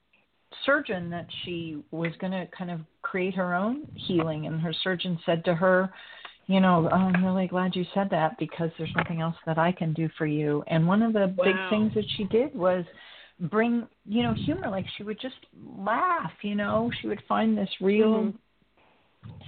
surgeon 0.65 1.11
that 1.11 1.27
she 1.45 1.77
was 1.91 2.11
going 2.21 2.33
to 2.33 2.47
kind 2.57 2.71
of 2.71 2.81
create 3.03 3.35
her 3.35 3.55
own 3.55 3.87
healing. 4.07 4.47
And 4.47 4.59
her 4.63 4.73
surgeon 4.83 5.19
said 5.27 5.45
to 5.45 5.55
her 5.55 5.91
you 6.47 6.61
know 6.61 6.89
oh, 6.91 6.95
i'm 6.97 7.23
really 7.23 7.47
glad 7.47 7.77
you 7.77 7.85
said 7.93 8.09
that 8.11 8.39
because 8.39 8.71
there's 8.79 8.91
nothing 8.97 9.21
else 9.21 9.37
that 9.45 9.59
i 9.59 9.71
can 9.71 9.93
do 9.93 10.09
for 10.17 10.25
you. 10.27 10.65
And 10.69 10.87
one 10.89 11.03
of 11.03 11.13
the 11.13 11.35
big 11.45 11.57
things 11.69 11.93
that 11.95 12.07
she 12.17 12.25
did 12.25 12.55
was 12.55 12.85
bring 13.41 13.87
you 14.07 14.23
know 14.23 14.35
humor. 14.47 14.69
Like 14.71 14.87
she 14.97 15.03
would 15.03 15.21
just 15.21 15.37
laugh 15.77 16.33
you 16.43 16.55
know? 16.55 16.91
She 17.01 17.09
would 17.09 17.23
find 17.29 17.57
this 17.57 17.69
real 17.81 18.33
Mhm. 18.33 18.35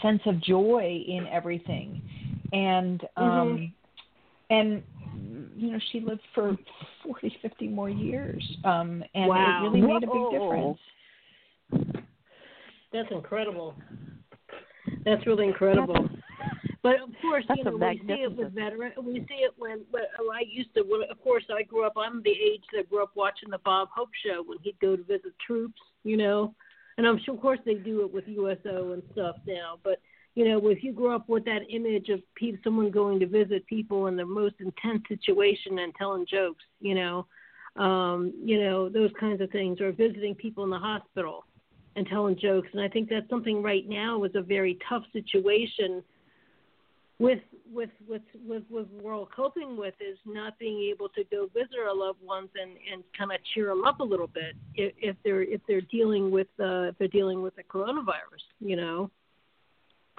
sense 0.02 0.20
of 0.26 0.40
joy 0.42 1.02
in 1.08 1.26
everything. 1.28 2.00
And 2.52 3.06
um 3.16 3.72
and 4.50 4.82
you 5.56 5.72
know 5.72 5.78
she 5.92 6.00
lived 6.00 6.20
for 6.34 6.56
forty 7.04 7.36
fifty 7.42 7.68
more 7.68 7.90
years 7.90 8.44
um 8.64 9.02
and 9.14 9.28
Wow. 9.28 9.60
it 9.64 9.68
really 9.68 9.80
made 9.80 10.04
a 10.04 10.06
big 10.06 10.40
difference 10.40 10.78
That's 12.92 13.08
incredible. 13.12 13.74
That's 15.04 15.24
really 15.26 15.46
incredible. 15.46 16.08
But 16.82 16.94
of 17.02 17.10
course, 17.20 17.44
That's 17.46 17.58
you 17.58 17.64
know, 17.64 17.76
a 17.76 17.78
we 17.78 18.02
see 18.06 18.22
it 18.22 18.36
with 18.36 18.54
veterans. 18.54 18.94
We 19.02 19.20
see 19.28 19.44
it 19.44 19.52
when. 19.58 19.82
But 19.92 20.08
oh, 20.18 20.30
I 20.32 20.42
used 20.50 20.74
to. 20.74 20.82
When, 20.82 21.02
of 21.10 21.22
course, 21.22 21.44
I 21.50 21.62
grew 21.62 21.86
up. 21.86 21.92
I'm 21.96 22.22
the 22.22 22.30
age 22.30 22.62
that 22.72 22.88
grew 22.88 23.02
up 23.02 23.10
watching 23.14 23.50
the 23.50 23.58
Bob 23.64 23.88
Hope 23.94 24.08
show 24.24 24.42
when 24.44 24.58
he'd 24.62 24.80
go 24.80 24.96
to 24.96 25.02
visit 25.02 25.32
troops. 25.46 25.80
You 26.04 26.16
know, 26.16 26.54
and 26.96 27.06
I'm 27.06 27.20
sure, 27.24 27.34
of 27.34 27.40
course, 27.40 27.58
they 27.66 27.74
do 27.74 28.04
it 28.04 28.12
with 28.12 28.24
USO 28.26 28.92
and 28.92 29.02
stuff 29.12 29.36
now. 29.46 29.78
But 29.84 30.00
you 30.34 30.44
know, 30.44 30.68
if 30.68 30.84
you 30.84 30.92
grew 30.92 31.14
up 31.14 31.28
with 31.28 31.44
that 31.44 31.62
image 31.70 32.08
of 32.08 32.20
pe- 32.36 32.56
someone 32.62 32.90
going 32.90 33.18
to 33.20 33.26
visit 33.26 33.66
people 33.66 34.06
in 34.06 34.16
the 34.16 34.24
most 34.24 34.54
intense 34.60 35.02
situation 35.08 35.78
and 35.80 35.94
telling 35.96 36.24
jokes, 36.30 36.64
you 36.80 36.94
know, 36.94 37.26
um, 37.76 38.32
you 38.44 38.60
know, 38.60 38.88
those 38.88 39.10
kinds 39.18 39.40
of 39.40 39.50
things, 39.50 39.80
or 39.80 39.92
visiting 39.92 40.34
people 40.34 40.64
in 40.64 40.70
the 40.70 40.78
hospital 40.78 41.44
and 41.96 42.06
telling 42.06 42.38
jokes. 42.38 42.68
And 42.72 42.80
I 42.80 42.88
think 42.88 43.08
that's 43.08 43.28
something 43.28 43.62
right 43.62 43.88
now 43.88 44.22
is 44.24 44.32
a 44.34 44.42
very 44.42 44.78
tough 44.88 45.02
situation 45.12 46.02
with 47.20 47.40
with 47.70 47.90
with 48.08 48.22
with 48.46 48.62
with 48.70 48.86
we're 49.02 49.14
all 49.14 49.28
coping 49.34 49.76
with 49.76 49.94
is 50.00 50.18
not 50.24 50.58
being 50.58 50.90
able 50.90 51.08
to 51.10 51.22
go 51.30 51.48
visit 51.52 51.76
our 51.78 51.94
loved 51.94 52.20
ones 52.22 52.48
and 52.60 52.72
and 52.90 53.04
kind 53.16 53.30
of 53.30 53.38
cheer 53.54 53.66
them 53.66 53.84
up 53.84 54.00
a 54.00 54.04
little 54.04 54.26
bit 54.26 54.56
if, 54.74 54.94
if 54.98 55.16
they're 55.22 55.42
if 55.42 55.60
they're 55.68 55.82
dealing 55.82 56.30
with 56.30 56.46
uh 56.58 56.88
if 56.88 56.98
they're 56.98 57.08
dealing 57.08 57.42
with 57.42 57.54
the 57.56 57.62
coronavirus 57.62 58.42
you 58.58 58.74
know 58.74 59.10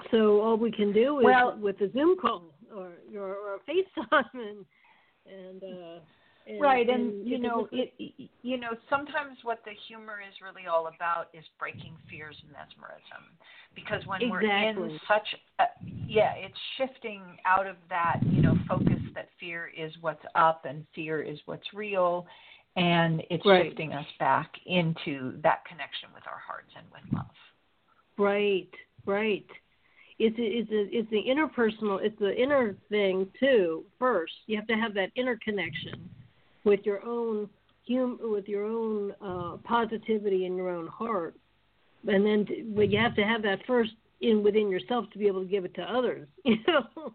so 0.10 0.42
all 0.42 0.58
we 0.58 0.72
can 0.72 0.92
do 0.92 1.20
is 1.20 1.26
Well- 1.26 1.58
with 1.58 1.80
a 1.82 1.92
zoom 1.92 2.18
call 2.18 2.54
or 2.74 2.92
or, 3.16 3.36
or 3.36 3.56
a 3.56 3.60
facetime 3.70 4.26
and 4.34 4.66
and 5.26 5.64
uh 5.64 6.00
and, 6.48 6.60
right 6.60 6.90
and 6.90 7.28
you 7.28 7.38
know 7.38 7.68
it 7.72 7.94
you 8.42 8.58
know 8.58 8.72
sometimes 8.90 9.38
what 9.44 9.60
the 9.66 9.72
humor 9.88 10.20
is 10.28 10.34
really 10.42 10.68
all 10.68 10.88
about 10.88 11.28
is 11.34 11.46
breaking 11.60 11.94
fears 12.10 12.36
and 12.44 12.52
mesmerism 12.52 13.38
because 13.76 14.06
when 14.08 14.30
we're 14.30 14.42
in 14.42 15.00
such 15.08 15.28
a, 15.60 15.66
yeah 16.08 16.32
it's 16.36 16.58
shifting 16.78 17.22
out 17.46 17.68
of 17.68 17.76
that 17.90 18.22
you 18.32 18.42
know 18.42 18.56
focus 18.68 19.00
that 19.14 19.30
fear 19.40 19.72
is 19.78 19.92
what's 20.02 20.26
up 20.36 20.66
and 20.66 20.86
fear 20.96 21.22
is 21.22 21.38
what's 21.46 21.74
real 21.74 22.26
and 22.78 23.22
it's 23.30 23.46
Right. 23.46 23.68
shifting 23.68 23.94
us 23.94 24.06
back 24.18 24.50
into 24.66 25.40
that 25.44 25.64
connection 25.66 26.10
with 26.16 26.24
our 26.26 26.40
hearts 26.40 26.72
and 26.76 26.86
with 26.92 27.02
love 27.14 27.26
Right, 28.18 28.70
right. 29.06 29.46
It's 30.24 30.38
a, 30.38 30.44
it's 30.44 30.70
it's 30.72 31.10
the 31.10 31.24
interpersonal. 31.28 32.00
It's 32.00 32.18
the 32.20 32.36
inner 32.40 32.76
thing 32.90 33.28
too. 33.40 33.84
First, 33.98 34.34
you 34.46 34.56
have 34.56 34.68
to 34.68 34.76
have 34.76 34.94
that 34.94 35.10
inner 35.16 35.40
connection 35.44 36.08
with 36.64 36.82
your 36.84 37.04
own 37.04 37.50
hum, 37.90 38.20
with 38.22 38.48
your 38.48 38.66
own 38.66 39.14
uh, 39.20 39.58
positivity 39.64 40.46
in 40.46 40.56
your 40.56 40.70
own 40.70 40.86
heart, 40.86 41.36
and 42.08 42.24
then 42.24 42.46
to, 42.46 42.72
but 42.76 42.92
you 42.92 43.00
have 43.00 43.16
to 43.16 43.24
have 43.24 43.42
that 43.42 43.66
first 43.66 43.94
in 44.22 44.44
within 44.44 44.70
yourself 44.70 45.10
to 45.14 45.18
be 45.18 45.26
able 45.26 45.42
to 45.42 45.50
give 45.50 45.66
it 45.66 45.74
to 45.76 45.82
others. 45.82 46.28
You 46.46 46.58
know. 46.68 47.14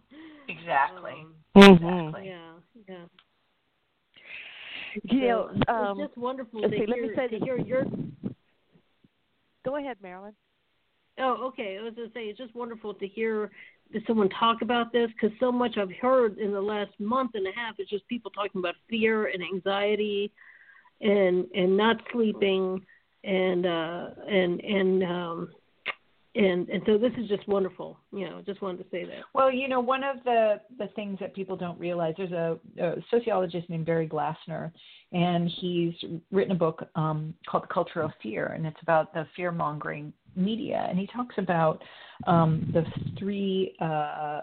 exactly 0.48 1.12
Um, 1.54 1.62
exactly 1.62 2.26
yeah, 2.26 2.52
yeah. 2.88 3.04
You 5.04 5.28
know, 5.28 5.50
um, 5.68 6.00
it's 6.00 6.08
just 6.08 6.18
wonderful 6.18 6.62
to 6.62 6.68
see, 6.70 6.86
let 6.86 6.96
hear 6.96 7.06
me 7.06 7.12
say 7.14 7.28
to 7.28 7.38
this. 7.38 7.44
hear 7.44 7.58
your 7.58 7.84
Go 9.64 9.76
ahead, 9.76 9.96
Marilyn. 10.02 10.34
Oh, 11.18 11.46
okay. 11.48 11.78
I 11.80 11.82
was 11.82 11.94
going 11.94 12.08
to 12.08 12.14
say 12.14 12.24
it's 12.24 12.38
just 12.38 12.54
wonderful 12.54 12.94
to 12.94 13.06
hear 13.06 13.50
someone 14.06 14.28
talk 14.30 14.62
about 14.62 14.92
this 14.92 15.08
because 15.12 15.36
so 15.40 15.50
much 15.50 15.76
I've 15.78 15.92
heard 15.92 16.38
in 16.38 16.52
the 16.52 16.60
last 16.60 16.90
month 16.98 17.32
and 17.34 17.46
a 17.46 17.52
half 17.54 17.78
is 17.78 17.88
just 17.88 18.06
people 18.08 18.30
talking 18.30 18.58
about 18.58 18.74
fear 18.90 19.26
and 19.26 19.42
anxiety, 19.42 20.32
and 21.00 21.46
and 21.54 21.76
not 21.76 21.96
sleeping, 22.12 22.84
and 23.24 23.66
uh, 23.66 24.08
and 24.28 24.60
and 24.60 25.02
um, 25.04 25.48
and 26.34 26.68
and 26.68 26.82
so 26.84 26.98
this 26.98 27.12
is 27.18 27.28
just 27.28 27.46
wonderful. 27.48 27.98
You 28.12 28.28
know, 28.28 28.42
just 28.44 28.60
wanted 28.60 28.78
to 28.78 28.90
say 28.90 29.04
that. 29.04 29.22
Well, 29.34 29.50
you 29.50 29.68
know, 29.68 29.80
one 29.80 30.04
of 30.04 30.16
the 30.24 30.60
the 30.78 30.88
things 30.88 31.18
that 31.20 31.34
people 31.34 31.56
don't 31.56 31.78
realize 31.78 32.14
there's 32.16 32.32
a, 32.32 32.58
a 32.78 32.94
sociologist 33.10 33.70
named 33.70 33.86
Barry 33.86 34.08
Glassner, 34.08 34.72
and 35.12 35.50
he's 35.60 35.94
written 36.30 36.52
a 36.52 36.58
book 36.58 36.88
um, 36.94 37.34
called 37.48 37.64
The 37.64 37.72
Culture 37.72 38.02
of 38.02 38.10
Fear, 38.22 38.46
and 38.48 38.66
it's 38.66 38.80
about 38.82 39.14
the 39.14 39.26
fear 39.36 39.52
mongering 39.52 40.12
media, 40.36 40.86
and 40.88 40.98
he 40.98 41.06
talks 41.08 41.34
about 41.38 41.82
um, 42.26 42.70
the 42.72 42.84
three 43.18 43.74
uh, 43.80 44.42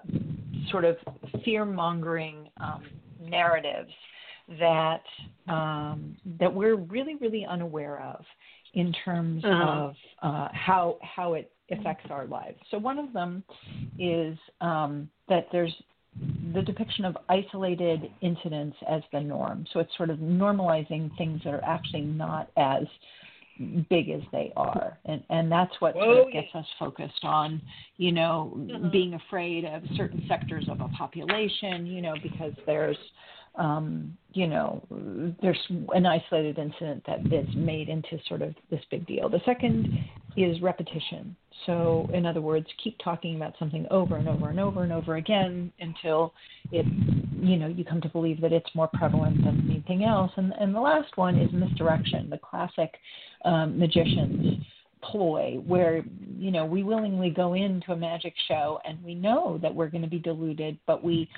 sort 0.71 0.85
of 0.85 0.97
fear 1.45 1.65
mongering 1.65 2.49
um, 2.59 2.83
narratives 3.21 3.91
that 4.59 5.03
um, 5.47 6.17
that 6.39 6.53
we're 6.53 6.75
really 6.75 7.15
really 7.15 7.45
unaware 7.45 8.01
of 8.01 8.25
in 8.73 8.93
terms 9.05 9.43
Uh-huh. 9.45 9.63
of 9.63 9.95
uh, 10.21 10.47
how 10.53 10.97
how 11.01 11.33
it 11.35 11.51
affects 11.71 12.07
our 12.09 12.25
lives. 12.25 12.59
So 12.71 12.77
one 12.77 12.99
of 12.99 13.13
them 13.13 13.43
is 13.97 14.37
um, 14.61 15.09
that 15.29 15.47
there's 15.51 15.73
the 16.53 16.61
depiction 16.61 17.05
of 17.05 17.17
isolated 17.29 18.11
incidents 18.21 18.77
as 18.87 19.01
the 19.11 19.19
norm. 19.21 19.65
So 19.73 19.79
it's 19.79 19.95
sort 19.97 20.09
of 20.11 20.19
normalizing 20.19 21.15
things 21.17 21.41
that 21.43 21.53
are 21.53 21.63
actually 21.63 22.01
not 22.01 22.49
as 22.57 22.83
big 23.89 24.09
as 24.09 24.21
they 24.31 24.51
are, 24.55 24.97
and 25.05 25.23
and 25.29 25.51
that's 25.51 25.73
what 25.79 25.93
sort 25.93 26.27
of 26.27 26.31
gets 26.33 26.53
us 26.55 26.65
focused 26.79 27.23
on, 27.23 27.61
you 27.97 28.11
know, 28.11 28.53
Uh-huh. 28.73 28.89
being 28.89 29.13
afraid 29.13 29.65
of 29.65 29.83
certain 29.95 30.21
sectors 30.27 30.65
of 30.67 30.81
a 30.81 30.87
population, 30.89 31.85
you 31.85 32.01
know, 32.01 32.15
because 32.23 32.53
there's 32.65 32.97
um, 33.55 34.17
you 34.33 34.47
know, 34.47 34.81
there's 35.41 35.63
an 35.93 36.05
isolated 36.07 36.57
incident 36.57 37.03
that 37.05 37.31
is 37.31 37.47
made 37.55 37.87
into 37.87 38.17
sort 38.27 38.41
of 38.41 38.55
this 38.71 38.81
big 38.89 39.05
deal. 39.05 39.29
The 39.29 39.41
second 39.45 39.87
is 40.35 40.59
repetition. 40.61 41.35
So, 41.65 42.09
in 42.13 42.25
other 42.25 42.41
words, 42.41 42.67
keep 42.83 42.97
talking 42.99 43.35
about 43.35 43.53
something 43.57 43.85
over 43.91 44.17
and 44.17 44.27
over 44.27 44.49
and 44.49 44.59
over 44.59 44.83
and 44.83 44.91
over 44.91 45.15
again 45.15 45.71
until 45.79 46.33
it, 46.71 46.85
you 47.39 47.57
know, 47.57 47.67
you 47.67 47.85
come 47.85 48.01
to 48.01 48.09
believe 48.09 48.41
that 48.41 48.51
it's 48.51 48.69
more 48.75 48.89
prevalent 48.93 49.43
than 49.43 49.67
anything 49.69 50.03
else. 50.03 50.31
And, 50.35 50.53
and 50.59 50.73
the 50.73 50.79
last 50.79 51.15
one 51.17 51.37
is 51.37 51.51
misdirection, 51.53 52.29
the 52.29 52.37
classic 52.37 52.93
um, 53.45 53.77
magician's 53.77 54.63
ploy 55.01 55.61
where 55.67 56.01
you 56.37 56.49
know 56.49 56.65
we 56.65 56.81
willingly 56.81 57.29
go 57.29 57.55
into 57.55 57.91
a 57.91 57.95
magic 57.95 58.33
show 58.47 58.79
and 58.85 59.03
we 59.03 59.13
know 59.13 59.59
that 59.61 59.75
we're 59.75 59.89
going 59.89 60.01
to 60.01 60.09
be 60.09 60.17
deluded 60.17 60.77
but 60.87 61.03
we 61.03 61.29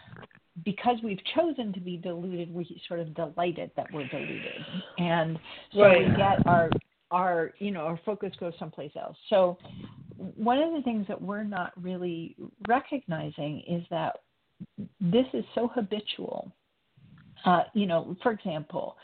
because 0.63 0.97
we've 1.03 1.19
chosen 1.35 1.73
to 1.73 1.79
be 1.81 1.97
deluded, 1.97 2.53
we're 2.53 2.63
sort 2.87 3.01
of 3.01 3.13
delighted 3.13 3.71
that 3.75 3.91
we're 3.91 4.07
deluded, 4.07 4.65
and 4.97 5.37
so 5.73 5.81
Right. 5.81 6.07
we 6.07 6.15
get 6.15 6.45
our 6.47 6.69
our 7.11 7.53
you 7.59 7.71
know 7.71 7.81
our 7.81 7.97
focus 8.05 8.33
goes 8.39 8.53
someplace 8.57 8.95
else. 8.95 9.17
So 9.29 9.57
one 10.17 10.59
of 10.59 10.73
the 10.73 10.81
things 10.81 11.05
that 11.07 11.21
we're 11.21 11.43
not 11.43 11.71
really 11.81 12.35
recognizing 12.67 13.61
is 13.67 13.83
that 13.89 14.17
this 14.99 15.25
is 15.33 15.43
so 15.53 15.67
habitual. 15.67 16.51
Uh, 17.45 17.63
you 17.73 17.85
know, 17.85 18.15
for 18.23 18.31
example, 18.31 18.95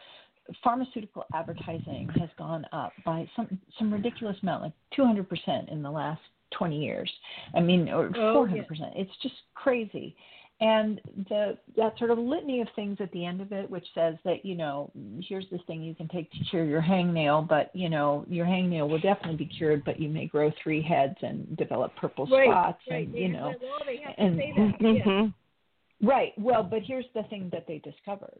pharmaceutical 0.63 1.25
advertising 1.33 2.09
has 2.17 2.29
gone 2.37 2.65
up 2.71 2.93
by 3.05 3.29
some 3.35 3.59
some 3.77 3.91
ridiculous 3.91 4.37
amount, 4.41 4.63
like 4.63 4.73
200 4.95 5.27
percent 5.27 5.69
in 5.69 5.81
the 5.81 5.91
last 5.91 6.21
20 6.57 6.77
years. 6.77 7.11
I 7.55 7.59
mean, 7.59 7.89
or 7.89 8.11
Oh, 8.15 8.33
400 8.33 8.67
percent. 8.67 8.93
It's 8.95 9.11
just 9.21 9.35
crazy 9.53 10.15
and 10.61 11.01
the 11.27 11.57
that 11.75 11.97
sort 11.97 12.11
of 12.11 12.17
litany 12.19 12.61
of 12.61 12.67
things 12.75 12.95
at 13.01 13.11
the 13.11 13.25
end 13.25 13.41
of 13.41 13.51
it 13.51 13.69
which 13.69 13.85
says 13.95 14.15
that 14.23 14.45
you 14.45 14.55
know 14.55 14.91
here's 15.27 15.45
this 15.51 15.59
thing 15.67 15.81
you 15.81 15.95
can 15.95 16.07
take 16.07 16.31
to 16.31 16.37
cure 16.49 16.63
your 16.65 16.81
hangnail 16.81 17.45
but 17.47 17.69
you 17.75 17.89
know 17.89 18.23
your 18.29 18.45
hangnail 18.45 18.87
will 18.87 18.99
definitely 18.99 19.35
be 19.35 19.45
cured 19.57 19.83
but 19.83 19.99
you 19.99 20.07
may 20.07 20.27
grow 20.27 20.51
three 20.63 20.81
heads 20.81 21.15
and 21.21 21.57
develop 21.57 21.93
purple 21.95 22.25
Right, 22.27 22.47
spots 22.49 22.81
right. 22.89 23.05
and 23.07 23.13
They- 23.15 23.19
you 23.19 23.29
know 23.29 23.53
well, 23.61 23.79
they 23.85 23.97
have 24.05 24.15
and- 24.17 24.37
say 24.37 24.53
that. 24.55 24.81
Yeah. 24.81 25.03
Mm-hmm. 25.03 26.07
right 26.07 26.33
well 26.37 26.63
but 26.63 26.79
here's 26.83 27.05
the 27.15 27.23
thing 27.23 27.49
that 27.51 27.65
they 27.67 27.79
discovered 27.79 28.39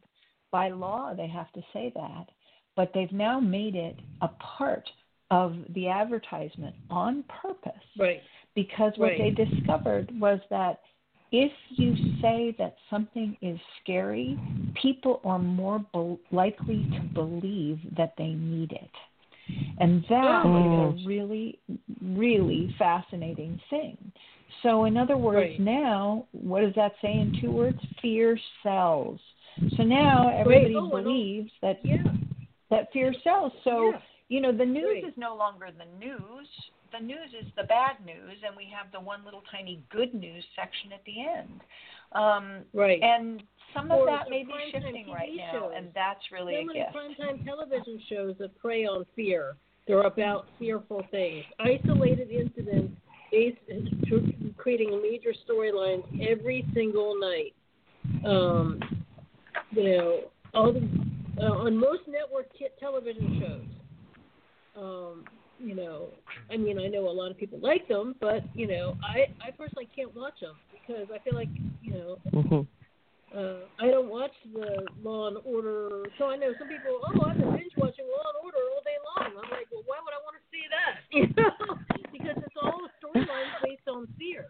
by 0.51 0.69
law 0.69 1.13
they 1.15 1.27
have 1.27 1.51
to 1.53 1.61
say 1.73 1.91
that 1.95 2.27
but 2.75 2.91
they've 2.93 3.11
now 3.11 3.39
made 3.39 3.75
it 3.75 3.97
a 4.21 4.29
part 4.57 4.87
of 5.31 5.55
the 5.73 5.87
advertisement 5.87 6.75
on 6.89 7.23
purpose 7.41 7.71
Right. 7.97 8.21
because 8.53 8.93
what 8.97 9.11
Right. 9.11 9.35
they 9.35 9.45
discovered 9.45 10.11
was 10.19 10.39
that 10.49 10.81
if 11.31 11.51
you 11.69 11.95
say 12.21 12.55
that 12.57 12.75
something 12.89 13.37
is 13.41 13.59
scary, 13.81 14.37
people 14.81 15.21
are 15.23 15.39
more 15.39 15.79
be- 15.93 16.17
likely 16.31 16.87
to 16.97 17.03
believe 17.13 17.79
that 17.97 18.13
they 18.17 18.29
need 18.29 18.71
it. 18.71 18.91
And 19.79 20.03
that 20.09 20.41
Oh, 20.43 20.93
is 20.93 21.03
a 21.03 21.07
really, 21.07 21.59
really 22.03 22.69
fascinating 22.77 23.59
thing. 23.69 23.97
So, 24.61 24.85
in 24.85 24.97
other 24.97 25.17
words, 25.17 25.49
Right. 25.49 25.59
now, 25.59 26.27
what 26.33 26.61
does 26.61 26.75
that 26.75 26.91
say 27.01 27.19
in 27.19 27.31
two 27.39 27.51
words? 27.51 27.79
Fear 28.01 28.37
sells. 28.61 29.19
So 29.77 29.83
now 29.83 30.29
everybody 30.29 30.75
Oh, 30.75 30.89
believes 30.89 31.51
that 31.61 31.79
Yeah. 31.83 32.03
that 32.69 32.91
fear 32.91 33.13
sells. 33.23 33.53
So, 33.63 33.91
Yeah. 33.93 34.01
you 34.29 34.41
know, 34.41 34.51
the 34.51 34.65
news 34.65 35.03
Right. 35.03 35.05
is 35.05 35.17
no 35.17 35.35
longer 35.35 35.71
the 35.71 35.85
news. 35.85 36.47
The 36.91 36.99
news 36.99 37.31
is 37.39 37.47
the 37.55 37.63
bad 37.63 38.03
news, 38.05 38.37
and 38.45 38.55
we 38.55 38.67
have 38.75 38.91
the 38.91 38.99
one 38.99 39.23
little 39.23 39.43
tiny 39.51 39.81
good 39.89 40.13
news 40.13 40.43
section 40.55 40.91
at 40.91 41.03
the 41.05 41.25
end. 41.25 41.61
Um, 42.11 42.65
Right. 42.73 43.01
and 43.01 43.41
some 43.73 43.89
Or 43.91 44.01
of 44.01 44.05
that 44.07 44.29
may 44.29 44.43
be 44.43 44.51
shifting 44.71 45.05
TV 45.07 45.13
right 45.13 45.35
now, 45.35 45.69
and 45.69 45.93
that's 45.93 46.31
really 46.31 46.53
so 46.55 46.59
a 46.59 46.65
many 46.65 46.79
gift. 46.79 46.93
primetime 46.93 47.45
television 47.45 47.99
shows 48.09 48.37
that 48.39 48.57
prey 48.57 48.85
on 48.85 49.05
fear. 49.15 49.55
They're 49.87 50.01
about 50.01 50.47
fearful 50.59 51.03
things, 51.11 51.45
isolated 51.59 52.29
incidents, 52.29 52.93
based 53.31 53.57
creating 54.57 55.01
major 55.01 55.33
storylines 55.47 56.03
every 56.21 56.65
single 56.73 57.17
night. 57.19 57.53
Um, 58.25 58.79
you 59.71 59.83
know, 59.83 60.19
all 60.53 60.73
the 60.73 60.87
uh, 61.41 61.51
on 61.65 61.75
most 61.77 62.01
network 62.07 62.51
t- 62.57 62.67
television 62.79 63.39
shows. 63.39 63.65
Um, 64.75 65.25
you 65.63 65.75
know, 65.75 66.09
I 66.51 66.57
mean, 66.57 66.79
I 66.79 66.87
know 66.87 67.07
a 67.07 67.11
lot 67.11 67.31
of 67.31 67.37
people 67.37 67.59
like 67.59 67.87
them, 67.87 68.15
but 68.19 68.43
you 68.55 68.67
know, 68.67 68.97
I 69.03 69.27
I 69.45 69.51
personally 69.51 69.87
can't 69.95 70.15
watch 70.15 70.39
them 70.41 70.55
because 70.71 71.07
I 71.13 71.19
feel 71.19 71.35
like 71.35 71.49
you 71.81 71.93
know 71.93 72.17
Mm-hmm. 72.51 73.37
uh, 73.37 73.63
I 73.79 73.89
don't 73.89 74.09
watch 74.09 74.33
the 74.53 74.85
Law 75.03 75.27
and 75.27 75.37
Order. 75.45 76.03
So 76.17 76.25
I 76.25 76.35
know 76.35 76.53
some 76.59 76.67
people. 76.67 76.99
Oh, 77.05 77.25
I've 77.25 77.37
been 77.37 77.51
binge 77.51 77.71
watching 77.77 78.05
Law 78.05 78.27
and 78.27 78.39
Order 78.43 78.57
all 78.57 78.83
day 78.83 78.99
long. 79.15 79.43
I'm 79.43 79.49
like, 79.49 79.67
well, 79.71 79.83
why 79.85 79.97
would 80.03 80.13
I 80.13 80.21
want 80.25 80.35
to 80.37 80.45
see 80.51 80.65
that? 80.69 80.99
You 81.11 81.27
know, 81.37 81.77
because 82.11 82.37
it's 82.37 82.55
all 82.61 82.87
storylines 83.03 83.63
based 83.63 83.87
on 83.87 84.07
fear. 84.17 84.47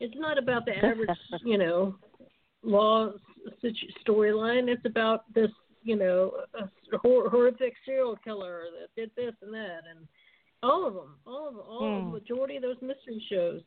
It's 0.00 0.14
not 0.16 0.38
about 0.38 0.64
the 0.64 0.76
average, 0.76 1.10
you 1.44 1.58
know, 1.58 1.96
law 2.62 3.12
storyline. 4.06 4.68
It's 4.68 4.84
about 4.84 5.32
this, 5.34 5.50
you 5.82 5.96
know, 5.96 6.32
a 6.58 6.98
horrific 6.98 7.74
serial 7.84 8.16
killer 8.22 8.64
that 8.80 9.00
did 9.00 9.10
this 9.16 9.34
and 9.42 9.52
that, 9.52 9.80
and 9.88 10.06
all 10.62 10.86
of 10.86 10.94
them, 10.94 11.16
all 11.26 11.48
of 11.48 11.54
them, 11.54 11.64
all 11.68 12.00
Hmm. 12.00 12.06
the 12.06 12.12
majority 12.18 12.56
of 12.56 12.62
those 12.62 12.80
mystery 12.82 13.22
shows 13.28 13.62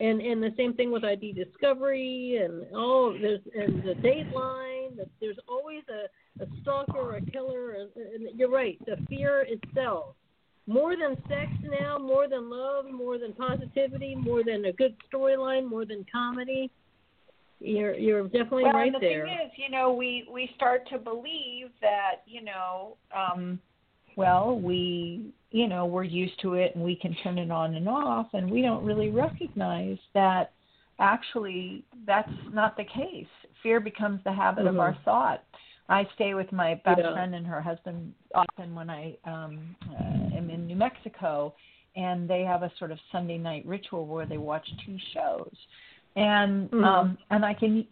and 0.00 0.20
and 0.20 0.42
the 0.42 0.52
same 0.56 0.74
thing 0.74 0.90
with 0.92 1.04
ID 1.04 1.32
Discovery 1.32 2.36
and 2.44 2.66
all 2.74 3.14
of 3.14 3.20
there's 3.20 3.40
and 3.54 3.82
the 3.82 3.94
Dateline. 3.94 4.96
That 4.96 5.08
there's 5.20 5.38
always 5.48 5.82
a 5.88 6.42
a 6.42 6.46
stalker, 6.60 7.16
a 7.16 7.20
killer, 7.22 7.72
and, 7.72 7.90
and 7.96 8.38
you're 8.38 8.50
right. 8.50 8.78
The 8.84 8.96
fear 9.08 9.46
itself, 9.48 10.14
more 10.66 10.96
than 10.96 11.16
sex 11.28 11.50
now, 11.62 11.96
more 11.98 12.28
than 12.28 12.50
love, 12.50 12.84
more 12.90 13.16
than 13.18 13.32
positivity, 13.32 14.14
more 14.14 14.44
than 14.44 14.66
a 14.66 14.72
good 14.72 14.94
storyline, 15.12 15.66
more 15.66 15.86
than 15.86 16.04
comedy. 16.12 16.70
You're 17.58 17.94
you're 17.94 18.24
definitely 18.24 18.64
well, 18.64 18.74
right 18.74 18.86
and 18.92 18.96
the 18.96 19.00
there. 19.00 19.24
thing 19.24 19.34
is, 19.46 19.52
you 19.56 19.70
know, 19.70 19.94
we 19.94 20.28
we 20.30 20.50
start 20.56 20.86
to 20.90 20.98
believe 20.98 21.68
that, 21.80 22.16
you 22.26 22.42
know, 22.44 22.98
um, 23.16 23.58
well, 24.16 24.58
we, 24.58 25.32
you 25.50 25.68
know, 25.68 25.86
we're 25.86 26.02
used 26.02 26.40
to 26.40 26.54
it 26.54 26.74
and 26.74 26.84
we 26.84 26.96
can 26.96 27.14
turn 27.22 27.38
it 27.38 27.50
on 27.50 27.74
and 27.74 27.88
off, 27.88 28.26
and 28.32 28.50
we 28.50 28.62
don't 28.62 28.84
really 28.84 29.10
recognize 29.10 29.98
that 30.14 30.52
actually 30.98 31.84
that's 32.06 32.32
not 32.52 32.76
the 32.76 32.84
case. 32.84 33.26
Fear 33.62 33.80
becomes 33.80 34.20
the 34.24 34.32
habit 34.32 34.66
of 34.66 34.76
Mhm. 34.76 34.80
our 34.80 34.94
thought. 35.04 35.44
I 35.88 36.04
stay 36.14 36.34
with 36.34 36.50
my 36.50 36.74
best 36.76 37.00
Yeah. 37.00 37.12
friend 37.12 37.34
and 37.34 37.46
her 37.46 37.60
husband 37.60 38.14
often 38.34 38.74
when 38.74 38.90
I 38.90 39.16
um, 39.24 39.76
uh, 39.90 40.34
am 40.36 40.50
in 40.50 40.66
New 40.66 40.76
Mexico, 40.76 41.54
and 41.94 42.28
they 42.28 42.42
have 42.42 42.62
a 42.62 42.70
sort 42.76 42.90
of 42.90 42.98
Sunday 43.12 43.38
night 43.38 43.64
ritual 43.66 44.06
where 44.06 44.26
they 44.26 44.38
watch 44.38 44.66
two 44.84 44.98
shows. 45.12 45.56
And 46.16 46.70
Mhm. 46.70 46.84
um 46.84 47.18
and 47.30 47.44
I 47.44 47.54
can 47.54 47.86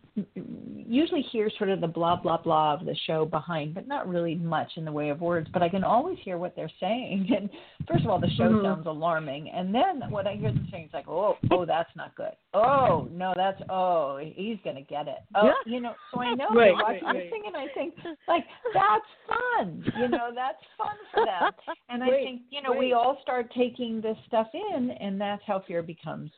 usually 0.87 1.23
hear 1.23 1.51
sort 1.59 1.71
of 1.71 1.81
the 1.81 1.89
blah 1.89 2.17
blah 2.17 2.37
blah 2.37 2.75
of 2.75 2.85
the 2.85 2.95
show 3.07 3.25
behind, 3.25 3.75
but 3.75 3.89
not 3.89 4.09
really 4.09 4.37
much 4.37 4.77
in 4.77 4.85
the 4.85 4.93
way 4.93 5.09
of 5.09 5.21
words. 5.21 5.49
But 5.53 5.63
I 5.63 5.69
can 5.69 5.83
always 5.83 6.19
hear 6.21 6.39
what 6.39 6.55
they're 6.55 6.71
saying. 6.81 7.29
And 7.37 7.51
first 7.89 8.05
of 8.05 8.11
all, 8.11 8.21
the 8.21 8.31
show 8.31 8.49
Mhm. 8.49 8.63
sounds 8.63 8.87
alarming, 8.87 9.51
and 9.51 9.75
then 9.75 10.03
what 10.11 10.27
I 10.27 10.35
hear 10.35 10.53
them 10.53 10.69
saying 10.71 10.87
is 10.87 10.93
like, 10.95 11.09
oh, 11.09 11.37
oh, 11.51 11.65
that's 11.65 11.95
not 11.97 12.15
good. 12.15 12.33
Oh, 12.55 13.09
no, 13.11 13.35
that's 13.35 13.61
oh, 13.69 14.19
he's 14.19 14.59
gonna 14.65 14.83
get 14.83 15.09
it. 15.09 15.19
Oh, 15.35 15.47
Yeah. 15.47 15.53
you 15.67 15.81
know. 15.81 15.95
So 16.13 16.21
I 16.21 16.35
know 16.35 16.49
Right, 16.51 16.67
they're 16.67 16.75
watching 16.75 17.05
right, 17.07 17.13
this 17.15 17.23
right. 17.23 17.31
thing, 17.31 17.43
and 17.47 17.57
I 17.57 17.69
think 17.69 17.95
like 18.29 18.47
that's 18.73 19.07
fun. 19.27 19.85
You 19.97 20.09
know, 20.09 20.31
that's 20.33 20.63
fun 20.79 20.97
for 21.13 21.25
them. 21.25 21.51
And 21.89 22.03
I 22.03 22.11
think 22.11 22.43
you 22.51 22.63
know 22.63 22.73
we 22.73 22.93
all 22.93 23.21
start 23.21 23.51
taking 23.53 24.01
this 24.01 24.17
stuff 24.27 24.49
in, 24.55 24.93
and 24.93 25.21
that's 25.21 25.43
how 25.45 25.61
fear 25.61 25.83
becomes 25.83 26.31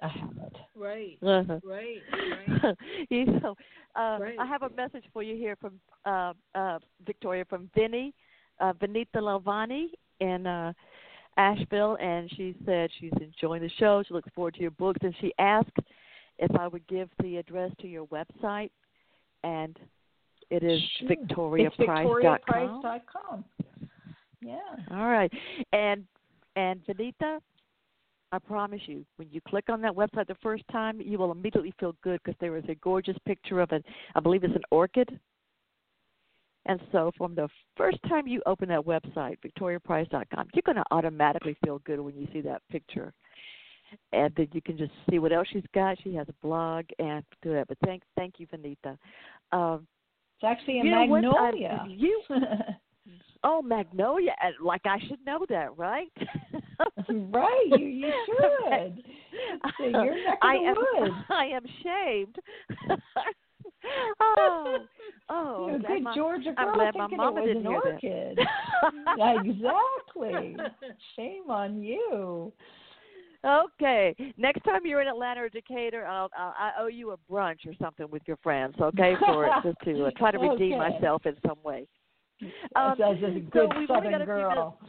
a 0.00 0.08
habit. 0.08 0.56
Right. 0.76 1.18
Uh-huh. 1.22 1.60
Right. 1.64 1.98
Right. 2.12 2.76
you 3.10 3.26
know, 3.26 3.54
uh, 3.96 4.18
Right. 4.20 4.38
I 4.38 4.46
have 4.46 4.62
a 4.62 4.70
message 4.70 5.04
for 5.12 5.22
you 5.22 5.36
here 5.36 5.56
from 5.56 5.80
uh, 6.04 6.32
uh, 6.54 6.78
Victoria 7.06 7.44
from 7.44 7.70
Vinny, 7.74 8.12
uh, 8.60 8.72
Benita 8.74 9.18
Lavani 9.18 9.86
in 10.20 10.46
uh, 10.46 10.72
Asheville, 11.36 11.96
and 12.00 12.30
she 12.36 12.54
said 12.64 12.90
she's 13.00 13.12
enjoying 13.20 13.62
the 13.62 13.70
show. 13.78 14.02
She 14.06 14.14
looks 14.14 14.30
forward 14.34 14.54
to 14.54 14.62
your 14.62 14.70
books, 14.72 15.00
and 15.02 15.14
she 15.20 15.32
asked 15.38 15.76
if 16.38 16.54
I 16.56 16.68
would 16.68 16.86
give 16.86 17.08
the 17.22 17.36
address 17.36 17.70
to 17.80 17.86
your 17.88 18.06
website, 18.06 18.70
and 19.42 19.78
it 20.50 20.62
is 20.62 20.80
Sure. 20.98 21.08
victoriaprice.com. 21.08 21.60
It's 21.60 21.76
victoriaprice.com. 21.76 23.44
Yeah. 24.40 24.58
All 24.90 25.08
right, 25.08 25.32
and 25.72 26.04
and 26.56 26.80
Vanita, 26.86 27.40
I 28.34 28.38
promise 28.40 28.80
you, 28.86 29.04
when 29.14 29.28
you 29.30 29.40
click 29.46 29.66
on 29.68 29.80
that 29.82 29.94
website 29.94 30.26
the 30.26 30.34
first 30.42 30.64
time, 30.72 31.00
you 31.00 31.18
will 31.18 31.30
immediately 31.30 31.72
feel 31.78 31.94
good 32.02 32.20
because 32.24 32.36
there 32.40 32.56
is 32.56 32.64
a 32.68 32.74
gorgeous 32.76 33.16
picture 33.24 33.60
of 33.60 33.70
it. 33.70 33.84
I 34.16 34.20
believe 34.20 34.42
it's 34.42 34.56
an 34.56 34.62
orchid. 34.72 35.20
And 36.66 36.80
so, 36.90 37.12
from 37.16 37.36
the 37.36 37.48
first 37.76 37.98
time 38.08 38.26
you 38.26 38.42
open 38.46 38.68
that 38.70 38.80
website, 38.80 39.36
victoriaprice.com, 39.46 40.48
you're 40.52 40.62
going 40.66 40.76
to 40.76 40.84
automatically 40.90 41.56
feel 41.64 41.78
good 41.80 42.00
when 42.00 42.16
you 42.16 42.26
see 42.32 42.40
that 42.40 42.62
picture. 42.72 43.12
And 44.12 44.32
then 44.36 44.48
you 44.52 44.60
can 44.62 44.76
just 44.76 44.90
see 45.08 45.20
what 45.20 45.32
else 45.32 45.46
she's 45.52 45.62
got. 45.72 45.96
She 46.02 46.12
has 46.14 46.26
a 46.28 46.34
blog 46.44 46.86
and 46.98 47.22
do 47.42 47.52
that. 47.52 47.68
But 47.68 47.78
thank, 47.84 48.02
thank 48.16 48.40
you, 48.40 48.48
Vanita. 48.48 48.96
Um, 49.52 49.86
It's 50.40 50.44
actually 50.44 50.80
a 50.80 50.84
You 50.84 50.90
know 50.90 51.04
what? 51.04 51.24
I- 51.24 51.50
magnolia. 51.52 51.86
you- 51.88 52.22
oh, 53.42 53.62
Magnolia! 53.62 54.32
Like 54.62 54.82
I 54.84 54.98
should 55.08 55.24
know 55.24 55.44
that, 55.48 55.76
right? 55.76 56.12
right, 57.08 57.66
you 57.78 57.86
you 57.86 58.12
should. 58.26 59.02
It's 59.32 59.74
uh, 59.80 59.84
your 59.84 60.14
neck 60.14 60.38
of 60.42 60.42
I 60.42 60.54
am. 60.56 61.24
I 61.30 61.44
am 61.46 61.64
shamed. 61.82 62.36
oh, 64.20 64.78
oh, 65.28 65.66
You're 65.66 65.76
a 65.76 65.78
good 65.80 66.02
my- 66.02 66.14
Georgia 66.14 66.54
I'm 66.56 66.66
girl 66.66 66.74
glad 66.74 66.94
my 66.94 67.06
mama 67.08 67.40
it 67.40 67.40
was 67.40 67.48
didn't 67.48 67.66
an 67.66 67.72
orchid. 67.72 68.38
Exactly. 69.46 70.56
Shame 71.16 71.50
on 71.50 71.82
you. 71.82 72.52
Okay, 73.44 74.16
next 74.38 74.64
time 74.64 74.80
you're 74.86 75.02
in 75.02 75.08
Atlanta 75.08 75.42
or 75.42 75.48
Decatur, 75.50 76.06
I'll, 76.06 76.30
I'll 76.36 76.54
I 76.58 76.70
owe 76.80 76.86
you 76.86 77.10
a 77.10 77.18
brunch 77.30 77.66
or 77.66 77.74
something 77.78 78.06
with 78.10 78.22
your 78.26 78.38
friends. 78.38 78.74
Okay, 78.80 79.14
for 79.20 79.44
it, 79.44 79.52
just 79.62 79.76
to 79.84 80.06
uh, 80.06 80.10
try 80.16 80.30
to 80.30 80.38
redeem 80.38 80.80
Okay. 80.80 80.92
myself 80.92 81.26
in 81.26 81.34
some 81.46 81.58
way. 81.62 81.86
Um, 82.76 82.92
as 82.92 82.98
a 82.98 83.20
so 83.20 83.40
good 83.50 83.70
we've 83.78 83.88
Southern 83.88 84.24
girl. 84.24 84.78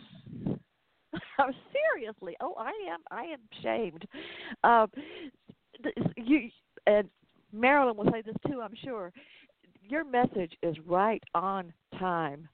Oh, 1.39 1.52
seriously? 1.72 2.36
Oh, 2.41 2.56
I 2.58 2.72
am. 2.91 3.00
I 3.12 3.24
am 3.24 3.39
shamed. 3.62 4.06
Um, 4.64 4.88
you 6.18 6.50
and 6.88 7.10
Marilyn 7.54 7.96
will 7.96 8.12
say 8.12 8.22
this 8.22 8.36
too. 8.48 8.62
I'm 8.62 8.76
sure. 8.84 9.12
Your 9.88 10.04
message 10.04 10.54
is 10.64 10.76
right 10.86 11.24
on 11.34 11.72
time, 12.00 12.48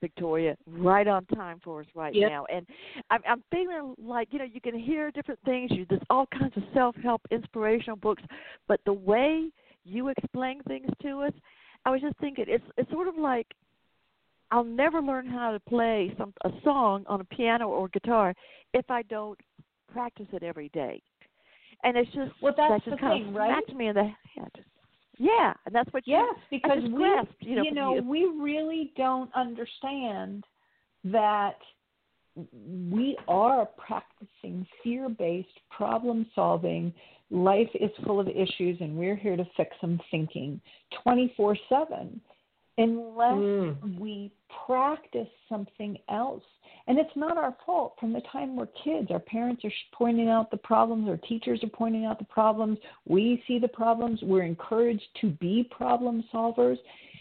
Victoria. 0.00 0.56
Right 0.66 1.06
on 1.06 1.26
time 1.26 1.60
for 1.62 1.80
us 1.80 1.86
right 1.94 2.14
Yep. 2.14 2.30
now. 2.30 2.44
And 2.46 2.66
I'm, 3.10 3.20
I'm 3.28 3.44
feeling 3.50 3.94
like 3.98 4.28
you 4.32 4.38
know 4.38 4.46
you 4.46 4.60
can 4.60 4.78
hear 4.78 5.10
different 5.10 5.40
things. 5.44 5.70
You 5.72 5.86
there's 5.88 6.02
all 6.10 6.26
kinds 6.26 6.56
of 6.56 6.62
self-help, 6.74 7.22
inspirational 7.30 7.96
books, 7.96 8.22
but 8.66 8.80
the 8.84 8.92
way 8.92 9.50
you 9.84 10.08
explain 10.08 10.62
things 10.64 10.88
to 11.02 11.20
us, 11.20 11.32
I 11.84 11.90
was 11.90 12.00
just 12.00 12.18
thinking 12.18 12.46
it's 12.48 12.64
it's 12.76 12.90
sort 12.90 13.08
of 13.08 13.16
like 13.16 13.46
I'll 14.50 14.64
never 14.64 15.00
learn 15.00 15.26
how 15.26 15.52
to 15.52 15.60
play 15.60 16.14
some 16.18 16.32
a 16.44 16.50
song 16.64 17.04
on 17.06 17.20
a 17.20 17.24
piano 17.24 17.68
or 17.68 17.88
guitar 17.88 18.34
if 18.72 18.90
I 18.90 19.02
don't 19.02 19.38
practice 19.92 20.26
it 20.32 20.42
every 20.42 20.70
day. 20.70 21.02
And 21.84 21.96
it's 21.96 22.10
just 22.12 22.32
Well, 22.42 22.54
that's 22.56 22.84
that 22.84 22.90
just 22.90 23.00
the 23.02 23.08
thing, 23.08 23.34
right? 23.34 23.50
smacked 23.50 23.74
me 23.74 23.88
in 23.88 23.94
the 23.94 24.10
head. 24.34 24.50
Yeah, 25.18 25.52
and 25.66 25.74
that's 25.74 25.92
what 25.92 26.04
Yes, 26.06 26.34
you 26.50 26.58
because 26.58 26.82
we, 26.84 26.90
grasped, 26.90 27.34
you 27.40 27.56
know, 27.56 27.62
you 27.62 27.74
know, 27.74 27.94
you. 27.96 28.02
we 28.02 28.24
really 28.40 28.92
don't 28.96 29.30
understand 29.34 30.44
that 31.04 31.56
we 32.52 33.16
are 33.26 33.66
practicing 33.66 34.66
fear-based 34.82 35.48
problem 35.70 36.26
solving. 36.34 36.92
Life 37.30 37.68
is 37.74 37.90
full 38.04 38.20
of 38.20 38.28
issues, 38.28 38.80
and 38.80 38.96
we're 38.96 39.16
here 39.16 39.36
to 39.36 39.44
fix 39.56 39.76
them. 39.80 40.00
Thinking 40.10 40.60
24/7, 41.06 42.20
unless 42.78 43.38
Mm. 43.38 43.98
we 43.98 44.30
practice 44.66 45.28
something 45.48 45.98
else. 46.08 46.44
And 46.86 46.98
it's 46.98 47.14
not 47.16 47.36
our 47.36 47.54
fault. 47.66 47.96
From 48.00 48.14
the 48.14 48.22
time 48.22 48.56
we're 48.56 48.66
kids, 48.66 49.10
our 49.10 49.18
parents 49.18 49.62
are 49.64 49.72
pointing 49.92 50.30
out 50.30 50.50
the 50.50 50.56
problems, 50.56 51.08
our 51.08 51.18
teachers 51.18 51.62
are 51.62 51.68
pointing 51.68 52.06
out 52.06 52.18
the 52.18 52.24
problems. 52.24 52.78
We 53.06 53.42
see 53.46 53.58
the 53.58 53.68
problems. 53.68 54.22
We're 54.22 54.44
encouraged 54.44 55.06
to 55.20 55.30
be 55.32 55.64
problem 55.64 56.24
solvers. 56.32 56.78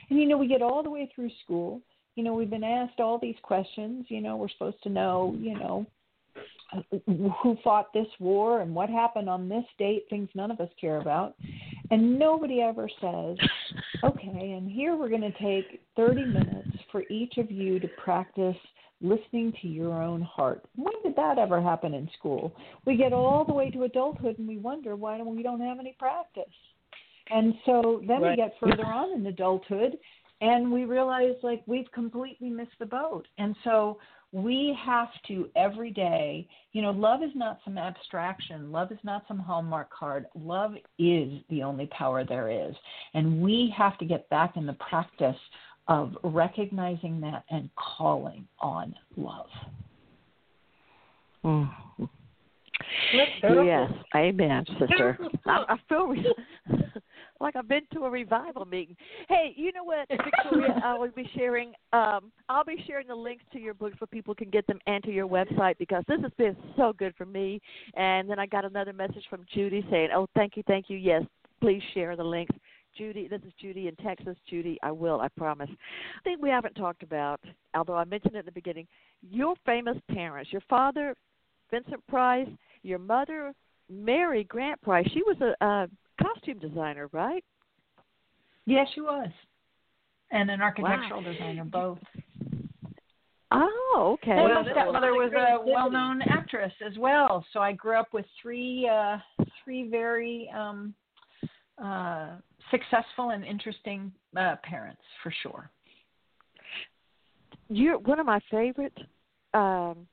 And, 0.10 0.20
you 0.20 0.26
know, 0.26 0.38
we 0.38 0.48
get 0.48 0.62
all 0.62 0.84
the 0.84 0.90
way 0.90 1.12
through 1.14 1.32
school. 1.44 1.82
You 2.16 2.24
know, 2.24 2.34
we've 2.34 2.50
been 2.50 2.64
asked 2.64 3.02
all 3.02 3.18
these 3.20 3.36
questions. 3.42 4.06
You 4.10 4.22
know, 4.22 4.38
we're 4.38 4.50
supposed 4.50 4.82
to 4.84 4.90
know, 4.90 5.36
you 5.38 5.60
know, 5.60 5.86
who 7.06 7.58
fought 7.64 7.92
this 7.94 8.08
war 8.20 8.62
and 8.62 8.74
what 8.74 8.90
happened 8.90 9.30
on 9.30 9.50
this 9.50 9.66
date, 9.78 10.06
things 10.10 10.30
none 10.34 10.52
of 10.52 10.60
us 10.60 10.70
care 10.80 10.98
about. 10.98 11.36
And 11.92 12.20
nobody 12.20 12.62
ever 12.62 12.90
says, 13.02 13.38
okay, 14.04 14.52
and 14.58 14.70
here 14.70 14.96
we're 14.96 15.10
going 15.10 15.22
to 15.22 15.32
take 15.40 15.82
30 15.96 16.26
minutes 16.26 16.78
for 16.92 17.04
each 17.10 17.38
of 17.38 17.52
you 17.52 17.80
to 17.80 17.88
practice 18.04 18.56
listening 19.02 19.54
to 19.62 19.68
your 19.68 20.02
own 20.02 20.22
heart. 20.22 20.66
When 20.76 20.94
did 21.04 21.16
that 21.16 21.38
ever 21.38 21.62
happen 21.62 21.94
in 21.94 22.10
school? 22.18 22.54
We 22.86 22.98
get 22.98 23.14
all 23.14 23.46
the 23.46 23.54
way 23.54 23.70
to 23.72 23.84
adulthood 23.84 24.40
and 24.40 24.48
we 24.48 24.58
wonder 24.58 24.96
why 24.96 25.22
we 25.22 25.44
don't 25.44 25.62
have 25.62 25.80
any 25.80 25.96
practice. 26.00 26.44
And 27.30 27.54
so 27.66 28.02
then 28.08 28.22
we 28.22 28.36
get 28.36 28.54
further 28.60 28.86
on 28.86 29.20
in 29.20 29.26
adulthood 29.28 29.98
and 30.42 30.72
we 30.72 30.86
realize 30.86 31.36
like 31.44 31.62
we've 31.66 31.92
completely 31.92 32.50
missed 32.50 32.78
the 32.80 32.86
boat. 32.86 33.28
And 33.38 33.56
so 33.64 34.00
we 34.32 34.78
have 34.84 35.10
to 35.28 35.50
every 35.56 35.92
day, 35.92 36.48
you 36.74 36.82
know, 36.82 36.92
love 36.92 37.24
is 37.24 37.32
not 37.34 37.60
some 37.64 37.78
abstraction. 37.78 38.72
Love 38.72 38.92
is 38.92 39.00
not 39.04 39.24
some 39.28 39.40
Hallmark 39.40 39.90
card. 39.92 40.26
Love 40.36 40.74
is 41.00 41.32
the 41.50 41.64
only 41.64 41.88
power 41.88 42.24
there 42.26 42.50
is. 42.50 42.76
And 43.14 43.42
we 43.42 43.74
have 43.78 43.98
to 44.00 44.06
get 44.06 44.30
back 44.30 44.58
in 44.58 44.66
the 44.66 44.74
practice 44.74 45.38
of 45.88 46.18
recognizing 46.24 47.22
that 47.22 47.46
and 47.50 47.70
calling 47.76 48.46
on 48.60 48.94
love. 49.16 49.48
Mm. 51.46 51.70
That's 52.00 53.32
beautiful. 53.42 53.66
Yes, 53.66 53.92
amen, 54.16 54.66
sister. 54.80 55.18
I. 55.46 55.66
I 55.70 55.78
feel 55.88 56.08
re- 56.08 56.26
like 57.40 57.56
I've 57.56 57.68
been 57.68 57.82
to 57.94 58.06
a 58.06 58.10
revival 58.10 58.66
meeting. 58.66 58.96
Hey, 59.28 59.54
you 59.56 59.72
know 59.72 59.84
what, 59.84 60.08
Victoria? 60.10 60.80
I 60.84 60.98
will 60.98 61.10
be 61.10 61.30
sharing. 61.36 61.74
Um, 61.94 62.32
I'll 62.50 62.64
be 62.64 62.84
sharing 62.88 63.08
the 63.08 63.16
links 63.16 63.44
to 63.54 63.60
your 63.60 63.74
books 63.74 63.98
so 64.00 64.06
people 64.06 64.36
can 64.36 64.50
get 64.50 64.66
them 64.68 64.80
and 64.88 65.04
to 65.04 65.12
your 65.12 65.28
website 65.28 65.78
because 65.78 66.04
this 66.08 66.20
has 66.22 66.32
been 66.38 66.56
so 66.76 66.94
good 66.98 67.14
for 67.18 67.26
me. 67.26 67.60
And 67.96 68.30
then 68.30 68.40
I 68.40 68.46
got 68.46 68.66
another 68.66 68.94
message 68.94 69.24
from 69.30 69.46
Judy 69.54 69.86
saying, 69.90 70.10
"Oh, 70.14 70.28
thank 70.36 70.58
you, 70.58 70.64
thank 70.68 70.90
you. 70.90 70.98
Yes, 70.98 71.24
please 71.62 71.82
share 71.94 72.16
the 72.16 72.24
links." 72.24 72.56
Judy, 72.98 73.28
this 73.28 73.42
is 73.46 73.54
Judy 73.62 73.88
in 73.88 73.96
Texas. 73.98 74.36
Judy, 74.50 74.80
I 74.82 74.92
will, 74.92 75.22
I 75.22 75.28
promise. 75.28 75.70
I 75.70 76.22
think 76.24 76.42
we 76.42 76.50
haven't 76.50 76.74
talked 76.74 77.04
about, 77.04 77.40
although 77.76 77.96
I 77.96 78.06
mentioned 78.06 78.36
it 78.36 78.40
in 78.40 78.46
the 78.46 78.52
beginning, 78.52 78.88
your 79.22 79.56
famous 79.66 79.98
parents. 80.12 80.52
Your 80.52 80.64
father, 80.68 81.14
Vincent 81.70 82.06
Price, 82.08 82.48
your 82.82 82.98
mother, 82.98 83.54
Mary 83.90 84.44
Grant 84.46 84.82
Price. 84.82 85.08
She 85.14 85.22
was 85.24 85.38
a, 85.42 85.66
a 85.66 85.88
costume 86.22 86.60
designer, 86.60 87.10
right? 87.12 87.44
Yes, 88.66 88.88
she 88.94 89.02
was. 89.02 89.30
And 90.32 90.50
an 90.52 90.62
architectural 90.62 91.22
designer, 91.22 91.64
both. 91.64 92.00
Oh, 93.52 94.18
okay. 94.22 94.36
Well, 94.36 94.64
my 94.64 94.72
stepmother 94.72 95.14
was 95.14 95.32
a 95.34 95.58
well-known 95.66 96.22
actress 96.22 96.74
as 96.86 96.98
well. 96.98 97.46
So 97.54 97.62
I 97.62 97.72
grew 97.72 97.98
up 97.98 98.14
with 98.14 98.26
three, 98.42 98.90
uh, 98.92 99.18
three 99.64 99.90
very 99.90 100.52
um, 100.54 100.94
uh, 101.82 102.36
successful 102.72 103.30
and 103.30 103.46
interesting 103.46 104.12
uh, 104.36 104.58
parents, 104.64 105.02
for 105.24 105.34
sure. 105.44 105.72
You're 107.70 108.00
one 108.00 108.20
of 108.20 108.26
my 108.26 108.42
favorite 108.52 108.98
um, 109.54 110.08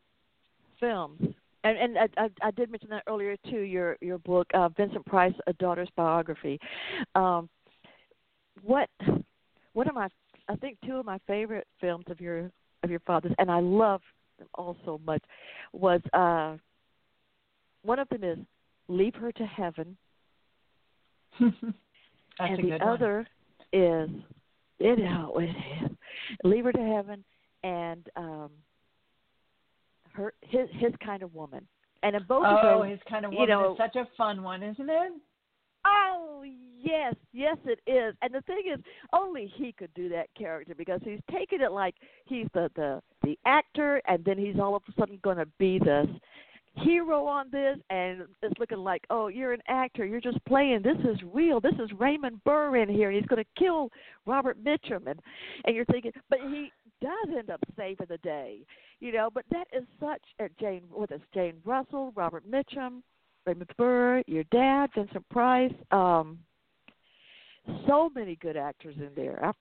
films 0.78 1.34
and 1.64 1.78
and 1.78 1.98
I, 1.98 2.08
I, 2.16 2.30
I 2.42 2.50
did 2.52 2.70
mention 2.70 2.90
that 2.90 3.02
earlier 3.08 3.36
too. 3.50 3.60
Your 3.60 3.96
your 4.00 4.18
book, 4.18 4.46
uh, 4.54 4.68
Vincent 4.68 5.04
Price, 5.06 5.34
A 5.46 5.52
Daughter's 5.54 5.88
Biography. 5.96 6.60
Um, 7.14 7.48
what 8.62 8.88
one 9.72 9.88
of 9.88 9.94
my 9.94 10.08
I 10.48 10.56
think 10.56 10.78
two 10.84 10.96
of 10.96 11.06
my 11.06 11.18
favorite 11.26 11.66
films 11.80 12.04
of 12.08 12.20
your 12.20 12.50
of 12.82 12.90
your 12.90 13.00
father's, 13.00 13.32
and 13.38 13.50
I 13.50 13.60
love 13.60 14.02
them 14.38 14.48
all 14.54 14.76
so 14.84 15.00
much, 15.06 15.22
was 15.72 16.00
uh, 16.12 16.56
one 17.82 17.98
of 17.98 18.08
them 18.10 18.24
is 18.24 18.38
Leave 18.88 19.14
Her 19.14 19.32
to 19.32 19.46
Heaven, 19.46 19.96
and 21.40 21.52
the 22.40 22.62
good 22.62 22.70
one. 22.70 22.82
other 22.82 23.20
is 23.72 24.10
it 24.80 24.98
oh, 25.00 25.38
it 25.38 25.46
is 25.84 25.90
Leave 26.44 26.64
Her 26.64 26.72
to 26.72 26.94
Heaven 26.94 27.24
and 27.62 28.06
um, 28.16 28.50
her 30.14 30.32
his 30.42 30.68
his 30.72 30.92
kind 31.04 31.22
of 31.22 31.34
woman, 31.34 31.66
and 32.02 32.16
in 32.16 32.22
both 32.24 32.44
of 32.44 32.58
Oh, 32.62 32.82
those 32.82 32.90
his 32.92 33.00
kind 33.08 33.24
of 33.24 33.32
you 33.32 33.38
woman 33.40 33.50
know- 33.58 33.72
is 33.72 33.78
such 33.78 33.96
a 33.96 34.06
fun 34.16 34.42
one, 34.42 34.62
isn't 34.62 34.88
it? 34.90 35.12
Oh 35.86 36.42
yes, 36.80 37.14
yes 37.32 37.56
it 37.66 37.78
is. 37.90 38.14
And 38.22 38.32
the 38.32 38.40
thing 38.42 38.62
is, 38.72 38.80
only 39.12 39.52
he 39.54 39.72
could 39.72 39.92
do 39.94 40.08
that 40.10 40.28
character 40.36 40.74
because 40.74 41.00
he's 41.04 41.20
taking 41.30 41.60
it 41.60 41.72
like 41.72 41.94
he's 42.26 42.46
the 42.54 42.70
the 42.74 43.02
the 43.22 43.38
actor, 43.44 44.00
and 44.06 44.24
then 44.24 44.38
he's 44.38 44.58
all 44.58 44.74
of 44.76 44.82
a 44.88 44.92
sudden 44.98 45.18
going 45.22 45.36
to 45.38 45.46
be 45.58 45.78
this 45.78 46.06
hero 46.76 47.24
on 47.24 47.46
this, 47.52 47.78
and 47.90 48.22
it's 48.42 48.58
looking 48.58 48.78
like, 48.78 49.04
oh, 49.08 49.28
you're 49.28 49.52
an 49.52 49.60
actor, 49.68 50.04
you're 50.04 50.20
just 50.20 50.44
playing. 50.44 50.82
This 50.82 50.98
is 51.08 51.16
real. 51.32 51.60
This 51.60 51.74
is 51.74 51.88
Raymond 52.00 52.42
Burr 52.42 52.78
in 52.78 52.88
here. 52.88 53.12
He's 53.12 53.26
going 53.26 53.42
to 53.44 53.48
kill 53.62 53.90
Robert 54.26 54.56
Mitchum, 54.64 55.06
and 55.06 55.20
and 55.66 55.76
you're 55.76 55.84
thinking, 55.84 56.12
but 56.30 56.40
he 56.40 56.72
does 57.04 57.36
end 57.36 57.50
up 57.50 57.60
saving 57.76 58.06
the 58.08 58.18
day, 58.18 58.60
you 59.00 59.12
know. 59.12 59.28
But 59.32 59.44
that 59.50 59.66
is 59.76 59.84
such 60.00 60.22
a 60.40 60.48
Jane. 60.60 60.82
What 60.90 61.12
is 61.12 61.20
Jane 61.32 61.56
Russell, 61.64 62.12
Robert 62.16 62.44
Mitchum. 62.50 63.02
Raymond 63.46 63.70
Burr, 63.76 64.22
your 64.26 64.44
dad, 64.44 64.90
Vincent 64.96 65.28
Price. 65.28 65.72
Um, 65.90 66.38
so 67.86 68.10
many 68.14 68.36
good 68.36 68.56
actors 68.56 68.94
in 68.96 69.10
there. 69.14 69.44
I, 69.44 69.52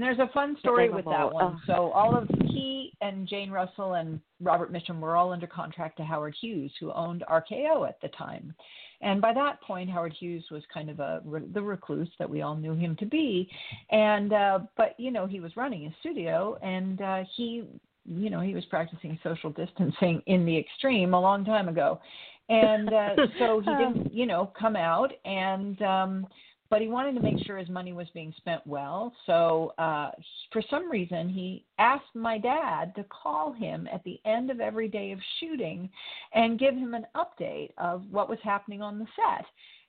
And 0.00 0.06
there's 0.06 0.30
a 0.30 0.32
fun 0.32 0.56
story 0.60 0.88
with 0.88 1.04
that 1.04 1.30
one. 1.30 1.44
Uh. 1.44 1.56
So 1.66 1.90
all 1.90 2.16
of 2.16 2.26
he 2.46 2.94
and 3.02 3.28
Jane 3.28 3.50
Russell 3.50 3.94
and 3.94 4.18
Robert 4.40 4.72
Mitchum 4.72 4.98
were 4.98 5.14
all 5.14 5.30
under 5.30 5.46
contract 5.46 5.98
to 5.98 6.04
Howard 6.04 6.34
Hughes, 6.40 6.72
who 6.80 6.90
owned 6.92 7.22
RKO 7.28 7.86
at 7.86 8.00
the 8.00 8.08
time. 8.08 8.54
And 9.02 9.20
by 9.20 9.34
that 9.34 9.60
point, 9.60 9.90
Howard 9.90 10.14
Hughes 10.18 10.42
was 10.50 10.62
kind 10.72 10.88
of 10.88 11.00
a 11.00 11.20
the 11.52 11.60
recluse 11.60 12.08
that 12.18 12.30
we 12.30 12.40
all 12.40 12.56
knew 12.56 12.72
him 12.74 12.96
to 12.96 13.04
be. 13.04 13.46
And 13.90 14.32
uh, 14.32 14.60
but 14.74 14.94
you 14.96 15.10
know 15.10 15.26
he 15.26 15.38
was 15.38 15.54
running 15.54 15.82
his 15.82 15.92
studio, 16.00 16.56
and 16.62 17.02
uh, 17.02 17.24
he 17.36 17.64
you 18.06 18.30
know 18.30 18.40
he 18.40 18.54
was 18.54 18.64
practicing 18.70 19.18
social 19.22 19.50
distancing 19.50 20.22
in 20.24 20.46
the 20.46 20.56
extreme 20.56 21.12
a 21.12 21.20
long 21.20 21.44
time 21.44 21.68
ago. 21.68 22.00
And 22.48 22.90
uh, 22.90 23.16
so 23.38 23.60
he 23.60 23.70
didn't, 23.78 24.14
you 24.14 24.24
know, 24.24 24.50
come 24.58 24.76
out 24.76 25.12
and 25.26 25.80
um 25.82 26.26
but 26.70 26.80
he 26.80 26.88
wanted 26.88 27.14
to 27.14 27.20
make 27.20 27.44
sure 27.44 27.58
his 27.58 27.68
money 27.68 27.92
was 27.92 28.06
being 28.14 28.32
spent 28.36 28.64
well. 28.66 29.12
So 29.26 29.74
uh, 29.76 30.12
for 30.52 30.62
some 30.70 30.90
reason, 30.90 31.28
he 31.28 31.64
asked 31.78 32.14
my 32.14 32.38
dad 32.38 32.94
to 32.94 33.04
call 33.04 33.52
him 33.52 33.88
at 33.92 34.02
the 34.04 34.20
end 34.24 34.50
of 34.50 34.60
every 34.60 34.88
day 34.88 35.10
of 35.10 35.18
shooting 35.40 35.90
and 36.32 36.60
give 36.60 36.74
him 36.74 36.94
an 36.94 37.06
update 37.16 37.70
of 37.76 38.04
what 38.10 38.28
was 38.28 38.38
happening 38.44 38.80
on 38.80 39.00
the 39.00 39.06
set. 39.16 39.44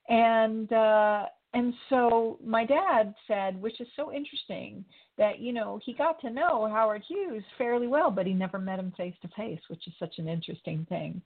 And 0.08 0.72
uh, 0.72 1.26
and 1.54 1.72
so 1.88 2.38
my 2.44 2.64
dad 2.64 3.14
said, 3.28 3.60
which 3.60 3.80
is 3.80 3.86
so 3.94 4.12
interesting, 4.12 4.84
that 5.18 5.38
you 5.38 5.52
know 5.52 5.78
he 5.84 5.92
got 5.94 6.20
to 6.22 6.30
know 6.30 6.68
Howard 6.68 7.04
Hughes 7.06 7.44
fairly 7.56 7.86
well, 7.86 8.10
but 8.10 8.26
he 8.26 8.32
never 8.32 8.58
met 8.58 8.80
him 8.80 8.92
face 8.96 9.14
to 9.22 9.28
face, 9.36 9.60
which 9.68 9.86
is 9.86 9.92
such 10.00 10.18
an 10.18 10.28
interesting 10.28 10.84
thing. 10.88 11.22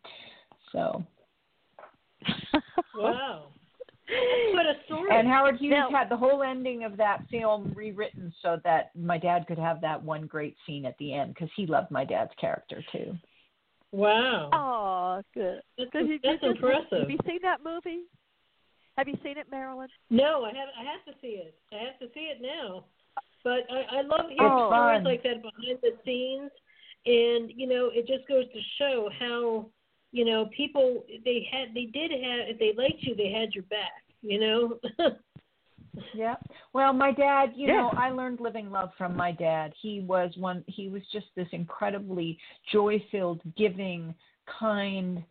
So 0.72 1.02
Wow. 2.94 3.46
What 4.54 4.66
a 4.66 4.74
story. 4.86 5.10
And 5.12 5.26
Howard 5.28 5.56
Hughes 5.58 5.72
Now- 5.72 5.90
had 5.90 6.08
the 6.08 6.16
whole 6.16 6.42
ending 6.42 6.84
of 6.84 6.96
that 6.96 7.18
film 7.30 7.72
rewritten 7.76 8.32
so 8.42 8.58
that 8.64 8.90
my 8.96 9.18
dad 9.18 9.46
could 9.46 9.58
have 9.58 9.80
that 9.82 10.02
one 10.02 10.26
great 10.26 10.56
scene 10.66 10.86
at 10.86 10.96
the 10.98 11.12
end 11.14 11.34
because 11.34 11.50
he 11.56 11.66
loved 11.66 11.90
my 11.90 12.04
dad's 12.04 12.30
character 12.40 12.82
too. 12.92 13.14
wow. 13.92 14.50
oh, 14.52 15.22
good. 15.34 15.60
That's, 15.78 15.90
Good. 15.90 16.08
You- 16.08 16.18
that's 16.22 16.42
you- 16.42 16.50
impressive. 16.50 17.00
Have 17.00 17.10
you 17.10 17.18
seen 17.26 17.38
that 17.42 17.60
movie? 17.64 18.02
Have 18.96 19.08
you 19.08 19.18
seen 19.22 19.36
it, 19.36 19.46
Marilyn? 19.50 19.88
No, 20.08 20.44
I 20.44 20.48
have. 20.48 20.68
I 20.80 20.84
have 20.84 21.04
to 21.04 21.20
see 21.20 21.34
it. 21.44 21.54
I 21.72 21.76
have 21.84 21.98
to 21.98 22.06
see 22.14 22.30
it 22.32 22.38
now. 22.40 22.84
But 23.44 23.60
I, 23.70 23.98
I 23.98 24.02
love 24.02 24.26
hearing 24.30 24.50
Oh, 24.52 24.68
stories 24.70 24.96
fun. 24.98 25.04
like 25.04 25.22
that 25.22 25.42
behind 25.42 25.78
the 25.82 25.92
scenes, 26.04 26.50
and 27.04 27.52
you 27.54 27.66
know, 27.68 27.90
it 27.92 28.06
just 28.06 28.26
goes 28.26 28.44
to 28.52 28.60
show 28.78 29.10
how 29.20 29.66
you 30.16 30.24
know 30.24 30.48
people 30.56 31.04
they 31.26 31.46
had 31.52 31.74
they 31.74 31.84
did 31.84 32.10
have 32.10 32.48
if 32.48 32.58
they 32.58 32.72
liked 32.76 33.02
you 33.02 33.14
they 33.14 33.30
had 33.30 33.52
your 33.52 33.64
back. 33.64 34.02
You 34.22 34.40
know. 34.40 34.78
Yeah. 36.14 36.36
Well, 36.74 36.92
my 36.92 37.10
dad, 37.10 37.52
you 37.56 37.68
know, 37.68 37.90
I 37.96 38.10
learned 38.10 38.38
living 38.40 38.70
love 38.70 38.90
from 38.98 39.16
my 39.16 39.32
dad. 39.32 39.72
He 39.80 40.00
was 40.00 40.30
one 40.36 40.62
he 40.66 40.88
was 40.88 41.00
just 41.10 41.26
this 41.34 41.48
incredibly 41.52 42.38
joy-filled, 42.70 43.40
giving, 43.56 44.14
kind 44.60 45.24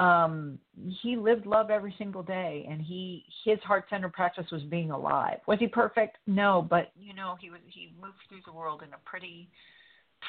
um 0.00 0.58
he 1.02 1.16
lived 1.16 1.46
love 1.46 1.70
every 1.70 1.94
single 1.98 2.22
day 2.22 2.66
and 2.70 2.80
he 2.80 3.24
his 3.44 3.58
heart 3.60 3.84
center 3.90 4.08
practice 4.08 4.46
was 4.50 4.62
being 4.64 4.90
alive. 4.90 5.38
Was 5.46 5.58
he 5.60 5.68
perfect? 5.68 6.18
No, 6.26 6.66
but 6.68 6.92
you 6.98 7.14
know, 7.14 7.36
he 7.40 7.50
was 7.50 7.60
he 7.66 7.94
moved 8.00 8.18
through 8.28 8.42
the 8.46 8.52
world 8.52 8.82
in 8.86 8.92
a 8.94 8.98
pretty 9.04 9.48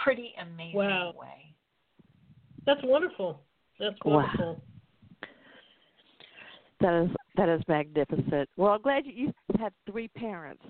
pretty 0.04 0.34
amazing 0.42 0.78
Wow. 0.78 1.14
way. 1.20 1.54
That's 2.66 2.82
wonderful. 2.84 3.42
That's 3.80 3.96
Wow. 4.06 4.58
That 6.82 7.04
is 7.04 7.10
that 7.36 7.50
is 7.50 7.62
magnificent. 7.68 8.50
Well, 8.56 8.72
I'm 8.72 8.82
glad 8.82 9.06
you, 9.06 9.12
you 9.14 9.34
had 9.60 9.74
three 9.90 10.08
parents 10.10 10.64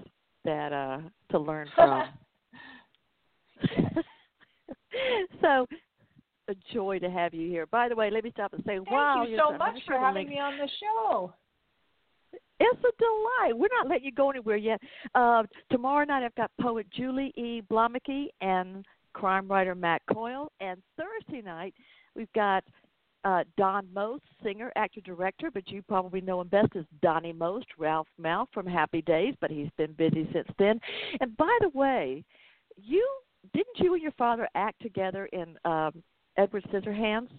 that 0.46 0.74
uh 0.74 1.00
to 1.32 1.40
learn 1.40 1.68
from. 1.76 2.04
so 5.42 5.66
a 6.50 6.56
joy 6.74 7.00
to 7.00 7.10
have 7.10 7.34
you 7.34 7.48
here. 7.48 7.66
By 7.68 7.90
the 7.90 7.96
way, 7.96 8.10
let 8.10 8.24
me 8.24 8.32
stop 8.32 8.54
and 8.54 8.64
say, 8.66 8.76
Thank 8.78 8.90
wow, 8.90 9.24
you 9.28 9.38
so 9.38 9.58
much 9.58 9.76
for 9.86 10.00
having 10.00 10.28
link. 10.28 10.30
me 10.30 10.40
on 10.40 10.58
the 10.58 10.68
show. 10.80 11.34
It's 12.60 12.80
a 12.80 12.92
delight. 12.98 13.58
We're 13.58 13.70
not 13.78 13.88
letting 13.88 14.04
you 14.04 14.12
go 14.12 14.30
anywhere 14.30 14.58
yet. 14.58 14.82
Uh, 15.16 15.44
tomorrow 15.72 16.04
night, 16.06 16.26
I've 16.26 16.36
got 16.36 16.52
poet 16.60 16.88
Julie 16.92 17.32
E. 17.38 17.62
Bloemeke 17.72 18.28
and 18.42 18.84
crime 19.14 19.48
writer 19.48 19.76
Matt 19.76 20.02
Coyle. 20.12 20.52
And 20.60 20.82
Thursday 20.98 21.42
night, 21.42 21.74
we've 22.16 22.32
got 22.34 22.64
uh, 23.24 23.44
Don 23.58 23.88
Most, 23.94 24.24
singer, 24.44 24.72
actor, 24.76 25.02
director, 25.02 25.52
but 25.52 25.70
you 25.70 25.82
probably 25.82 26.22
know 26.22 26.42
him 26.42 26.48
best 26.48 26.76
as 26.76 26.86
Donnie 27.02 27.34
Most, 27.34 27.68
Ralph 27.78 28.08
Malph 28.22 28.48
from 28.54 28.66
Happy 28.66 29.02
Days, 29.02 29.34
but 29.42 29.52
he's 29.52 29.70
been 29.78 29.94
busy 29.94 30.30
since 30.34 30.48
then. 30.58 30.80
And 31.20 31.36
by 31.38 31.58
the 31.62 31.70
way, 31.70 32.24
you 32.76 33.06
didn't 33.54 33.78
you 33.78 33.94
and 33.94 34.02
your 34.02 34.12
father 34.14 34.48
act 34.56 34.82
together 34.82 35.26
in 35.28 35.58
um, 35.66 36.04
Edward 36.38 36.66
Scissorhands? 36.72 37.30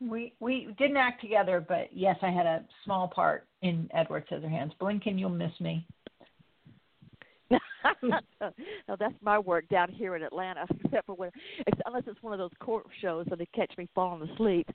We 0.00 0.32
we 0.38 0.74
didn't 0.78 0.96
act 0.96 1.20
together, 1.20 1.64
but 1.66 1.88
yes, 1.92 2.16
I 2.22 2.30
had 2.30 2.46
a 2.46 2.64
small 2.84 3.08
part 3.08 3.46
in 3.62 3.88
Edward 3.92 4.24
Scissorhands. 4.30 4.72
Blinken, 4.80 5.18
you'll 5.18 5.30
miss 5.30 5.52
me. 5.60 5.84
No, 7.50 8.96
that's 8.98 9.14
my 9.22 9.38
work 9.38 9.68
down 9.68 9.90
here 9.90 10.16
in 10.16 10.22
Atlanta. 10.22 10.66
Except 10.84 11.06
for 11.06 11.14
when, 11.14 11.30
unless 11.86 12.04
it's 12.06 12.22
one 12.22 12.32
of 12.32 12.38
those 12.38 12.50
court 12.60 12.86
shows 13.00 13.26
and 13.30 13.40
they 13.40 13.48
catch 13.54 13.72
me 13.78 13.88
falling 13.94 14.28
asleep. 14.30 14.68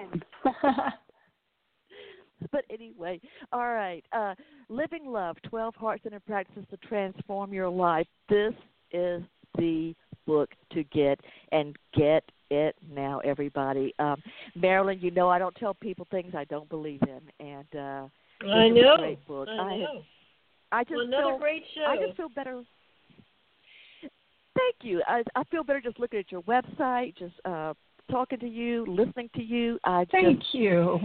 But 2.52 2.64
anyway, 2.70 3.20
all 3.52 3.72
right. 3.72 4.04
Uh, 4.12 4.34
Living 4.68 5.06
Love: 5.06 5.36
Twelve 5.48 5.74
Heart 5.74 6.00
Centered 6.02 6.24
Practices 6.26 6.64
to 6.70 6.76
Transform 6.88 7.52
Your 7.52 7.68
Life. 7.68 8.06
This 8.28 8.52
is 8.92 9.22
the 9.56 9.94
book 10.26 10.50
to 10.72 10.84
get, 10.84 11.18
and 11.52 11.76
get 11.94 12.24
it 12.50 12.76
now, 12.92 13.20
everybody. 13.20 13.94
Um, 13.98 14.22
Marilyn, 14.54 14.98
you 15.00 15.10
know 15.10 15.28
I 15.28 15.38
don't 15.38 15.54
tell 15.56 15.74
people 15.74 16.06
things 16.10 16.34
I 16.36 16.44
don't 16.44 16.68
believe 16.68 17.00
in, 17.02 17.46
and 17.46 17.66
uh, 17.74 18.08
I 18.46 18.68
This 18.68 18.72
is 18.72 18.78
a 18.78 18.82
know. 18.82 18.96
great 18.98 19.26
book. 19.26 19.48
I 19.48 19.52
I 19.52 19.78
know. 19.78 20.02
I 20.02 20.15
just 20.82 20.92
Well, 20.92 21.06
another 21.06 21.30
feel 21.30 21.38
great 21.38 21.62
show. 21.74 21.84
I 21.84 21.96
just 21.96 22.16
feel 22.16 22.28
better. 22.28 22.62
Thank 24.02 24.76
you. 24.82 25.02
I 25.06 25.22
I 25.34 25.44
feel 25.44 25.64
better 25.64 25.80
just 25.80 26.00
looking 26.00 26.18
at 26.18 26.32
your 26.32 26.42
website, 26.42 27.16
just 27.16 27.34
uh 27.44 27.74
talking 28.10 28.38
to 28.38 28.48
you, 28.48 28.84
listening 28.88 29.30
to 29.34 29.42
you. 29.42 29.78
I 29.84 30.06
Thank 30.10 30.40
just 30.40 30.54
you. 30.54 31.00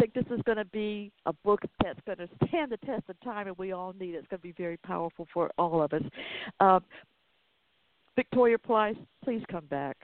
think 0.00 0.14
this 0.14 0.24
is 0.36 0.42
going 0.44 0.58
to 0.58 0.64
be 0.64 1.12
a 1.26 1.32
book 1.32 1.60
that's 1.82 2.00
going 2.06 2.18
to 2.18 2.28
stand 2.48 2.72
the 2.72 2.76
test 2.78 3.04
of 3.08 3.20
time, 3.20 3.46
and 3.46 3.56
we 3.58 3.72
all 3.72 3.94
need 3.98 4.14
it. 4.14 4.18
It's 4.18 4.26
going 4.28 4.40
to 4.40 4.42
be 4.42 4.52
very 4.52 4.76
powerful 4.78 5.28
for 5.32 5.50
all 5.58 5.82
of 5.82 5.92
us. 5.92 6.02
Um, 6.58 6.82
Victoria 8.16 8.58
Price, 8.58 8.96
please 9.24 9.42
come 9.50 9.66
back. 9.66 9.96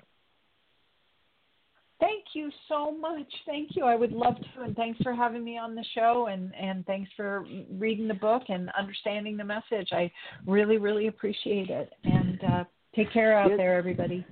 Thank 2.01 2.27
you 2.33 2.51
so 2.69 2.93
much. 2.93 3.27
Thank 3.45 3.71
you. 3.75 3.85
I 3.85 3.97
would 3.97 4.13
love 4.13 4.37
to, 4.37 4.63
and 4.63 4.77
thanks 4.77 5.01
for 5.03 5.13
having 5.13 5.45
me 5.45 5.59
on 5.59 5.75
the 5.75 5.85
show, 5.95 6.29
and 6.31 6.55
and 6.55 6.87
thanks 6.87 7.11
for 7.17 7.45
reading 7.73 8.07
the 8.07 8.15
book 8.15 8.45
and 8.49 8.71
understanding 8.79 9.37
the 9.37 9.45
message. 9.45 9.89
I 9.93 10.11
really, 10.47 10.79
really 10.79 11.09
appreciate 11.09 11.71
it. 11.71 11.93
And 12.05 12.45
uh, 12.45 12.65
take 12.95 13.13
care 13.13 13.37
out 13.37 13.51
there, 13.57 13.77
everybody. 13.77 14.25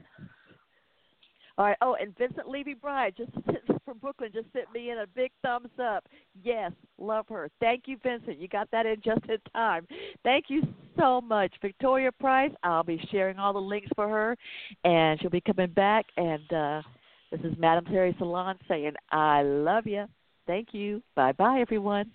All 1.58 1.64
right. 1.64 1.76
Oh, 1.80 1.96
and 2.00 2.16
Vincent 2.18 2.48
Levy 2.48 2.74
Bride 2.74 3.14
just 3.16 3.32
from 3.84 3.98
Brooklyn 3.98 4.30
just 4.32 4.52
sent 4.52 4.70
me 4.72 4.90
in 4.90 4.98
a 4.98 5.06
big 5.06 5.30
thumbs 5.42 5.70
up. 5.82 6.04
Yes, 6.44 6.72
love 6.98 7.26
her. 7.30 7.50
Thank 7.60 7.84
you, 7.86 7.96
Vincent. 8.02 8.38
You 8.38 8.46
got 8.46 8.70
that 8.72 8.84
in 8.84 8.96
just 9.02 9.24
in 9.28 9.38
time. 9.54 9.86
Thank 10.22 10.46
you 10.48 10.62
so 10.98 11.20
much, 11.20 11.52
Victoria 11.62 12.12
Price. 12.12 12.52
I'll 12.62 12.84
be 12.84 13.00
sharing 13.10 13.38
all 13.38 13.54
the 13.54 13.58
links 13.58 13.88
for 13.96 14.08
her, 14.08 14.36
and 14.84 15.20
she'll 15.20 15.30
be 15.30 15.40
coming 15.40 15.72
back. 15.72 16.04
And 16.18 16.52
uh, 16.52 16.82
this 17.30 17.40
is 17.40 17.56
Madame 17.58 17.84
Perry 17.84 18.14
Salon 18.18 18.56
saying, 18.68 18.94
"I 19.10 19.42
love 19.42 19.86
you." 19.86 20.06
Thank 20.46 20.72
you. 20.72 21.02
Bye 21.14 21.32
bye, 21.32 21.60
everyone. 21.60 22.10